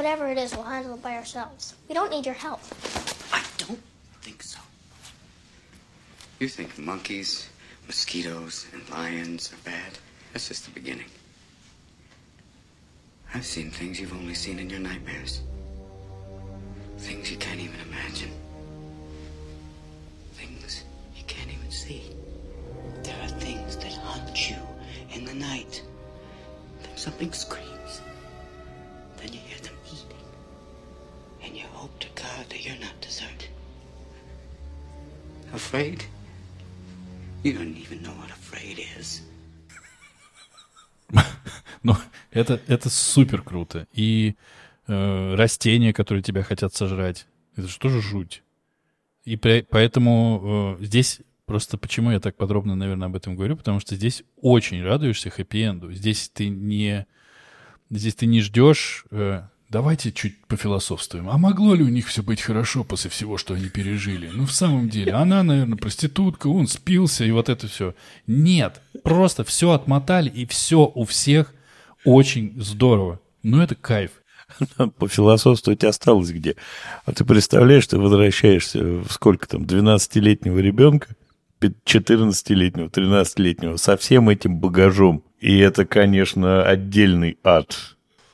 You 6.40 6.48
think 6.48 6.76
monkeys, 6.76 7.46
mosquitoes 7.86 8.66
and 8.74 8.82
lions 8.90 9.52
are 9.52 9.62
bad? 9.64 9.96
That's 10.32 10.48
just 10.48 10.64
the 10.66 10.72
beginning. 10.74 11.06
I've 13.34 13.46
seen 13.46 13.70
things 13.70 13.98
you've 13.98 14.12
only 14.12 14.34
seen 14.34 14.58
in 14.58 14.68
your 14.68 14.80
nightmares. 14.80 15.40
Things 16.98 17.30
you 17.30 17.38
can't 17.38 17.60
even 17.60 17.80
imagine. 17.88 18.30
Things 20.34 20.84
you 21.16 21.24
can't 21.26 21.50
even 21.50 21.70
see. 21.70 22.02
There 23.02 23.16
are 23.22 23.28
things 23.28 23.76
that 23.76 23.92
hunt 23.94 24.50
you 24.50 24.56
in 25.14 25.24
the 25.24 25.34
night. 25.34 25.82
Then 26.82 26.96
something 26.96 27.32
screams. 27.32 28.02
Then 29.16 29.32
you 29.32 29.40
hear 29.40 29.58
them 29.60 29.74
eating. 29.86 30.26
And 31.42 31.56
you 31.56 31.64
hope 31.72 31.98
to 32.00 32.08
God 32.14 32.50
that 32.50 32.64
you're 32.64 32.78
not 32.78 33.00
deserted. 33.00 33.48
Afraid? 35.54 36.04
You 37.42 37.54
don't 37.54 37.76
even 37.76 38.02
know 38.02 38.10
what 38.10 38.30
afraid 38.30 38.84
is. 38.98 39.22
Но 41.82 41.98
это, 42.30 42.60
это 42.66 42.90
супер 42.90 43.42
круто. 43.42 43.86
И 43.92 44.36
э, 44.86 45.34
растения, 45.34 45.92
которые 45.92 46.22
тебя 46.22 46.42
хотят 46.42 46.74
сожрать, 46.74 47.26
это 47.56 47.68
же 47.68 47.78
тоже 47.78 48.00
жуть. 48.00 48.42
И 49.24 49.36
поэтому 49.36 50.76
э, 50.80 50.84
здесь 50.84 51.20
просто 51.46 51.78
почему 51.78 52.10
я 52.10 52.20
так 52.20 52.36
подробно, 52.36 52.74
наверное, 52.74 53.06
об 53.06 53.16
этом 53.16 53.36
говорю, 53.36 53.56
потому 53.56 53.78
что 53.78 53.94
здесь 53.94 54.24
очень 54.40 54.82
радуешься 54.82 55.28
хэппи-энду. 55.28 55.92
Здесь 55.92 56.30
ты 56.32 56.48
не, 56.48 57.06
здесь 57.90 58.14
ты 58.14 58.26
не 58.26 58.40
ждешь 58.40 59.04
э, 59.10 59.42
Давайте 59.72 60.12
чуть 60.12 60.44
пофилософствуем. 60.48 61.30
А 61.30 61.38
могло 61.38 61.74
ли 61.74 61.82
у 61.82 61.88
них 61.88 62.06
все 62.06 62.22
быть 62.22 62.42
хорошо 62.42 62.84
после 62.84 63.08
всего, 63.08 63.38
что 63.38 63.54
они 63.54 63.70
пережили? 63.70 64.28
Ну, 64.30 64.44
в 64.44 64.52
самом 64.52 64.90
деле, 64.90 65.14
она, 65.14 65.42
наверное, 65.42 65.78
проститутка, 65.78 66.48
он 66.48 66.66
спился, 66.66 67.24
и 67.24 67.30
вот 67.30 67.48
это 67.48 67.68
все. 67.68 67.94
Нет, 68.26 68.82
просто 69.02 69.44
все 69.44 69.70
отмотали, 69.70 70.28
и 70.28 70.44
все 70.44 70.92
у 70.94 71.06
всех 71.06 71.54
очень 72.04 72.54
здорово. 72.60 73.20
Ну, 73.42 73.60
это 73.60 73.74
кайф. 73.74 74.10
Пофилософствовать 74.98 75.84
осталось 75.84 76.30
где. 76.30 76.56
А 77.04 77.12
ты 77.12 77.24
представляешь, 77.24 77.86
ты 77.86 77.98
возвращаешься 77.98 78.82
в 78.82 79.10
сколько 79.10 79.48
там, 79.48 79.62
12-летнего 79.62 80.58
ребенка, 80.58 81.08
14-летнего, 81.60 82.86
13-летнего, 82.86 83.76
со 83.76 83.96
всем 83.96 84.28
этим 84.28 84.58
багажом. 84.58 85.24
И 85.40 85.58
это, 85.58 85.84
конечно, 85.84 86.64
отдельный 86.64 87.38
ад. 87.42 87.76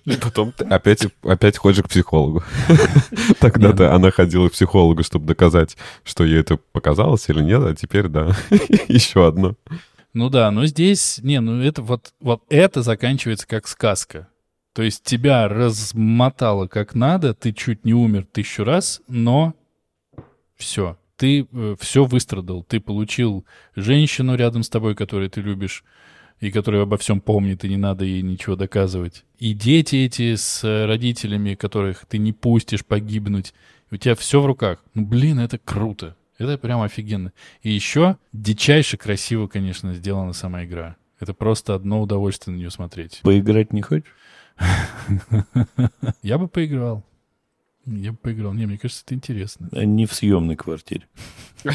И 0.05 0.17
потом 0.17 0.53
ты 0.53 0.65
опять, 0.65 1.07
опять 1.23 1.59
ходишь 1.59 1.85
к 1.85 1.89
психологу. 1.89 2.43
Тогда-то 3.41 3.95
она 3.95 4.11
ходила 4.11 4.49
к 4.49 4.53
психологу, 4.53 5.03
чтобы 5.03 5.27
доказать, 5.27 5.77
что 6.03 6.25
ей 6.25 6.41
это 6.41 6.57
показалось 6.57 7.29
или 7.29 7.43
нет, 7.43 7.63
а 7.63 7.75
теперь, 7.75 8.09
да, 8.09 8.35
еще 8.89 9.27
одно. 9.27 9.55
Ну 10.19 10.31
да, 10.31 10.51
но 10.51 10.67
здесь, 10.67 11.21
не, 11.23 11.41
ну 11.41 11.63
это 11.63 11.81
вот, 11.81 12.13
вот 12.19 12.43
это 12.49 12.83
заканчивается 12.83 13.47
как 13.47 13.69
сказка. 13.69 14.27
То 14.73 14.83
есть 14.83 15.05
тебя 15.05 15.47
размотало 15.47 16.67
как 16.67 16.97
надо, 16.97 17.35
ты 17.35 17.53
чуть 17.53 17.85
не 17.85 17.95
умер 17.95 18.27
тысячу 18.33 18.65
раз, 18.65 19.01
но 19.07 19.55
все, 20.57 20.99
ты 21.17 21.47
э, 21.53 21.77
все 21.79 22.05
выстрадал. 22.05 22.65
Ты 22.65 22.81
получил 22.81 23.47
женщину 23.77 24.35
рядом 24.35 24.65
с 24.65 24.69
тобой, 24.69 24.97
которую 24.97 25.31
ты 25.31 25.41
любишь, 25.41 25.85
и 26.41 26.51
которая 26.51 26.83
обо 26.83 26.97
всем 26.97 27.21
помнит, 27.21 27.65
и 27.65 27.69
не 27.69 27.77
надо 27.77 28.05
ей 28.05 28.23
ничего 28.23 28.57
доказывать. 28.57 29.25
И 29.39 29.55
дети 29.55 29.95
эти 29.95 30.35
с 30.35 30.65
родителями, 30.65 31.55
которых 31.55 32.07
ты 32.07 32.19
не 32.19 32.33
пустишь 32.33 32.85
погибнуть. 32.85 33.55
У 33.93 33.97
тебя 33.97 34.17
все 34.17 34.41
в 34.41 34.47
руках. 34.47 34.83
Ну, 34.95 35.07
блин, 35.07 35.39
это 35.39 35.59
круто. 35.59 36.17
Это 36.39 36.57
прям 36.57 36.81
офигенно. 36.83 37.33
И 37.63 37.71
еще 37.71 38.17
дичайше 38.33 38.97
красиво, 38.97 39.49
конечно, 39.49 39.93
сделана 39.93 40.33
сама 40.33 40.65
игра. 40.65 40.97
Это 41.19 41.35
просто 41.35 41.75
одно 41.75 42.01
удовольствие 42.01 42.55
на 42.55 42.59
нее 42.59 42.71
смотреть. 42.71 43.21
Поиграть 43.25 43.73
не 43.73 43.83
хочешь? 43.83 44.15
Я 46.23 46.39
бы 46.39 46.49
поиграл. 46.49 47.05
Я 47.85 48.13
бы 48.13 48.19
поиграл. 48.19 48.53
Не, 48.53 48.67
мне 48.67 48.79
кажется, 48.79 49.03
это 49.05 49.15
интересно. 49.15 49.69
А 49.73 49.85
Не 49.85 50.07
в 50.07 50.15
съемной 50.15 50.57
квартире. 50.57 51.07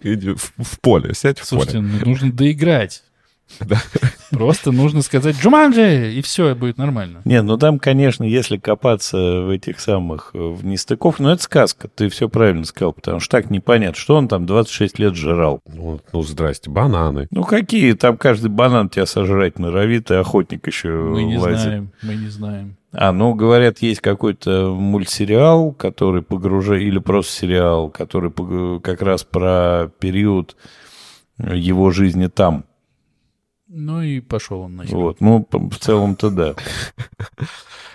Иди 0.00 0.34
в, 0.34 0.80
поле, 0.80 1.14
сядь 1.14 1.38
в 1.38 1.44
Слушайте, 1.44 1.78
поле. 1.78 1.88
ну, 1.88 2.06
нужно 2.10 2.32
доиграть. 2.32 3.02
Да. 3.60 3.76
Просто 4.30 4.72
нужно 4.72 5.02
сказать 5.02 5.36
«Джуманджи!» 5.36 6.12
и 6.12 6.20
все, 6.22 6.54
будет 6.54 6.76
нормально. 6.76 7.22
Не, 7.24 7.40
ну 7.42 7.56
там, 7.56 7.78
конечно, 7.78 8.24
если 8.24 8.56
копаться 8.56 9.16
в 9.16 9.50
этих 9.50 9.78
самых, 9.78 10.30
э, 10.34 10.38
в 10.38 10.64
нестыковках, 10.64 11.20
ну 11.20 11.28
это 11.30 11.42
сказка, 11.42 11.88
ты 11.88 12.08
все 12.08 12.28
правильно 12.28 12.64
сказал, 12.64 12.92
потому 12.92 13.20
что 13.20 13.30
так 13.30 13.50
непонятно, 13.50 13.96
что 13.96 14.16
он 14.16 14.26
там 14.26 14.46
26 14.46 14.98
лет 14.98 15.14
жрал. 15.14 15.60
Ну, 15.72 16.00
ну, 16.12 16.22
здрасте, 16.22 16.68
бананы. 16.70 17.28
Ну 17.30 17.44
какие, 17.44 17.92
там 17.92 18.16
каждый 18.16 18.50
банан 18.50 18.88
тебя 18.88 19.06
сожрать 19.06 19.58
норовит, 19.58 20.10
и 20.10 20.14
охотник 20.14 20.66
еще 20.66 20.88
Мы 20.88 21.22
не 21.24 21.38
лазит. 21.38 21.60
знаем, 21.60 21.92
мы 22.02 22.14
не 22.16 22.28
знаем. 22.28 22.76
А, 22.92 23.12
ну, 23.12 23.34
говорят, 23.34 23.78
есть 23.78 24.00
какой-то 24.00 24.74
мультсериал, 24.74 25.72
который 25.72 26.22
погружает, 26.22 26.82
или 26.82 26.98
просто 26.98 27.32
сериал, 27.32 27.88
который 27.88 28.30
как 28.80 29.02
раз 29.02 29.24
про 29.24 29.90
период 30.00 30.56
его 31.38 31.90
жизни 31.90 32.26
там. 32.26 32.64
Ну 33.76 34.02
и 34.02 34.20
пошел 34.20 34.60
он 34.60 34.76
нахер. 34.76 34.96
Вот. 34.96 35.20
Ну, 35.20 35.48
в 35.50 35.78
целом-то 35.78 36.30
да. 36.30 36.54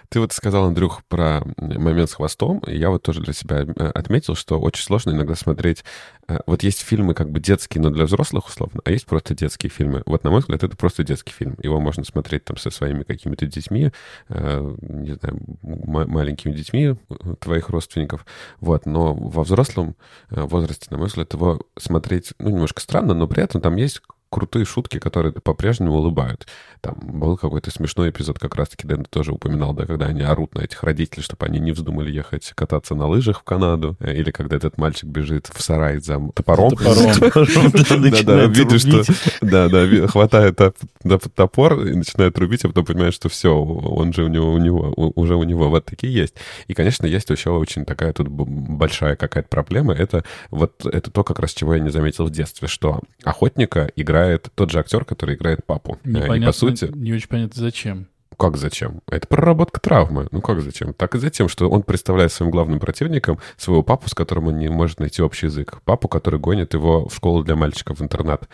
Ты 0.09 0.19
вот 0.19 0.33
сказал, 0.33 0.65
Андрюх, 0.65 1.03
про 1.05 1.41
момент 1.57 2.09
с 2.09 2.15
хвостом. 2.15 2.59
и 2.67 2.75
Я 2.75 2.89
вот 2.89 3.03
тоже 3.03 3.21
для 3.21 3.31
себя 3.31 3.59
э, 3.61 3.87
отметил, 3.91 4.35
что 4.35 4.59
очень 4.59 4.83
сложно 4.83 5.11
иногда 5.11 5.35
смотреть... 5.35 5.85
э, 6.27 6.39
Вот 6.47 6.63
есть 6.63 6.81
фильмы 6.81 7.13
как 7.13 7.29
бы 7.29 7.39
детские, 7.39 7.81
но 7.81 7.91
для 7.91 8.05
взрослых 8.05 8.47
условно, 8.47 8.81
а 8.83 8.91
есть 8.91 9.05
просто 9.05 9.35
детские 9.35 9.69
фильмы. 9.69 10.01
Вот, 10.05 10.23
на 10.23 10.31
мой 10.31 10.39
взгляд, 10.39 10.63
это 10.63 10.75
просто 10.75 11.03
детский 11.03 11.31
фильм. 11.31 11.55
Его 11.61 11.79
можно 11.79 12.03
смотреть 12.03 12.43
там 12.43 12.57
со 12.57 12.71
своими 12.71 13.03
какими-то 13.03 13.45
детьми, 13.45 13.91
э, 14.29 14.75
не 14.81 15.13
знаю, 15.13 15.39
маленькими 15.61 16.53
детьми 16.53 16.95
твоих 17.39 17.69
родственников. 17.69 18.25
Вот, 18.59 18.85
но 18.85 19.13
во 19.13 19.43
взрослом 19.43 19.95
возрасте, 20.29 20.87
на 20.89 20.97
мой 20.97 21.07
взгляд, 21.07 21.31
его 21.33 21.61
смотреть, 21.77 22.33
ну, 22.39 22.49
немножко 22.49 22.81
странно, 22.81 23.13
но 23.13 23.27
при 23.27 23.43
этом 23.43 23.61
там 23.61 23.75
есть 23.77 24.01
крутые 24.29 24.65
шутки, 24.65 24.99
которые 24.99 25.33
по-прежнему 25.33 25.95
улыбают. 25.95 26.47
Там 26.81 26.95
был 27.01 27.37
какой-то 27.37 27.71
смешной 27.71 28.11
эпизод, 28.11 28.39
как 28.39 28.55
раз-таки 28.55 28.87
Дэн 28.87 29.05
тоже 29.05 29.31
упоминал, 29.31 29.73
да, 29.73 29.85
когда 29.85 30.05
они 30.05 30.21
орут 30.21 30.55
на 30.55 30.61
этих 30.61 30.83
родителей, 30.83 31.23
чтобы 31.23 31.45
они 31.45 31.59
не 31.59 31.71
вздумали 31.71 32.11
ехать 32.11 32.51
кататься 32.55 32.95
на 32.95 33.07
лыжах 33.07 33.41
в 33.41 33.43
Канаду, 33.43 33.97
э, 33.99 34.15
или 34.15 34.31
когда 34.31 34.55
этот 34.57 34.77
мальчик 34.77 35.05
бежит 35.05 35.49
в 35.53 35.61
сарай 35.61 35.99
за 35.99 36.19
топором. 36.33 36.71
Топором, 36.75 37.11
да, 38.23 38.23
Да-да, 38.23 38.45
видишь, 38.47 38.81
что... 38.81 39.03
Да-да, 39.41 40.07
хватает 40.07 40.55
топ- 40.57 40.77
топ- 41.03 41.33
топор 41.33 41.85
и 41.85 41.95
начинает 41.95 42.37
рубить, 42.37 42.63
а 42.65 42.67
потом 42.67 42.85
понимает, 42.85 43.13
что 43.13 43.29
все, 43.29 43.55
он 43.55 44.13
же 44.13 44.23
у 44.23 44.27
него, 44.27 44.53
у 44.53 44.57
него, 44.57 44.93
уже 45.15 45.35
у 45.35 45.43
него. 45.43 45.69
Вот 45.69 45.85
такие 45.85 46.13
есть. 46.13 46.35
И, 46.67 46.73
конечно, 46.73 47.05
есть 47.05 47.29
еще 47.29 47.51
очень 47.51 47.85
такая 47.85 48.13
тут 48.13 48.27
большая 48.29 49.15
какая-то 49.15 49.49
проблема. 49.49 49.93
Это 49.93 50.23
вот 50.51 50.85
это 50.85 51.11
то, 51.11 51.23
как 51.23 51.39
раз 51.39 51.51
чего 51.53 51.75
я 51.75 51.81
не 51.81 51.89
заметил 51.89 52.25
в 52.25 52.31
детстве, 52.31 52.67
что 52.67 53.01
охотника 53.23 53.91
играет 53.95 54.18
тот 54.55 54.71
же 54.71 54.79
актер, 54.79 55.05
который 55.05 55.35
играет 55.35 55.65
папу. 55.65 55.97
Э, 56.03 56.09
Непонятно, 56.09 56.35
И, 56.35 56.45
по 56.45 56.51
сути, 56.51 56.91
не 56.95 57.13
очень 57.13 57.27
понятно, 57.27 57.61
зачем. 57.61 58.07
Как 58.39 58.55
зачем? 58.55 59.01
Это 59.11 59.27
проработка 59.27 59.81
травмы. 59.81 60.27
Ну 60.31 60.41
как 60.41 60.61
зачем? 60.61 60.93
Так 60.93 61.13
и 61.15 61.19
затем, 61.19 61.49
что 61.49 61.69
он 61.69 61.83
представляет 61.83 62.31
своим 62.31 62.51
главным 62.51 62.79
противником 62.79 63.37
своего 63.57 63.83
папу, 63.83 64.09
с 64.09 64.13
которым 64.13 64.47
он 64.47 64.57
не 64.57 64.69
может 64.69 64.99
найти 65.01 65.21
общий 65.21 65.47
язык. 65.47 65.81
Папу, 65.83 66.07
который 66.07 66.39
гонит 66.39 66.73
его 66.73 67.07
в 67.09 67.13
школу 67.13 67.43
для 67.43 67.55
мальчиков 67.57 67.99
в 67.99 68.03
интернат. 68.03 68.47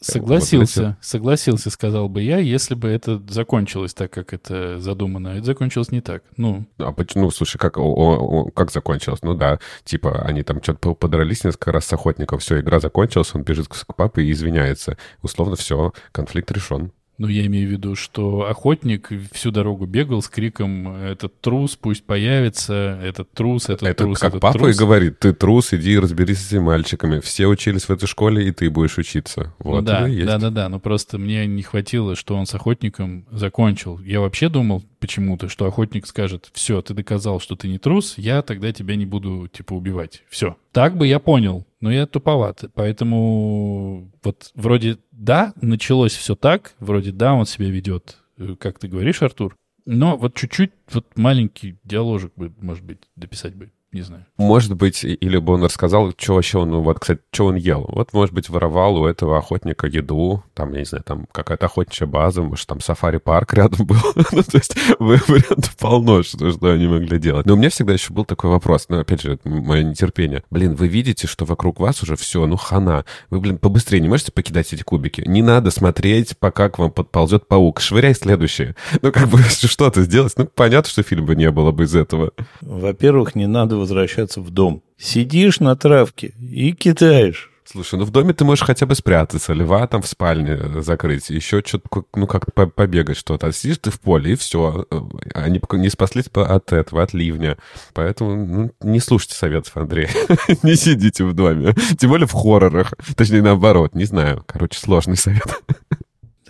Согласился, 0.00 0.82
Вот 0.86 0.94
согласился, 1.00 1.70
сказал 1.70 2.08
бы 2.08 2.22
я, 2.22 2.38
если 2.38 2.74
бы 2.76 2.88
это 2.88 3.20
закончилось 3.28 3.94
так, 3.94 4.12
как 4.12 4.32
это 4.32 4.78
задумано. 4.78 5.28
Это 5.28 5.44
закончилось 5.46 5.90
не 5.90 6.00
так. 6.00 6.22
Ну, 6.36 6.64
А 6.78 6.94
ну, 7.16 7.30
слушай, 7.32 7.58
как, 7.58 7.78
о- 7.78 7.82
о- 7.82 8.50
как 8.50 8.70
закончилось? 8.70 9.20
Ну 9.22 9.34
да, 9.34 9.58
типа, 9.84 10.22
они 10.22 10.44
там 10.44 10.62
что-то 10.62 10.94
подрались 10.94 11.42
несколько 11.44 11.72
раз 11.72 11.86
с 11.86 11.92
охотником, 11.92 12.38
все, 12.38 12.60
игра 12.60 12.78
закончилась, 12.78 13.34
он 13.34 13.42
бежит 13.42 13.66
к 13.68 13.94
папе 13.96 14.22
и 14.22 14.30
извиняется. 14.30 14.96
Условно, 15.20 15.56
все, 15.56 15.92
конфликт 16.12 16.50
решен. 16.52 16.92
Ну, 17.18 17.28
я 17.28 17.46
имею 17.46 17.68
в 17.68 17.72
виду, 17.72 17.94
что 17.94 18.48
охотник 18.48 19.10
всю 19.32 19.50
дорогу 19.50 19.86
бегал 19.86 20.22
с 20.22 20.28
криком 20.28 20.88
«Этот 20.96 21.40
трус 21.40 21.76
пусть 21.76 22.04
появится, 22.04 22.98
этот 23.02 23.30
трус, 23.32 23.64
этот 23.64 23.82
Это 23.82 24.04
трус, 24.04 24.18
как 24.18 24.30
этот 24.30 24.40
папа 24.40 24.58
трус». 24.58 24.74
и 24.74 24.78
говорит, 24.78 25.18
ты 25.18 25.32
трус, 25.32 25.72
иди 25.72 25.92
и 25.92 25.98
разберись 25.98 26.38
с 26.38 26.48
этими 26.48 26.60
мальчиками. 26.60 27.20
Все 27.20 27.46
учились 27.46 27.84
в 27.84 27.90
этой 27.90 28.06
школе, 28.06 28.48
и 28.48 28.50
ты 28.50 28.70
будешь 28.70 28.98
учиться. 28.98 29.54
Ну 29.62 29.72
Вот 29.72 29.84
да, 29.84 30.08
да, 30.08 30.38
да, 30.38 30.50
да. 30.50 30.68
Но 30.68 30.80
просто 30.80 31.18
мне 31.18 31.46
не 31.46 31.62
хватило, 31.62 32.16
что 32.16 32.34
он 32.34 32.46
с 32.46 32.54
охотником 32.54 33.26
закончил. 33.30 34.00
Я 34.00 34.20
вообще 34.20 34.48
думал 34.48 34.82
почему-то, 35.02 35.48
что 35.48 35.66
охотник 35.66 36.06
скажет: 36.06 36.48
все, 36.54 36.80
ты 36.80 36.94
доказал, 36.94 37.40
что 37.40 37.56
ты 37.56 37.68
не 37.68 37.78
трус, 37.78 38.14
я 38.16 38.40
тогда 38.40 38.72
тебя 38.72 38.94
не 38.94 39.04
буду 39.04 39.48
типа 39.48 39.74
убивать. 39.74 40.22
Все. 40.30 40.56
Так 40.70 40.96
бы 40.96 41.06
я 41.08 41.18
понял, 41.18 41.66
но 41.80 41.92
я 41.92 42.06
туповат. 42.06 42.64
Поэтому 42.74 44.10
вот 44.22 44.52
вроде 44.54 44.98
да, 45.10 45.52
началось 45.60 46.14
все 46.14 46.36
так, 46.36 46.74
вроде 46.78 47.10
да, 47.10 47.34
он 47.34 47.46
себя 47.46 47.68
ведет, 47.68 48.18
э, 48.38 48.54
как 48.58 48.78
ты 48.78 48.86
говоришь, 48.86 49.22
Артур. 49.22 49.56
Но 49.84 50.16
вот 50.16 50.34
чуть-чуть, 50.36 50.70
вот 50.92 51.06
маленький 51.16 51.76
диаложик 51.82 52.32
бы, 52.36 52.52
может 52.60 52.84
быть, 52.84 53.00
дописать 53.16 53.56
бы, 53.56 53.72
не 53.92 54.02
знаю. 54.02 54.24
Может 54.38 54.74
быть, 54.74 55.04
или 55.04 55.36
бы 55.36 55.52
он 55.54 55.64
рассказал, 55.64 56.12
что 56.16 56.34
вообще 56.34 56.58
он, 56.58 56.70
ну, 56.70 56.80
вот, 56.80 56.98
кстати, 56.98 57.20
что 57.30 57.46
он 57.46 57.56
ел. 57.56 57.84
Вот, 57.88 58.12
может 58.12 58.34
быть, 58.34 58.48
воровал 58.48 58.96
у 58.96 59.06
этого 59.06 59.36
охотника 59.38 59.86
еду, 59.86 60.42
там, 60.54 60.72
я 60.72 60.78
не 60.80 60.84
знаю, 60.84 61.04
там 61.04 61.26
какая-то 61.30 61.66
охотничья 61.66 62.06
база, 62.06 62.42
может, 62.42 62.66
там 62.66 62.80
сафари-парк 62.80 63.52
рядом 63.54 63.86
был. 63.86 63.96
ну, 64.32 64.42
то 64.42 64.56
есть 64.58 64.74
вы- 64.98 65.20
вариантов 65.28 65.76
полно, 65.76 66.22
что, 66.22 66.50
что 66.50 66.70
они 66.72 66.86
могли 66.86 67.18
делать. 67.18 67.44
Но 67.46 67.52
у 67.54 67.56
меня 67.56 67.68
всегда 67.68 67.92
еще 67.92 68.12
был 68.12 68.24
такой 68.24 68.50
вопрос, 68.50 68.86
ну, 68.88 68.98
опять 68.98 69.20
же, 69.22 69.32
это 69.34 69.48
мое 69.48 69.82
нетерпение. 69.82 70.42
Блин, 70.50 70.74
вы 70.74 70.88
видите, 70.88 71.26
что 71.26 71.44
вокруг 71.44 71.78
вас 71.78 72.02
уже 72.02 72.16
все, 72.16 72.46
ну, 72.46 72.56
хана. 72.56 73.04
Вы, 73.28 73.40
блин, 73.40 73.58
побыстрее 73.58 74.00
не 74.00 74.08
можете 74.08 74.32
покидать 74.32 74.72
эти 74.72 74.82
кубики? 74.82 75.22
Не 75.26 75.42
надо 75.42 75.70
смотреть, 75.70 76.38
пока 76.38 76.70
к 76.70 76.78
вам 76.78 76.90
подползет 76.92 77.46
паук. 77.46 77.80
Швыряй 77.80 78.14
следующее. 78.14 78.74
Ну, 79.02 79.12
как 79.12 79.28
бы, 79.28 79.38
что-то 79.48 80.02
сделать. 80.02 80.32
Ну, 80.38 80.46
понятно, 80.46 80.88
что 80.90 81.02
фильма 81.02 81.34
не 81.34 81.50
было 81.50 81.72
бы 81.72 81.84
из 81.84 81.94
этого. 81.94 82.32
Во-первых, 82.62 83.34
не 83.34 83.46
надо 83.46 83.81
возвращаться 83.82 84.40
в 84.40 84.50
дом. 84.50 84.82
Сидишь 84.96 85.60
на 85.60 85.76
травке 85.76 86.34
и 86.38 86.72
кидаешь. 86.72 87.52
Слушай, 87.64 87.98
ну 87.98 88.04
в 88.04 88.10
доме 88.10 88.34
ты 88.34 88.44
можешь 88.44 88.64
хотя 88.64 88.86
бы 88.86 88.94
спрятаться, 88.94 89.52
льва 89.52 89.86
там 89.86 90.02
в 90.02 90.06
спальне 90.06 90.82
закрыть, 90.82 91.30
еще 91.30 91.62
что-то, 91.64 92.04
ну 92.14 92.26
как 92.26 92.52
по- 92.52 92.66
побегать 92.66 93.16
что-то. 93.16 93.46
А 93.46 93.52
сидишь 93.52 93.78
ты 93.78 93.90
в 93.90 94.00
поле, 94.00 94.32
и 94.32 94.36
все. 94.36 94.86
Они 95.32 95.58
пока 95.58 95.78
не 95.78 95.88
спаслись 95.88 96.26
от 96.34 96.72
этого, 96.72 97.02
от 97.02 97.14
ливня. 97.14 97.56
Поэтому 97.94 98.46
ну, 98.46 98.72
не 98.82 99.00
слушайте 99.00 99.36
советов 99.36 99.76
Андрея. 99.76 100.10
не 100.62 100.74
сидите 100.74 101.24
в 101.24 101.34
доме. 101.34 101.74
Тем 101.98 102.10
более 102.10 102.26
в 102.26 102.32
хоррорах. 102.32 102.94
Точнее, 103.16 103.42
наоборот. 103.42 103.94
Не 103.94 104.04
знаю. 104.04 104.44
Короче, 104.46 104.78
сложный 104.78 105.16
совет. 105.16 105.46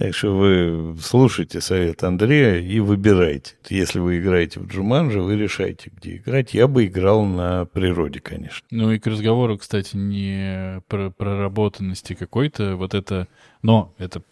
Так 0.03 0.17
что 0.17 0.37
вы 0.37 0.97
слушайте 1.01 1.61
совет 1.61 2.03
Андрея 2.03 2.59
и 2.59 2.81
выбирайте. 2.81 3.55
Если 3.69 4.01
вы 4.01 4.19
играете 4.19 4.59
в 4.59 4.67
Джуманджи, 4.67 5.21
вы 5.21 5.37
решайте, 5.37 5.93
где 5.95 6.17
играть. 6.17 6.55
Я 6.55 6.67
бы 6.67 6.87
играл 6.87 7.25
на 7.25 7.67
природе, 7.67 8.19
конечно. 8.19 8.67
Ну 8.73 8.91
и 8.91 8.99
к 8.99 9.07
разговору, 9.07 9.59
кстати, 9.59 9.95
не 9.95 10.83
про 10.89 11.11
проработанности 11.11 12.15
какой-то, 12.15 12.75
вот 12.75 12.95
это, 12.95 13.29
но 13.63 13.95
это 13.97 14.25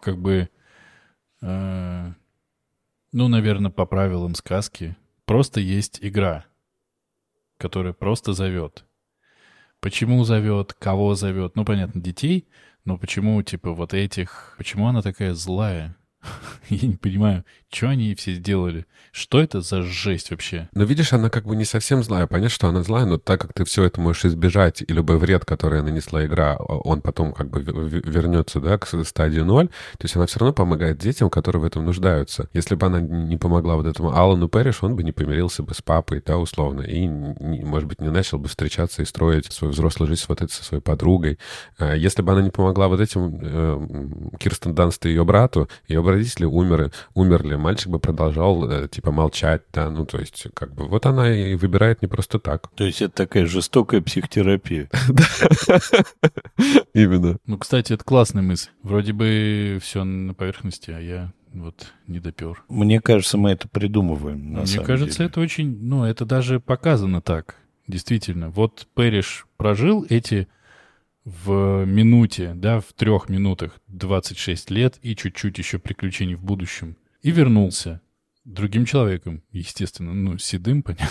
как 0.00 0.16
бы, 0.16 0.48
э, 1.42 2.12
ну, 3.12 3.28
наверное, 3.28 3.70
по 3.70 3.84
правилам 3.84 4.34
сказки, 4.34 4.96
просто 5.26 5.60
есть 5.60 5.98
игра, 6.00 6.46
которая 7.58 7.92
просто 7.92 8.32
зовет. 8.32 8.86
Почему 9.80 10.24
зовет, 10.24 10.72
кого 10.72 11.14
зовет, 11.16 11.54
ну, 11.54 11.66
понятно, 11.66 12.00
детей, 12.00 12.46
но 12.84 12.98
почему, 12.98 13.42
типа, 13.42 13.72
вот 13.72 13.94
этих, 13.94 14.54
почему 14.58 14.88
она 14.88 15.02
такая 15.02 15.34
злая? 15.34 15.96
Я 16.68 16.88
не 16.88 16.96
понимаю, 16.96 17.44
что 17.72 17.88
они 17.88 18.14
все 18.14 18.34
сделали. 18.34 18.86
Что 19.12 19.40
это 19.40 19.60
за 19.60 19.82
жесть 19.82 20.30
вообще? 20.30 20.68
Но 20.74 20.84
видишь, 20.84 21.12
она 21.12 21.28
как 21.28 21.44
бы 21.44 21.54
не 21.54 21.64
совсем 21.64 22.02
злая. 22.02 22.26
Понятно, 22.26 22.48
что 22.48 22.68
она 22.68 22.82
злая, 22.82 23.04
но 23.04 23.18
так 23.18 23.40
как 23.40 23.52
ты 23.52 23.64
все 23.64 23.84
это 23.84 24.00
можешь 24.00 24.24
избежать, 24.24 24.82
и 24.82 24.92
любой 24.92 25.18
вред, 25.18 25.44
который 25.44 25.82
нанесла 25.82 26.24
игра, 26.24 26.56
он 26.56 27.02
потом 27.02 27.32
как 27.32 27.50
бы 27.50 27.60
вернется, 27.62 28.60
да, 28.60 28.78
к 28.78 28.86
стадии 28.86 29.40
ноль, 29.40 29.68
то 29.68 30.04
есть 30.04 30.16
она 30.16 30.26
все 30.26 30.38
равно 30.38 30.54
помогает 30.54 30.98
детям, 30.98 31.28
которые 31.28 31.62
в 31.62 31.64
этом 31.64 31.84
нуждаются. 31.84 32.48
Если 32.52 32.74
бы 32.74 32.86
она 32.86 33.00
не 33.00 33.36
помогла 33.36 33.76
вот 33.76 33.86
этому 33.86 34.16
Алану 34.16 34.48
Перриш, 34.48 34.82
он 34.82 34.96
бы 34.96 35.02
не 35.02 35.12
помирился 35.12 35.62
бы 35.62 35.74
с 35.74 35.82
папой, 35.82 36.22
да, 36.24 36.38
условно, 36.38 36.82
и, 36.82 37.06
может 37.08 37.88
быть, 37.88 38.00
не 38.00 38.10
начал 38.10 38.38
бы 38.38 38.48
встречаться 38.48 39.02
и 39.02 39.04
строить 39.04 39.52
свою 39.52 39.72
взрослую 39.72 40.08
жизнь 40.08 40.24
вот 40.28 40.40
этой 40.40 40.52
со 40.52 40.64
своей 40.64 40.82
подругой. 40.82 41.38
А 41.78 41.94
если 41.94 42.22
бы 42.22 42.32
она 42.32 42.42
не 42.42 42.50
помогла 42.50 42.88
вот 42.88 43.00
этим 43.00 43.38
э, 43.42 44.36
Кирстен 44.38 44.74
Данст 44.74 45.04
и 45.06 45.10
ее 45.10 45.24
брату, 45.24 45.68
ее 45.86 46.02
родители 46.02 46.44
умерли, 46.44 46.92
умерли, 47.14 47.56
мальчик 47.62 47.88
бы 47.88 47.98
продолжал, 47.98 48.70
э, 48.70 48.88
типа, 48.88 49.12
молчать, 49.12 49.62
да, 49.72 49.90
ну, 49.90 50.04
то 50.04 50.18
есть, 50.18 50.46
как 50.54 50.74
бы, 50.74 50.86
вот 50.86 51.06
она 51.06 51.34
и 51.34 51.54
выбирает 51.54 52.02
не 52.02 52.08
просто 52.08 52.38
так. 52.38 52.68
То 52.74 52.84
есть 52.84 53.00
это 53.00 53.14
такая 53.14 53.46
жестокая 53.46 54.02
психотерапия. 54.02 54.90
Именно. 56.94 57.38
Ну, 57.46 57.58
кстати, 57.58 57.92
это 57.92 58.04
классная 58.04 58.42
мысль. 58.42 58.70
Вроде 58.82 59.12
бы 59.12 59.78
все 59.80 60.04
на 60.04 60.34
поверхности, 60.34 60.90
а 60.90 61.00
я 61.00 61.32
вот 61.54 61.92
не 62.06 62.20
допер. 62.20 62.62
Мне 62.68 63.00
кажется, 63.00 63.38
мы 63.38 63.50
это 63.50 63.68
придумываем. 63.68 64.38
Мне 64.38 64.80
кажется, 64.80 65.18
деле. 65.18 65.30
это 65.30 65.40
очень, 65.40 65.78
ну, 65.80 66.04
это 66.04 66.24
даже 66.24 66.60
показано 66.60 67.22
так, 67.22 67.56
действительно. 67.86 68.50
Вот 68.50 68.86
Пэриш 68.94 69.46
прожил 69.56 70.04
эти 70.08 70.48
в 71.24 71.84
минуте, 71.84 72.52
да, 72.54 72.80
в 72.80 72.92
трех 72.94 73.28
минутах 73.28 73.80
26 73.88 74.70
лет 74.70 74.98
и 75.02 75.14
чуть-чуть 75.14 75.58
еще 75.58 75.78
приключений 75.78 76.34
в 76.34 76.42
будущем. 76.42 76.96
И 77.22 77.30
вернулся 77.30 78.00
другим 78.44 78.84
человеком, 78.84 79.42
естественно, 79.52 80.12
ну, 80.12 80.38
седым, 80.38 80.82
понятно, 80.82 81.06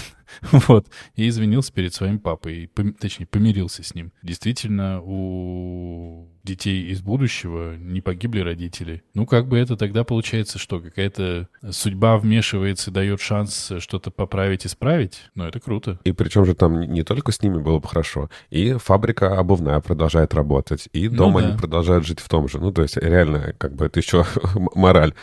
вот, 0.67 0.87
и 1.15 1.27
извинился 1.27 1.71
перед 1.71 1.93
своим 1.93 2.19
папой, 2.19 2.69
пом, 2.73 2.93
точнее, 2.93 3.25
помирился 3.25 3.83
с 3.83 3.95
ним. 3.95 4.11
Действительно, 4.21 5.01
у 5.01 6.29
детей 6.43 6.89
из 6.89 7.01
будущего 7.01 7.75
не 7.75 8.01
погибли 8.01 8.39
родители. 8.39 9.03
Ну, 9.13 9.25
как 9.25 9.47
бы 9.47 9.57
это 9.57 9.77
тогда 9.77 10.03
получается, 10.03 10.57
что 10.57 10.79
какая-то 10.79 11.47
судьба 11.69 12.17
вмешивается, 12.17 12.91
дает 12.91 13.21
шанс 13.21 13.71
что-то 13.79 14.11
поправить, 14.11 14.65
исправить? 14.65 15.29
Ну, 15.35 15.45
это 15.45 15.59
круто. 15.59 15.99
И 16.03 16.11
причем 16.11 16.45
же 16.45 16.55
там 16.55 16.81
не 16.81 17.03
только 17.03 17.31
с 17.31 17.41
ними 17.41 17.59
было 17.61 17.79
бы 17.79 17.87
хорошо, 17.87 18.29
и 18.49 18.73
фабрика 18.73 19.37
обувная 19.37 19.79
продолжает 19.79 20.33
работать, 20.33 20.89
и 20.93 21.07
дома 21.07 21.39
ну, 21.39 21.39
да. 21.39 21.47
они 21.49 21.57
продолжают 21.57 22.05
жить 22.05 22.19
в 22.19 22.27
том 22.27 22.47
же. 22.47 22.59
Ну, 22.59 22.71
то 22.71 22.81
есть 22.81 22.97
реально, 22.97 23.53
как 23.57 23.75
бы 23.75 23.85
это 23.85 23.99
еще 23.99 24.25
мораль 24.75 25.13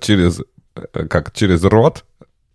через 0.00 0.42
Э, 0.74 1.06
как 1.06 1.32
через 1.32 1.64
рот 1.64 2.04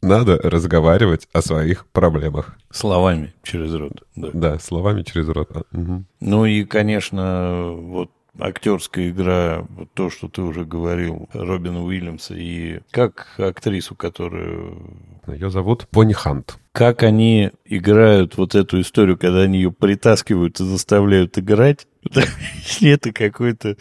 надо 0.02 0.38
разговаривать 0.38 1.28
о 1.34 1.42
своих 1.42 1.86
проблемах. 1.88 2.58
Словами 2.72 3.34
через 3.44 3.74
рот. 3.74 4.04
Да, 4.16 4.30
да 4.34 4.60
словами 4.60 5.04
через 5.04 5.28
рот. 5.30 5.50
Угу. 5.72 6.04
Ну 6.22 6.46
и, 6.46 6.64
конечно, 6.64 7.72
вот 7.74 8.12
актерская 8.38 9.10
игра, 9.10 9.66
вот 9.70 9.90
то, 9.94 10.10
что 10.10 10.28
ты 10.28 10.42
уже 10.42 10.66
говорил, 10.66 11.30
Робина 11.34 11.84
Уильямса, 11.84 12.36
и 12.36 12.82
как 12.92 13.28
актрису, 13.38 13.96
которую... 13.96 15.00
Ее 15.28 15.50
зовут 15.50 15.88
Пони 15.90 16.14
Хант. 16.14 16.58
Как 16.72 17.02
они 17.04 17.52
играют 17.64 18.38
вот 18.38 18.54
эту 18.54 18.82
историю, 18.82 19.18
когда 19.18 19.42
они 19.42 19.58
ее 19.58 19.72
притаскивают 19.72 20.60
и 20.60 20.66
заставляют 20.66 21.38
играть, 21.38 21.88
это 22.82 23.12
какое-то 23.12 23.78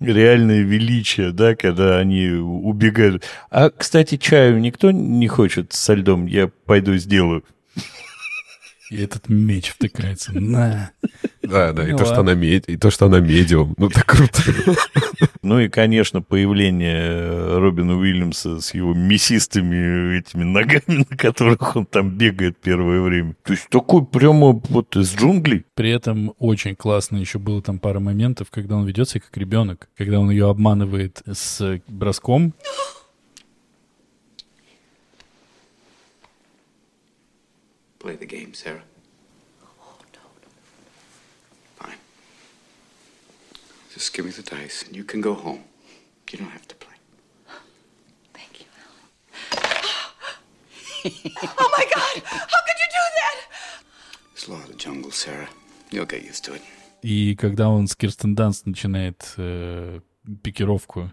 реальное 0.00 0.60
величие, 0.60 1.32
да, 1.32 1.54
когда 1.54 1.98
они 1.98 2.28
убегают. 2.28 3.24
А, 3.50 3.70
кстати, 3.70 4.16
чаю 4.16 4.60
никто 4.60 4.90
не 4.90 5.28
хочет 5.28 5.72
со 5.72 5.94
льдом, 5.94 6.26
я 6.26 6.48
пойду 6.66 6.96
сделаю. 6.96 7.44
И 8.90 9.02
этот 9.02 9.28
меч 9.28 9.70
втыкается. 9.70 10.32
На. 10.32 10.92
Да, 11.42 11.72
да, 11.72 11.86
и, 11.86 11.94
то, 11.94 12.06
что 12.06 12.20
она 12.20 12.34
мед... 12.34 12.68
и 12.68 12.76
то, 12.76 12.90
что 12.90 13.06
она 13.06 13.20
медиум. 13.20 13.74
Ну, 13.76 13.90
так 13.90 14.06
круто. 14.06 14.42
Ну 15.42 15.60
и, 15.60 15.68
конечно, 15.68 16.20
появление 16.20 17.58
Робина 17.58 17.96
Уильямса 17.96 18.60
с 18.60 18.74
его 18.74 18.92
мясистыми 18.94 20.18
этими 20.18 20.44
ногами, 20.44 20.82
на 21.10 21.16
которых 21.16 21.76
он 21.76 21.86
там 21.86 22.10
бегает 22.10 22.58
первое 22.58 23.00
время. 23.00 23.34
То 23.44 23.52
есть 23.52 23.68
такой 23.68 24.04
прямо 24.04 24.60
вот 24.68 24.96
из 24.96 25.14
джунглей. 25.14 25.64
При 25.74 25.90
этом 25.90 26.34
очень 26.38 26.74
классно 26.74 27.16
еще 27.18 27.38
было 27.38 27.62
там 27.62 27.78
пара 27.78 28.00
моментов, 28.00 28.48
когда 28.50 28.76
он 28.76 28.86
ведет 28.86 29.08
себя 29.08 29.20
как 29.20 29.36
ребенок, 29.36 29.88
когда 29.96 30.18
он 30.18 30.30
ее 30.30 30.48
обманывает 30.50 31.22
с 31.26 31.80
броском. 31.86 32.54
Play 38.00 38.18
the 38.18 38.26
game, 38.26 38.52
Sarah. 38.54 38.82
Just 43.98 44.14
give 44.14 44.26
me 44.26 44.30
the 44.30 44.44
dice 44.44 44.84
and 44.86 44.94
you 44.94 45.02
can 45.02 45.20
go 45.20 45.34
home. 45.34 45.64
You 46.30 46.38
don't 46.38 46.50
have 46.50 46.68
to 46.68 46.76
play. 46.76 46.94
Thank 48.32 48.60
you, 48.60 48.66
Alan. 48.78 49.08
oh 51.58 51.70
my 51.76 51.84
God! 51.92 52.22
How 52.24 52.60
could 52.66 52.78
you 52.82 52.88
do 52.98 53.04
that? 53.18 53.36
A 54.46 54.50
lot 54.52 54.70
of 54.70 54.76
jungle, 54.76 55.10
Sarah. 55.10 55.48
You'll 55.90 56.06
get 56.06 56.22
used 56.22 56.44
to 56.44 56.54
it. 56.54 56.62
И 57.02 57.34
когда 57.34 57.68
он 57.68 57.88
с 57.88 57.96
Кирстен 57.96 58.36
Данс 58.36 58.66
начинает 58.66 59.34
э, 59.36 59.98
пикировку 60.44 61.12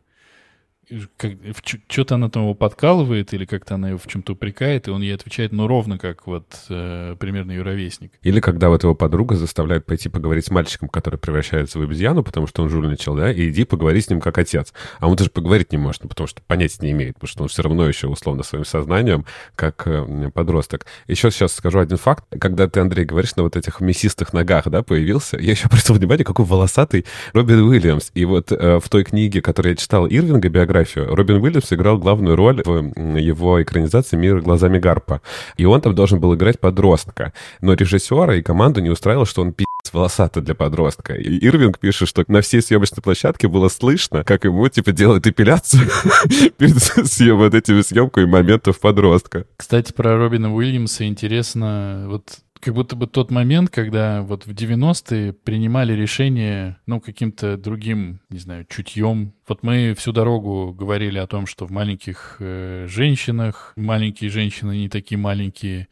что-то 1.88 2.16
она 2.16 2.30
там 2.30 2.44
его 2.44 2.54
подкалывает 2.54 3.34
или 3.34 3.46
как-то 3.46 3.76
она 3.76 3.90
его 3.90 3.98
в 3.98 4.08
чем-то 4.08 4.34
упрекает, 4.34 4.88
и 4.88 4.92
он 4.92 5.02
ей 5.02 5.16
отвечает, 5.16 5.52
ну, 5.52 5.68
ровно 5.68 5.98
как 5.98 6.28
вот 6.28 6.46
э, 6.70 7.16
примерно 7.20 7.52
ее 7.52 7.64
ровесник. 7.64 8.12
Или 8.22 8.40
когда 8.40 8.70
вот 8.70 8.84
его 8.84 8.94
подруга 8.94 9.36
заставляет 9.36 9.86
пойти 9.86 10.10
поговорить 10.10 10.46
с 10.46 10.52
мальчиком, 10.52 10.90
который 10.90 11.18
превращается 11.18 11.80
в 11.80 11.82
обезьяну, 11.82 12.24
потому 12.24 12.48
что 12.48 12.62
он 12.62 12.70
жульничал, 12.70 13.16
да, 13.16 13.32
и 13.32 13.50
иди 13.50 13.64
поговори 13.66 14.00
с 14.02 14.10
ним 14.10 14.22
как 14.22 14.38
отец. 14.38 14.74
А 15.00 15.08
он 15.08 15.16
даже 15.16 15.32
поговорить 15.32 15.72
не 15.72 15.78
может, 15.78 16.04
ну, 16.04 16.10
потому 16.10 16.28
что 16.28 16.42
понять 16.44 16.82
не 16.82 16.92
имеет, 16.92 17.16
потому 17.16 17.30
что 17.30 17.44
он 17.44 17.50
все 17.50 17.64
равно 17.64 17.88
еще 17.88 18.08
условно 18.08 18.44
своим 18.44 18.66
сознанием, 18.66 19.26
как 19.56 19.88
э, 19.88 20.30
подросток. 20.34 20.86
Еще 21.08 21.32
сейчас 21.32 21.54
скажу 21.54 21.80
один 21.80 21.98
факт. 21.98 22.26
Когда 22.40 22.68
ты, 22.68 22.80
Андрей, 22.80 23.06
говоришь 23.06 23.36
на 23.36 23.44
вот 23.44 23.56
этих 23.56 23.82
мясистых 23.82 24.34
ногах, 24.34 24.68
да, 24.70 24.84
появился, 24.84 25.38
я 25.40 25.52
еще 25.52 25.66
обратил 25.68 25.96
внимание, 25.96 26.26
какой 26.26 26.46
волосатый 26.46 27.06
Робин 27.34 27.62
Уильямс. 27.62 28.12
И 28.14 28.26
вот 28.26 28.52
э, 28.52 28.80
в 28.80 28.88
той 28.90 29.04
книге, 29.04 29.42
которую 29.42 29.74
я 29.74 29.78
читал 29.78 30.06
Ирвинга, 30.06 30.50
биография, 30.50 30.75
биографию. 30.76 31.16
Робин 31.16 31.38
Уильямс 31.38 31.72
играл 31.72 31.98
главную 31.98 32.36
роль 32.36 32.62
в 32.66 33.18
его 33.18 33.62
экранизации 33.62 34.18
«Мир 34.18 34.42
глазами 34.42 34.80
Гарпа». 34.80 35.22
И 35.58 35.66
он 35.66 35.82
там 35.82 35.96
должен 35.96 36.20
был 36.20 36.36
играть 36.36 36.60
подростка. 36.60 37.34
Но 37.62 37.74
режиссера 37.74 38.36
и 38.36 38.42
команду 38.42 38.82
не 38.82 38.90
устраивало, 38.90 39.26
что 39.26 39.42
он 39.42 39.54
пи*** 39.54 39.66
волосатый 39.94 40.44
для 40.44 40.56
подростка. 40.56 41.14
И 41.14 41.38
Ирвинг 41.46 41.80
пишет, 41.80 42.10
что 42.10 42.26
на 42.28 42.42
всей 42.42 42.62
съемочной 42.62 43.02
площадке 43.04 43.48
было 43.48 43.70
слышно, 43.70 44.24
как 44.24 44.44
ему, 44.44 44.68
типа, 44.68 44.92
делают 44.92 45.28
эпиляцию 45.28 45.90
перед 46.58 46.82
съем, 46.82 47.38
вот 47.38 47.54
этими 47.54 47.82
съемками 47.82 48.26
моментов 48.26 48.80
подростка. 48.80 49.46
Кстати, 49.56 49.94
про 49.94 50.18
Робина 50.18 50.54
Уильямса 50.54 51.06
интересно, 51.06 52.06
вот 52.08 52.40
как 52.60 52.74
будто 52.74 52.96
бы 52.96 53.08
тот 53.08 53.32
момент, 53.32 53.70
когда 53.70 54.22
вот 54.22 54.46
в 54.46 54.52
90-е 54.52 55.34
принимали 55.34 55.94
решение, 55.94 56.78
ну, 56.86 57.00
каким-то 57.00 57.58
другим, 57.58 58.22
не 58.30 58.40
знаю, 58.40 58.66
чутьем. 58.70 59.34
Вот 59.48 59.64
мы 59.64 59.94
всю 59.98 60.12
дорогу 60.12 60.74
говорили 60.74 61.18
о 61.20 61.28
том, 61.28 61.46
что 61.46 61.66
в 61.66 61.72
маленьких 61.72 62.38
э, 62.40 62.88
женщинах, 62.88 63.74
маленькие 63.76 64.30
женщины 64.30 64.78
не 64.78 64.90
такие 64.90 65.18
маленькие. 65.18 65.88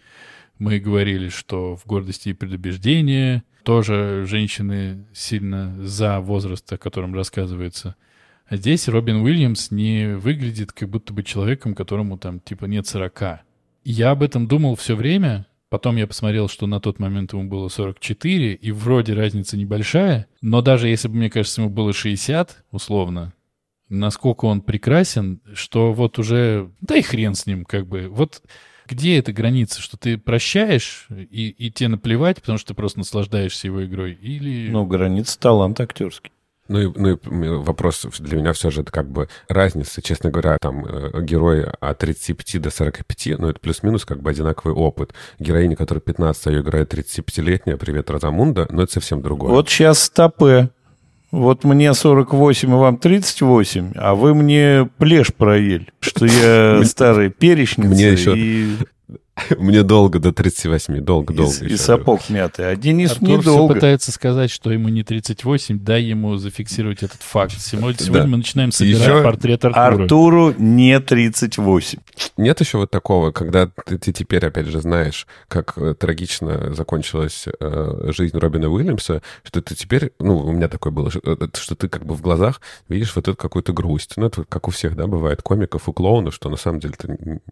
Мы 0.60 0.80
говорили, 0.80 1.30
что 1.30 1.76
в 1.76 1.86
гордости 1.86 2.30
и 2.30 2.34
предубеждении 2.34 3.44
тоже 3.64 4.26
женщины 4.28 5.06
сильно 5.14 5.76
за 5.84 6.20
возраст, 6.20 6.72
о 6.72 6.78
котором 6.78 7.14
рассказывается. 7.16 7.96
А 8.48 8.58
здесь 8.58 8.88
Робин 8.88 9.18
Уильямс 9.18 9.72
не 9.72 10.16
выглядит 10.16 10.74
как 10.74 10.90
будто 10.90 11.14
бы 11.14 11.24
человеком, 11.24 11.76
которому 11.76 12.18
там 12.18 12.40
типа 12.40 12.66
нет 12.66 12.86
40. 12.88 13.42
Я 13.86 14.12
об 14.12 14.24
этом 14.24 14.48
думал 14.48 14.76
все 14.76 14.96
время, 14.96 15.46
Потом 15.74 15.96
я 15.96 16.06
посмотрел, 16.06 16.48
что 16.50 16.68
на 16.68 16.80
тот 16.80 17.00
момент 17.00 17.34
ему 17.34 17.46
было 17.46 17.68
44, 17.68 18.54
и 18.54 18.72
вроде 18.72 19.16
разница 19.16 19.58
небольшая, 19.58 20.28
но 20.40 20.62
даже 20.62 20.88
если 20.88 21.08
бы, 21.08 21.16
мне 21.16 21.32
кажется, 21.32 21.62
ему 21.62 21.72
было 21.72 21.94
60, 21.94 22.64
условно, 22.70 23.34
насколько 23.90 24.46
он 24.46 24.62
прекрасен, 24.62 25.42
что 25.56 25.92
вот 25.92 26.20
уже, 26.20 26.70
да 26.82 26.96
и 26.96 27.02
хрен 27.02 27.34
с 27.34 27.48
ним, 27.48 27.66
как 27.66 27.88
бы, 27.88 28.08
вот 28.08 28.44
где 28.88 29.18
эта 29.18 29.34
граница, 29.34 29.82
что 29.82 29.98
ты 29.98 30.20
прощаешь 30.20 31.08
и, 31.10 31.50
и 31.50 31.72
тебе 31.72 31.88
наплевать, 31.88 32.40
потому 32.40 32.60
что 32.60 32.68
ты 32.68 32.74
просто 32.76 33.00
наслаждаешься 33.00 33.66
его 33.66 33.84
игрой, 33.84 34.14
или... 34.14 34.70
Ну, 34.70 34.86
граница 34.86 35.40
талант 35.40 35.82
актерский. 35.82 36.33
Ну 36.70 36.80
и, 36.80 36.92
ну 36.96 37.10
и 37.10 37.48
вопрос 37.58 38.06
для 38.20 38.38
меня 38.38 38.54
все 38.54 38.72
же 38.72 38.82
это 38.82 38.92
как 38.92 39.10
бы 39.10 39.28
разница, 39.50 40.02
честно 40.02 40.30
говоря, 40.32 40.58
там 40.62 40.86
э, 40.86 41.22
герои 41.22 41.70
от 41.82 41.98
35 41.98 42.62
до 42.62 42.70
45, 42.72 43.40
ну 43.40 43.50
это 43.50 43.60
плюс-минус 43.60 44.06
как 44.06 44.22
бы 44.22 44.30
одинаковый 44.30 44.74
опыт. 44.74 45.14
Героиня, 45.40 45.76
которая 45.76 46.02
15, 46.02 46.48
а 46.48 46.52
ее 46.52 46.62
играет 46.62 46.94
35-летняя, 46.94 47.76
привет, 47.76 48.10
Розамунда, 48.10 48.68
но 48.70 48.84
это 48.84 48.94
совсем 48.94 49.22
другое. 49.22 49.52
Вот 49.52 49.70
сейчас 49.70 50.04
стопы. 50.04 50.70
Вот 51.32 51.64
мне 51.64 51.94
48, 51.96 52.70
и 52.70 52.74
вам 52.74 52.98
38, 52.98 53.94
а 53.96 54.14
вы 54.14 54.36
мне 54.36 54.88
плешь 55.00 55.34
проели, 55.34 55.88
что 56.00 56.28
я 56.28 56.82
старый 56.86 57.32
перечница 57.32 57.90
Мне 57.90 58.12
еще- 58.12 58.78
Мне 59.58 59.84
долго 59.84 60.20
до 60.20 60.32
38, 60.32 61.00
долго-долго. 61.02 61.52
и- 61.62 61.70
и 61.70 61.74
еще. 61.74 61.78
сапог 61.78 62.30
мятый. 62.30 62.70
А 62.72 62.76
Денис 62.76 63.12
Артур 63.14 63.42
все 63.42 63.68
пытается 63.68 64.12
сказать, 64.12 64.52
что 64.52 64.72
ему 64.72 64.90
не 64.90 65.04
38, 65.04 65.80
дай 65.80 66.04
ему 66.04 66.38
зафиксировать 66.38 67.02
этот 67.04 67.22
факт. 67.22 67.54
Сегодня, 67.60 68.28
мы 68.28 68.38
начинаем 68.38 68.72
собирать 68.72 69.02
Еще 69.02 69.24
портрет 69.24 69.66
Артура. 69.66 70.04
Артуру 70.04 70.54
не 70.58 71.00
38. 71.00 72.00
Нет 72.38 72.60
еще 72.60 72.78
вот 72.78 72.92
такого, 72.92 73.32
когда 73.32 73.68
ты, 73.86 73.98
ты 73.98 74.14
теперь, 74.14 74.46
опять 74.46 74.68
же, 74.68 74.82
знаешь, 74.82 75.26
как 75.48 75.74
э, 75.78 75.96
трагично 75.96 76.74
закончилась 76.74 77.46
э, 77.60 78.12
жизнь 78.16 78.38
Робина 78.38 78.70
Уильямса, 78.70 79.22
что 79.44 79.62
ты 79.62 79.74
теперь, 79.76 80.12
ну, 80.20 80.38
у 80.38 80.52
меня 80.52 80.68
такое 80.68 80.94
было, 80.94 81.10
что, 81.10 81.20
э, 81.24 81.48
что 81.56 81.76
ты 81.76 81.88
как 81.90 82.06
бы 82.06 82.14
в 82.14 82.22
глазах 82.22 82.62
видишь 82.88 83.16
вот 83.16 83.28
эту 83.28 83.36
какую-то 83.38 83.74
грусть. 83.74 84.14
Ну, 84.18 84.28
это 84.28 84.44
как 84.44 84.68
у 84.68 84.72
всех, 84.72 84.96
да, 84.96 85.08
бывает, 85.08 85.42
комиков 85.42 85.90
и 85.90 85.94
клоунов, 85.94 86.36
что 86.36 86.50
на 86.50 86.58
самом 86.58 86.80
деле 86.80 86.94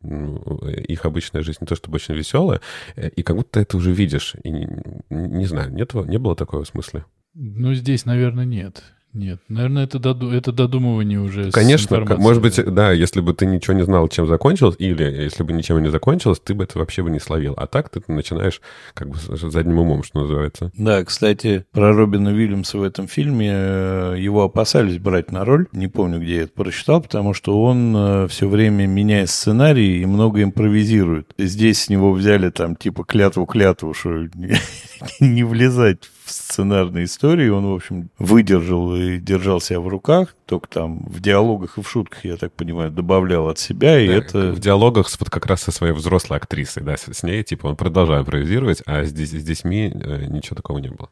ну, 0.01 0.37
их 0.67 1.05
обычная 1.05 1.41
жизнь 1.41 1.65
то 1.71 1.75
чтобы 1.75 1.95
очень 1.95 2.15
веселая, 2.15 2.61
э, 2.95 3.09
и 3.09 3.23
как 3.23 3.37
будто 3.37 3.59
это 3.59 3.77
уже 3.77 3.93
видишь. 3.93 4.35
И 4.43 4.51
не, 4.51 4.67
не 5.09 5.45
знаю, 5.45 5.73
нет, 5.73 5.93
не 5.93 6.17
было 6.17 6.35
такого 6.35 6.65
смысла. 6.65 7.05
Ну, 7.33 7.73
здесь, 7.73 8.05
наверное, 8.05 8.45
нет. 8.45 8.83
Нет, 9.13 9.39
наверное, 9.49 9.83
это, 9.83 9.99
доду- 9.99 10.31
это 10.31 10.51
додумывание 10.51 11.19
уже. 11.19 11.51
Конечно, 11.51 12.05
как- 12.05 12.17
может 12.17 12.41
быть, 12.41 12.55
да. 12.55 12.71
да, 12.71 12.91
если 12.91 13.19
бы 13.21 13.33
ты 13.33 13.45
ничего 13.45 13.75
не 13.75 13.83
знал, 13.83 14.07
чем 14.07 14.27
закончилось, 14.27 14.75
или 14.79 15.03
если 15.03 15.43
бы 15.43 15.53
ничем 15.53 15.81
не 15.81 15.89
закончилось, 15.89 16.39
ты 16.43 16.53
бы 16.53 16.63
это 16.63 16.79
вообще 16.79 17.03
бы 17.03 17.09
не 17.09 17.19
словил. 17.19 17.53
А 17.57 17.67
так 17.67 17.89
ты 17.89 18.01
начинаешь 18.07 18.61
как 18.93 19.09
бы 19.09 19.17
с 19.17 19.51
задним 19.51 19.79
умом, 19.79 20.03
что 20.03 20.21
называется. 20.21 20.71
Да, 20.77 21.03
кстати, 21.03 21.65
про 21.71 21.93
Робина 21.93 22.31
Уильямса 22.31 22.77
в 22.77 22.83
этом 22.83 23.07
фильме 23.07 23.49
э, 23.51 24.15
его 24.17 24.43
опасались 24.43 24.97
брать 24.97 25.31
на 25.31 25.43
роль. 25.43 25.67
Не 25.73 25.87
помню, 25.87 26.19
где 26.19 26.35
я 26.35 26.41
это 26.43 26.53
прочитал, 26.53 27.01
потому 27.01 27.33
что 27.33 27.61
он 27.61 28.27
все 28.29 28.47
время 28.47 28.87
меняет 28.87 29.29
сценарий 29.29 30.01
и 30.01 30.05
много 30.05 30.41
импровизирует. 30.43 31.33
Здесь 31.37 31.83
с 31.83 31.89
него 31.89 32.11
взяли 32.13 32.49
там 32.49 32.75
типа 32.75 33.03
клятву-клятву, 33.03 33.93
что 33.93 34.27
не, 34.35 34.55
не 35.19 35.43
влезать 35.43 36.09
в 36.20 36.20
сценарные 36.31 37.05
истории. 37.05 37.49
Он, 37.49 37.65
в 37.67 37.73
общем, 37.73 38.09
выдержал 38.19 38.95
и 38.95 39.17
держал 39.17 39.61
себя 39.61 39.79
в 39.79 39.87
руках. 39.87 40.35
Только 40.45 40.67
там 40.67 40.99
в 41.05 41.21
диалогах 41.21 41.77
и 41.77 41.81
в 41.81 41.89
шутках, 41.89 42.25
я 42.25 42.37
так 42.37 42.51
понимаю, 42.53 42.91
добавлял 42.91 43.47
от 43.47 43.59
себя. 43.59 43.99
И 43.99 44.07
Да, 44.07 44.13
это... 44.13 44.51
В 44.51 44.59
диалогах 44.59 45.07
вот 45.19 45.29
как 45.29 45.45
раз 45.45 45.61
со 45.61 45.71
своей 45.71 45.93
взрослой 45.93 46.37
актрисой, 46.37 46.83
да, 46.83 46.95
с, 46.97 47.23
ней, 47.23 47.43
типа, 47.43 47.67
он 47.67 47.75
продолжает 47.75 48.23
импровизировать, 48.23 48.81
а 48.85 49.03
здесь, 49.05 49.31
с 49.31 49.43
детьми 49.43 49.91
э, 49.93 50.25
ничего 50.25 50.55
такого 50.55 50.79
не 50.79 50.89
было. 50.89 51.09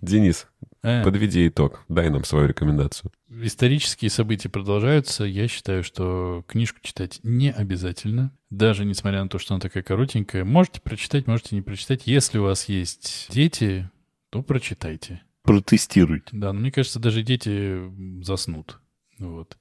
Денис, 0.00 0.46
Э, 0.82 1.04
подведи 1.04 1.48
итог, 1.48 1.84
дай 1.88 2.08
нам 2.08 2.24
свою 2.24 2.48
рекомендацию. 2.48 3.12
Исторические 3.28 4.10
события 4.10 4.48
продолжаются. 4.48 5.24
Я 5.24 5.46
считаю, 5.46 5.84
что 5.84 6.44
книжку 6.48 6.78
читать 6.82 7.20
не 7.22 7.52
обязательно. 7.52 8.32
Даже 8.48 8.84
несмотря 8.84 9.22
на 9.22 9.28
то, 9.28 9.38
что 9.38 9.54
она 9.54 9.60
такая 9.60 9.82
коротенькая. 9.82 10.44
Можете 10.44 10.80
прочитать, 10.80 11.26
можете 11.26 11.54
не 11.54 11.62
прочитать. 11.62 12.06
Если 12.06 12.38
у 12.38 12.44
вас 12.44 12.68
есть 12.68 13.28
дети, 13.30 13.90
то 14.30 14.42
прочитайте. 14.42 15.22
Протестируйте. 15.42 16.28
Да, 16.32 16.52
но 16.52 16.60
мне 16.60 16.72
кажется, 16.72 16.98
даже 16.98 17.22
дети 17.22 17.80
заснут. 18.22 18.80
Вот. 19.18 19.56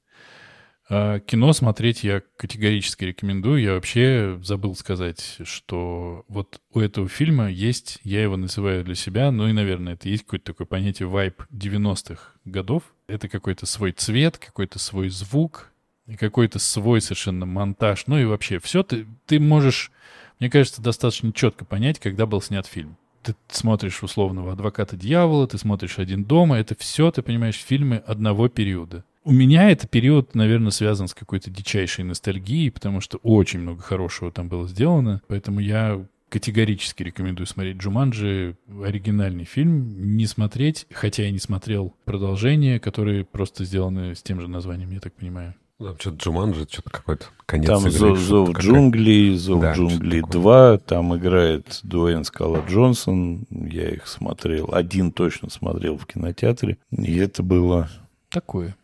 А 0.91 1.19
кино 1.19 1.53
смотреть 1.53 2.03
я 2.03 2.23
категорически 2.35 3.05
рекомендую. 3.05 3.61
Я 3.61 3.73
вообще 3.73 4.39
забыл 4.41 4.75
сказать, 4.75 5.37
что 5.43 6.25
вот 6.27 6.59
у 6.73 6.79
этого 6.79 7.07
фильма 7.07 7.51
есть, 7.51 7.99
я 8.03 8.23
его 8.23 8.37
называю 8.37 8.83
для 8.83 8.95
себя, 8.95 9.31
ну 9.31 9.47
и, 9.47 9.53
наверное, 9.53 9.93
это 9.93 10.09
есть 10.09 10.23
какое-то 10.23 10.47
такое 10.47 10.65
понятие 10.65 11.07
вайп 11.07 11.43
90-х 11.51 12.33
годов. 12.43 12.83
Это 13.07 13.29
какой-то 13.29 13.67
свой 13.67 13.91
цвет, 13.91 14.39
какой-то 14.39 14.79
свой 14.79 15.09
звук, 15.09 15.71
какой-то 16.17 16.57
свой 16.57 17.01
совершенно 17.01 17.45
монтаж. 17.45 18.07
Ну 18.07 18.17
и 18.17 18.25
вообще, 18.25 18.57
все 18.57 18.81
ты, 18.81 19.05
ты 19.27 19.39
можешь, 19.39 19.91
мне 20.39 20.49
кажется, 20.49 20.81
достаточно 20.81 21.31
четко 21.33 21.65
понять, 21.65 21.99
когда 21.99 22.25
был 22.25 22.41
снят 22.41 22.65
фильм. 22.65 22.97
Ты 23.21 23.35
смотришь 23.49 24.01
условного 24.01 24.53
адвоката 24.53 24.95
дьявола, 24.95 25.47
ты 25.47 25.59
смотришь 25.59 25.99
один 25.99 26.23
дома, 26.23 26.57
это 26.57 26.75
все, 26.79 27.11
ты 27.11 27.21
понимаешь, 27.21 27.57
фильмы 27.57 27.97
одного 27.97 28.47
периода. 28.47 29.03
У 29.29 29.31
меня 29.31 29.69
это 29.69 29.87
период, 29.87 30.33
наверное, 30.33 30.71
связан 30.71 31.07
с 31.07 31.13
какой-то 31.13 31.51
дичайшей 31.51 32.03
ностальгией, 32.03 32.71
потому 32.71 32.99
что 32.99 33.19
очень 33.19 33.59
много 33.59 33.79
хорошего 33.79 34.31
там 34.31 34.49
было 34.49 34.67
сделано. 34.67 35.21
Поэтому 35.27 35.59
я 35.59 36.03
категорически 36.29 37.03
рекомендую 37.03 37.45
смотреть 37.45 37.77
Джуманджи, 37.77 38.57
оригинальный 38.83 39.43
фильм, 39.43 40.17
не 40.17 40.25
смотреть, 40.25 40.87
хотя 40.91 41.25
я 41.25 41.31
не 41.31 41.37
смотрел 41.37 41.93
продолжения, 42.05 42.79
которые 42.79 43.23
просто 43.23 43.65
сделаны 43.65 44.15
с 44.15 44.23
тем 44.23 44.41
же 44.41 44.47
названием, 44.47 44.89
я 44.89 44.99
так 44.99 45.13
понимаю. 45.13 45.53
Там 45.77 45.95
что-то 45.99 46.17
Джуманджи, 46.17 46.67
что-то 46.67 46.89
какой-то 46.89 47.25
конец 47.45 47.67
Там 47.67 47.81
игры, 47.81 47.91
зов, 47.91 48.17
зов 48.17 48.57
джунглей, 48.57 49.35
зов 49.35 49.61
Да, 49.61 49.73
джунглей 49.75 50.21
что-то 50.21 50.39
2, 50.39 50.77
там 50.79 51.15
играет 51.15 51.81
Дуэйн 51.83 52.23
Скала 52.23 52.65
Джонсон, 52.67 53.45
я 53.51 53.89
их 53.89 54.07
смотрел, 54.07 54.73
один 54.73 55.11
точно 55.11 55.51
смотрел 55.51 55.99
в 55.99 56.07
кинотеатре, 56.07 56.79
и 56.89 57.15
это 57.17 57.43
было 57.43 57.91
Такое. 58.31 58.75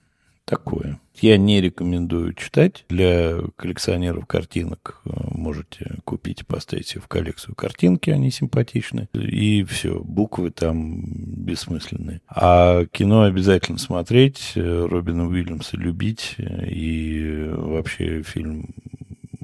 Такое. 0.45 0.99
Я 1.15 1.37
не 1.37 1.61
рекомендую 1.61 2.33
читать. 2.33 2.85
Для 2.89 3.37
коллекционеров 3.55 4.25
картинок 4.25 5.01
э, 5.05 5.09
можете 5.31 5.97
купить 6.03 6.41
и 6.41 6.45
поставить 6.45 6.87
себе 6.87 7.01
в 7.01 7.07
коллекцию 7.07 7.55
картинки, 7.55 8.09
они 8.09 8.31
симпатичны. 8.31 9.07
И 9.13 9.63
все, 9.63 9.99
буквы 9.99 10.51
там 10.51 11.03
бессмысленные. 11.05 12.21
А 12.27 12.85
кино 12.85 13.23
обязательно 13.23 13.77
смотреть, 13.77 14.53
э, 14.55 14.87
Робина 14.89 15.27
Уильямса 15.27 15.77
любить, 15.77 16.35
э, 16.37 16.67
и 16.67 17.49
вообще 17.49 18.21
фильм 18.21 18.69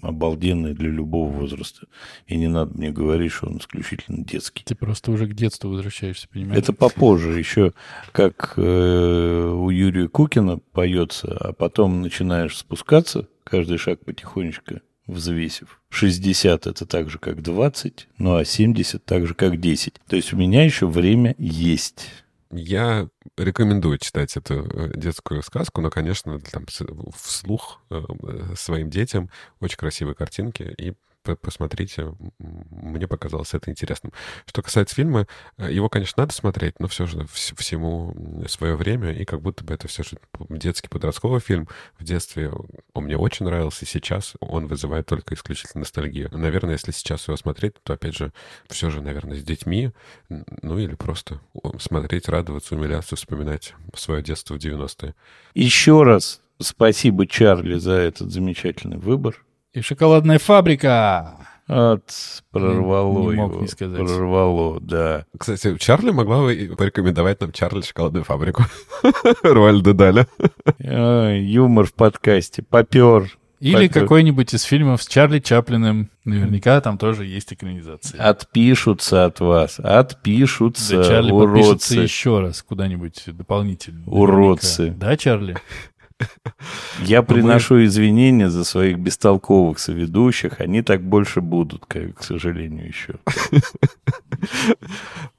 обалденный 0.02 0.74
для 0.74 0.90
любого 0.90 1.30
возраста. 1.30 1.88
И 2.28 2.38
не 2.38 2.48
надо 2.48 2.78
мне 2.78 2.92
говорить, 2.92 3.32
что 3.32 3.48
он 3.48 3.58
исключительно 3.58 4.24
детский. 4.24 4.64
Ты 4.66 4.76
просто 4.76 5.12
уже 5.12 5.28
к 5.28 5.34
детству 5.34 5.70
возвращаешься, 5.70 6.28
понимаешь? 6.28 6.62
Это 6.62 6.74
попозже, 6.74 7.38
еще 7.38 7.74
как 8.12 8.54
э, 8.58 9.54
у 9.56 9.70
Юрия 9.70 10.08
Кукина 10.08 10.58
поется, 10.72 11.38
а 11.40 11.54
потом 11.54 12.02
начинаешь 12.02 12.58
спускаться, 12.58 13.28
каждый 13.44 13.78
шаг 13.78 14.04
потихонечку 14.04 14.82
взвесив. 15.08 15.82
60 15.90 16.68
это 16.68 16.86
так 16.86 17.10
же, 17.10 17.20
как 17.20 17.42
20, 17.42 18.08
ну 18.18 18.36
а 18.36 18.46
70 18.46 19.04
так 19.04 19.28
же, 19.28 19.34
как 19.34 19.60
10. 19.60 19.96
То 20.08 20.16
есть 20.16 20.34
у 20.34 20.38
меня 20.38 20.64
еще 20.64 20.88
время 20.88 21.36
есть. 21.38 22.08
Я 22.52 23.08
рекомендую 23.38 23.98
читать 23.98 24.36
эту 24.36 24.66
э, 24.66 24.92
детскую 24.96 25.42
сказку, 25.42 25.82
но, 25.82 25.90
конечно, 25.90 26.40
там 26.40 26.66
вслух 27.16 27.80
э, 27.90 28.02
своим 28.56 28.90
детям 28.90 29.30
очень 29.60 29.78
красивые 29.78 30.16
картинки 30.16 30.64
и 30.78 30.94
посмотрите, 31.24 32.14
мне 32.40 33.08
показалось 33.08 33.54
это 33.54 33.70
интересным. 33.72 34.14
Что 34.46 34.62
касается 34.62 34.96
фильма, 34.96 35.28
э, 35.58 35.72
его, 35.72 35.90
конечно, 35.90 36.22
надо 36.24 36.34
смотреть, 36.34 36.80
но 36.80 36.88
все 36.88 37.06
же 37.06 37.20
вс- 37.20 37.56
всему 37.56 38.44
свое 38.48 38.76
время, 38.76 39.12
и 39.12 39.26
как 39.26 39.42
будто 39.42 39.64
бы 39.64 39.74
это 39.74 39.88
все 39.88 40.04
же 40.04 40.18
детский 40.50 40.90
подростковый 40.90 41.40
фильм. 41.40 41.68
В 42.00 42.04
детстве 42.04 42.52
он 42.94 43.04
мне 43.06 43.18
очень 43.18 43.46
нравился, 43.46 43.86
и 43.86 43.88
сейчас 43.88 44.34
он 44.40 44.68
вызывает 44.68 45.06
только 45.06 45.36
исключительно 45.36 45.82
ностальгию. 45.82 46.30
Наверное, 46.32 46.74
если 46.74 46.92
сейчас 46.92 47.28
его 47.28 47.38
смотреть, 47.38 47.74
то, 47.84 47.94
опять 47.94 48.16
же, 48.16 48.34
все 48.68 48.90
же, 48.90 49.02
наверное, 49.02 49.38
с 49.38 49.44
детьми, 49.44 49.92
ну 50.30 50.78
или 50.78 50.96
просто 50.96 51.40
смотреть, 51.80 52.30
радоваться, 52.30 52.76
умиляться, 52.76 53.16
вспоминать 53.16 53.74
свое 53.96 54.22
детство 54.22 54.56
в 54.56 54.58
90-е. 54.58 55.16
Еще 55.54 56.04
раз 56.04 56.42
спасибо 56.60 57.28
Чарли 57.28 57.78
за 57.78 57.94
этот 57.94 58.32
замечательный 58.32 58.98
выбор. 58.98 59.44
И 59.74 59.82
шоколадная 59.82 60.40
фабрика! 60.40 61.38
От 61.68 62.12
прорвало 62.52 63.32
Не 63.32 63.38
мог 63.38 63.52
его, 63.54 63.62
не 63.62 63.68
сказать. 63.68 63.98
Прорвало, 63.98 64.82
да. 64.82 65.26
Кстати, 65.38 65.78
Чарли 65.78 66.12
могла 66.12 66.42
бы 66.42 66.76
порекомендовать 66.78 67.40
нам 67.40 67.54
Чарли 67.54 67.82
шоколадную 67.82 68.26
фабрику. 68.26 68.64
Руальда 69.44 69.94
Даля. 69.94 70.28
Юмор 70.80 71.86
в 71.86 71.94
подкасте. 71.94 72.62
Попер. 72.64 73.38
Или 73.62 73.88
Попер. 73.88 74.02
какой-нибудь 74.02 74.54
из 74.54 74.64
фильмов 74.64 75.02
с 75.04 75.08
Чарли 75.08 75.40
Чаплиным. 75.40 76.10
Наверняка 76.26 76.82
там 76.82 76.98
тоже 76.98 77.26
есть 77.26 77.54
экранизация. 77.54 78.20
Отпишутся 78.22 79.24
от 79.26 79.40
вас. 79.40 79.80
Отпишутся, 79.80 80.98
Да, 80.98 81.04
Чарли 81.04 81.30
подпишется 81.32 81.94
уродцы. 81.94 81.96
еще 81.96 82.40
раз 82.40 82.64
куда-нибудь 82.64 83.24
дополнительно. 83.28 84.04
Уродцы. 84.08 84.82
Наверняка. 84.82 85.06
Да, 85.08 85.18
Чарли? 85.18 85.58
Я 87.02 87.24
приношу 87.24 87.84
извинения 87.84 88.50
за 88.50 88.64
своих 88.64 88.98
бестолковых 89.00 89.80
соведущих. 89.80 90.60
Они 90.60 90.82
так 90.82 91.02
больше 91.02 91.42
будут, 91.42 91.86
к, 91.86 92.14
к 92.14 92.24
сожалению, 92.24 92.88
еще. 92.88 93.16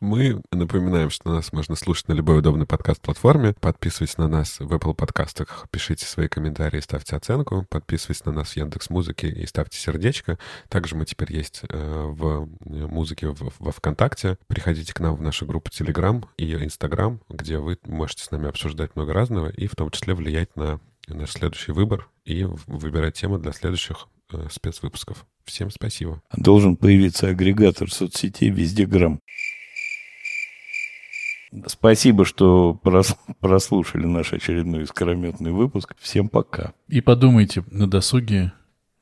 Мы 0.01 0.43
напоминаем, 0.51 1.11
что 1.11 1.31
нас 1.31 1.53
можно 1.53 1.77
слушать 1.77 2.09
на 2.09 2.13
любой 2.13 2.39
удобной 2.39 2.67
подкаст-платформе. 2.67 3.55
Подписывайтесь 3.61 4.19
на 4.19 4.29
нас 4.29 4.61
в 4.61 4.73
Apple 4.73 4.95
подкастах, 4.95 5.67
пишите 5.71 6.07
свои 6.07 6.29
комментарии, 6.29 6.81
ставьте 6.81 7.17
оценку. 7.17 7.67
Подписывайтесь 7.69 8.25
на 8.25 8.33
нас 8.33 8.51
в 8.51 8.57
Яндекс 8.57 8.91
Музыке 8.91 9.29
и 9.29 9.47
ставьте 9.47 9.79
сердечко. 9.79 10.39
Также 10.69 10.97
мы 10.97 11.05
теперь 11.05 11.33
есть 11.33 11.63
э, 11.69 12.05
в 12.09 12.49
музыке 12.65 13.29
во 13.29 13.73
ВКонтакте. 13.73 14.39
Приходите 14.47 14.93
к 14.93 15.01
нам 15.01 15.17
в 15.17 15.23
нашу 15.23 15.47
группу 15.47 15.71
Telegram 15.71 16.25
и 16.37 16.53
Instagram, 16.53 17.21
где 17.29 17.59
вы 17.59 17.79
можете 17.87 18.25
с 18.25 18.31
нами 18.31 18.49
обсуждать 18.49 18.95
много 18.97 19.13
разного 19.13 19.49
и 19.49 19.67
в 19.67 19.77
том 19.77 19.91
числе 19.91 20.15
влиять 20.15 20.55
на 20.57 20.81
наш 21.09 21.33
следующий 21.33 21.73
выбор 21.73 22.09
и 22.25 22.45
выбирать 22.45 23.15
темы 23.15 23.39
для 23.39 23.53
следующих 23.53 24.09
э, 24.22 24.22
спецвыпусков. 24.51 25.27
Всем 25.45 25.71
спасибо. 25.71 26.23
Должен 26.37 26.77
появиться 26.77 27.29
агрегатор 27.29 27.91
соцсетей 27.91 28.51
везде 28.51 28.87
грамм. 28.87 29.21
Спасибо, 31.67 32.25
что 32.25 32.75
прослушали 33.41 34.07
наш 34.07 34.33
очередной 34.33 34.85
искрометный 34.85 35.53
выпуск. 35.53 35.95
Всем 35.99 36.29
пока. 36.29 36.73
И 36.89 37.01
подумайте 37.01 37.63
на 37.71 37.87
досуге, 37.87 38.53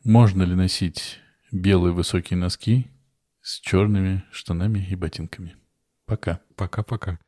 можно 0.03 0.43
ли 0.43 0.55
носить 0.55 1.21
белые 1.53 1.93
высокие 1.93 2.37
носки 2.37 2.89
с 3.41 3.61
черными 3.61 4.25
штанами 4.33 4.87
и 4.91 4.97
ботинками. 4.97 5.55
Пока. 6.07 6.41
Пока-пока. 6.57 7.19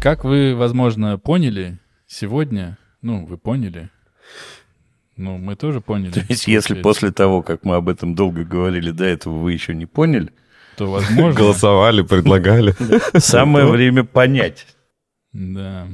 Как 0.00 0.24
вы, 0.24 0.56
возможно, 0.56 1.18
поняли, 1.18 1.78
сегодня, 2.06 2.78
ну, 3.02 3.26
вы 3.26 3.36
поняли, 3.36 3.90
ну, 5.16 5.36
мы 5.36 5.56
тоже 5.56 5.82
поняли. 5.82 6.12
То 6.12 6.24
есть, 6.26 6.46
если 6.46 6.80
после 6.80 7.12
того, 7.12 7.42
как 7.42 7.66
мы 7.66 7.74
об 7.76 7.90
этом 7.90 8.14
долго 8.14 8.44
говорили, 8.44 8.92
до 8.92 9.04
этого 9.04 9.36
вы 9.36 9.52
еще 9.52 9.74
не 9.74 9.84
поняли, 9.84 10.32
то, 10.78 10.90
возможно... 10.90 11.38
Голосовали, 11.38 12.00
предлагали. 12.00 12.74
Самое 13.18 13.66
время 13.66 14.04
понять. 14.04 14.66
Да. 15.34 15.88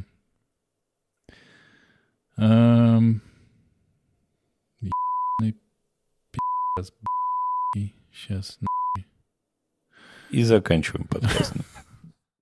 Эм... 2.36 3.22
Сейчас. 8.12 8.60
И 10.30 10.44
заканчиваем 10.44 11.08
подкаст. 11.08 11.54